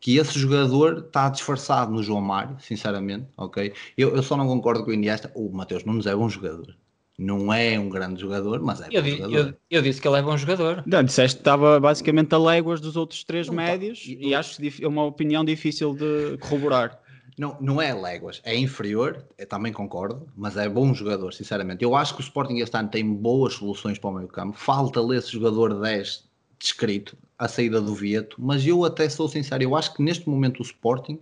que 0.00 0.18
esse 0.18 0.38
jogador 0.38 0.98
está 0.98 1.28
disfarçado 1.30 1.90
no 1.90 2.02
João 2.02 2.20
Mário, 2.20 2.56
sinceramente, 2.60 3.26
ok? 3.36 3.72
Eu, 3.96 4.14
eu 4.14 4.22
só 4.22 4.36
não 4.36 4.46
concordo 4.46 4.84
com 4.84 4.90
o 4.90 4.94
Iniesta. 4.94 5.32
O 5.34 5.50
Mateus 5.50 5.84
Nunes 5.84 6.06
é 6.06 6.14
bom 6.14 6.28
jogador. 6.28 6.76
Não 7.18 7.52
é 7.52 7.78
um 7.78 7.88
grande 7.88 8.20
jogador, 8.20 8.60
mas 8.60 8.80
é 8.80 8.88
Eu, 8.90 9.00
bom 9.02 9.08
di- 9.08 9.16
jogador. 9.18 9.36
eu- 9.38 9.54
eu 9.70 9.82
disse 9.82 10.00
que 10.00 10.08
ele 10.08 10.18
é 10.18 10.22
bom 10.22 10.36
jogador. 10.36 10.82
Não, 10.84 11.02
disseste 11.02 11.36
que 11.36 11.42
estava 11.42 11.78
basicamente 11.78 12.34
a 12.34 12.38
léguas 12.38 12.80
dos 12.80 12.96
outros 12.96 13.22
três 13.22 13.46
Não 13.46 13.54
tá. 13.54 13.62
médios 13.62 14.02
E- 14.04 14.28
e 14.28 14.34
acho 14.34 14.60
dif- 14.60 14.82
é 14.82 14.88
uma 14.88 15.04
opinião 15.04 15.44
difícil 15.44 15.94
de 15.94 16.36
corroborar. 16.38 17.00
Não, 17.38 17.56
não 17.60 17.82
é 17.82 17.92
léguas, 17.94 18.40
é 18.44 18.56
inferior, 18.56 19.24
eu 19.36 19.46
também 19.46 19.72
concordo, 19.72 20.28
mas 20.36 20.56
é 20.56 20.68
bom 20.68 20.92
jogador, 20.94 21.32
sinceramente. 21.32 21.82
Eu 21.82 21.94
acho 21.96 22.14
que 22.14 22.20
o 22.20 22.22
Sporting 22.22 22.58
este 22.58 22.76
ano 22.76 22.88
tem 22.88 23.04
boas 23.12 23.54
soluções 23.54 23.98
para 23.98 24.10
o 24.10 24.14
meio 24.14 24.28
campo. 24.28 24.56
Falta-lhe 24.56 25.16
esse 25.16 25.32
jogador 25.32 25.74
10 25.80 26.24
descrito, 26.58 27.16
a 27.38 27.46
saída 27.48 27.80
do 27.80 27.94
Vieto, 27.94 28.36
mas 28.38 28.64
eu 28.66 28.84
até 28.84 29.08
sou 29.08 29.28
sincero, 29.28 29.62
eu 29.62 29.74
acho 29.76 29.92
que 29.94 30.02
neste 30.02 30.28
momento 30.28 30.60
o 30.60 30.62
Sporting 30.62 31.18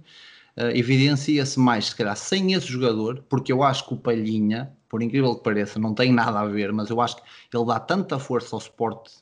eh, 0.56 0.78
evidencia-se 0.78 1.58
mais, 1.58 1.86
se 1.86 1.96
calhar, 1.96 2.16
sem 2.16 2.52
esse 2.52 2.66
jogador, 2.66 3.24
porque 3.28 3.52
eu 3.52 3.62
acho 3.62 3.86
que 3.86 3.94
o 3.94 3.96
Palhinha, 3.96 4.72
por 4.88 5.02
incrível 5.02 5.34
que 5.34 5.42
pareça, 5.42 5.78
não 5.78 5.94
tem 5.94 6.12
nada 6.12 6.40
a 6.40 6.46
ver, 6.46 6.72
mas 6.72 6.90
eu 6.90 7.00
acho 7.00 7.16
que 7.16 7.22
ele 7.54 7.66
dá 7.66 7.80
tanta 7.80 8.18
força 8.18 8.54
ao 8.56 8.60
suporte 8.60 9.12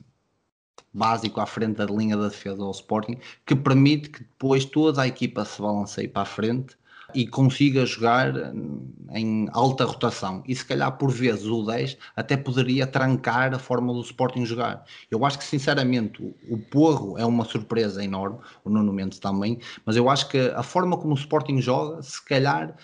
básico 0.93 1.41
à 1.41 1.47
frente 1.47 1.77
da 1.77 1.87
linha 1.87 2.17
da 2.17 2.29
defesa 2.29 2.63
ao 2.63 2.71
Sporting, 2.73 3.17
que 3.47 3.55
permite 3.55 4.11
que 4.11 4.21
depois 4.21 4.65
toda 4.65 5.03
a 5.03 5.07
equipa 5.07 5.45
se 5.45 5.61
balanceie 5.63 6.09
para 6.09 6.23
a 6.23 6.27
frente 6.27 6.77
e 7.15 7.27
consiga 7.27 7.85
jogar 7.87 8.33
em 9.13 9.49
alta 9.53 9.85
rotação. 9.85 10.43
E 10.47 10.55
se 10.55 10.65
calhar 10.65 10.97
por 10.97 11.11
vezes 11.11 11.47
o 11.47 11.65
10 11.65 11.97
até 12.17 12.37
poderia 12.37 12.87
trancar 12.87 13.55
a 13.55 13.59
forma 13.59 13.93
do 13.93 14.01
Sporting 14.01 14.45
jogar. 14.45 14.85
Eu 15.11 15.25
acho 15.25 15.39
que 15.39 15.45
sinceramente 15.45 16.23
o 16.49 16.59
Porro 16.59 17.19
é 17.19 17.25
uma 17.25 17.45
surpresa 17.45 18.03
enorme, 18.05 18.39
o 18.65 18.71
Nuno 18.71 18.93
Mendes 18.93 19.19
também, 19.19 19.59
mas 19.85 19.97
eu 19.97 20.09
acho 20.09 20.29
que 20.29 20.39
a 20.39 20.63
forma 20.63 20.97
como 20.97 21.15
o 21.15 21.19
Sporting 21.19 21.61
joga, 21.61 22.03
se 22.03 22.25
calhar 22.25 22.77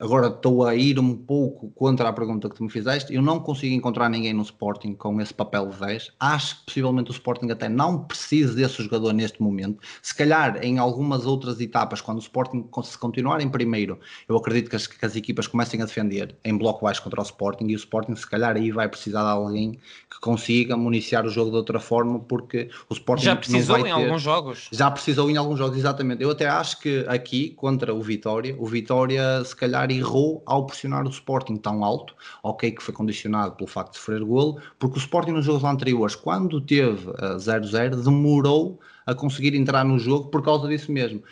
agora 0.00 0.26
estou 0.28 0.66
a 0.66 0.74
ir 0.74 0.98
um 0.98 1.14
pouco 1.14 1.70
contra 1.70 2.08
a 2.08 2.12
pergunta 2.12 2.48
que 2.48 2.56
tu 2.56 2.64
me 2.64 2.70
fizeste. 2.70 3.14
Eu 3.14 3.22
não 3.22 3.38
consigo 3.40 3.74
encontrar 3.74 4.08
ninguém 4.08 4.32
no 4.32 4.42
Sporting 4.42 4.94
com 4.94 5.20
esse 5.20 5.32
papel 5.32 5.68
de 5.68 5.76
10. 5.78 6.12
Acho 6.18 6.58
que 6.60 6.64
possivelmente 6.66 7.10
o 7.10 7.12
Sporting 7.12 7.50
até 7.50 7.68
não 7.68 7.98
precisa 8.04 8.54
desse 8.54 8.82
jogador 8.82 9.12
neste 9.12 9.42
momento. 9.42 9.80
Se 10.02 10.14
calhar 10.14 10.58
em 10.62 10.78
algumas 10.78 11.26
outras 11.26 11.60
etapas, 11.60 12.00
quando 12.00 12.18
o 12.18 12.20
Sporting 12.20 12.64
se 12.82 12.98
continuar 12.98 13.40
em 13.40 13.48
primeiro, 13.48 13.98
eu 14.28 14.36
acredito 14.36 14.68
que 14.68 14.76
as, 14.76 14.86
que 14.86 15.04
as 15.04 15.14
equipas 15.16 15.46
comecem 15.46 15.80
a 15.80 15.84
defender 15.84 16.34
em 16.44 16.56
bloco 16.56 16.84
baixo 16.84 17.02
contra 17.02 17.20
o 17.20 17.24
Sporting 17.24 17.66
e 17.68 17.74
o 17.74 17.76
Sporting 17.76 18.14
se 18.16 18.28
calhar 18.28 18.56
aí 18.56 18.70
vai 18.70 18.88
precisar 18.88 19.22
de 19.22 19.28
alguém 19.30 19.72
que 20.10 20.20
consiga 20.20 20.76
municiar 20.76 21.24
o 21.24 21.28
jogo 21.30 21.50
de 21.50 21.56
outra 21.56 21.78
forma 21.78 22.18
porque 22.20 22.68
o 22.90 22.94
Sporting 22.94 23.24
Já 23.24 23.36
precisou 23.36 23.78
em 23.78 23.84
ter- 23.84 23.90
alguns 23.90 24.22
jogos. 24.22 24.68
já 24.72 24.90
precisou 24.90 25.30
em 25.30 25.36
alguns 25.36 25.58
jogos, 25.58 25.76
exatamente. 25.78 26.22
Eu 26.22 26.30
até 26.30 26.46
acho 26.48 26.80
que 26.80 27.04
aqui, 27.08 27.50
contra 27.50 27.94
o 27.94 28.02
Vitória, 28.02 28.54
o 28.58 28.66
Vitória 28.66 29.44
se 29.44 29.54
calhar 29.54 29.90
errou 29.94 30.42
ao 30.46 30.66
pressionar 30.66 31.06
o 31.06 31.10
Sporting 31.10 31.56
tão 31.56 31.84
alto, 31.84 32.14
ok, 32.42 32.70
que 32.72 32.82
foi 32.82 32.94
condicionado 32.94 33.56
pelo 33.56 33.68
facto 33.68 33.92
de 33.92 33.98
sofrer 33.98 34.22
golo, 34.24 34.60
porque 34.78 34.98
o 34.98 35.00
Sporting 35.00 35.32
nos 35.32 35.44
jogos 35.44 35.64
anteriores, 35.64 36.14
quando 36.14 36.60
teve 36.60 37.10
eh, 37.10 37.36
0-0, 37.36 38.02
demorou 38.02 38.80
a 39.06 39.14
conseguir 39.14 39.54
entrar 39.54 39.84
no 39.84 39.98
jogo 39.98 40.28
por 40.28 40.42
causa 40.42 40.68
disso 40.68 40.90
mesmo. 40.90 41.22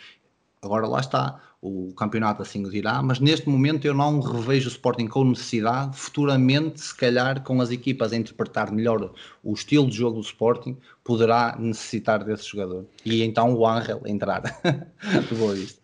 Agora 0.61 0.87
lá 0.87 0.99
está, 0.99 1.41
o 1.63 1.93
campeonato 1.93 2.41
assim 2.41 2.65
o 2.65 2.69
dirá, 2.69 3.01
mas 3.01 3.21
neste 3.21 3.47
momento 3.47 3.85
eu 3.85 3.93
não 3.93 4.19
revejo 4.19 4.67
o 4.67 4.71
Sporting 4.71 5.07
com 5.07 5.23
necessidade. 5.23 5.97
Futuramente, 5.97 6.81
se 6.81 6.95
calhar, 6.95 7.41
com 7.41 7.61
as 7.61 7.71
equipas 7.71 8.11
a 8.11 8.17
interpretar 8.17 8.69
melhor 8.71 9.13
o 9.41 9.53
estilo 9.53 9.89
de 9.89 9.95
jogo 9.95 10.17
do 10.17 10.25
Sporting, 10.25 10.77
poderá 11.03 11.55
necessitar 11.57 12.23
desse 12.23 12.49
jogador. 12.49 12.85
E 13.05 13.23
então 13.23 13.53
o 13.53 13.65
Ángel 13.65 14.01
entrar. 14.05 14.41
boa 15.37 15.53
vista. 15.53 15.82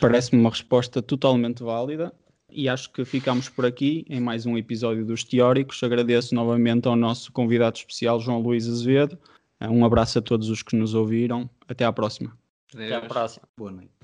Parece-me 0.00 0.40
uma 0.40 0.50
resposta 0.50 1.02
totalmente 1.02 1.62
válida 1.62 2.12
e 2.52 2.68
acho 2.68 2.92
que 2.92 3.04
ficamos 3.04 3.48
por 3.48 3.64
aqui 3.64 4.04
em 4.08 4.20
mais 4.20 4.46
um 4.46 4.56
episódio 4.56 5.04
dos 5.04 5.24
Teóricos. 5.24 5.82
Agradeço 5.82 6.34
novamente 6.34 6.88
ao 6.88 6.96
nosso 6.96 7.32
convidado 7.32 7.76
especial, 7.76 8.18
João 8.20 8.40
Luís 8.40 8.68
Azevedo. 8.68 9.18
Um 9.60 9.84
abraço 9.84 10.18
a 10.18 10.22
todos 10.22 10.48
os 10.48 10.62
que 10.62 10.74
nos 10.74 10.94
ouviram. 10.94 11.48
Até 11.68 11.84
à 11.84 11.92
próxima. 11.92 12.36
Até 12.74 12.94
à 12.94 13.00
próxima. 13.02 13.46
Boa 13.56 13.70
noite. 13.70 13.99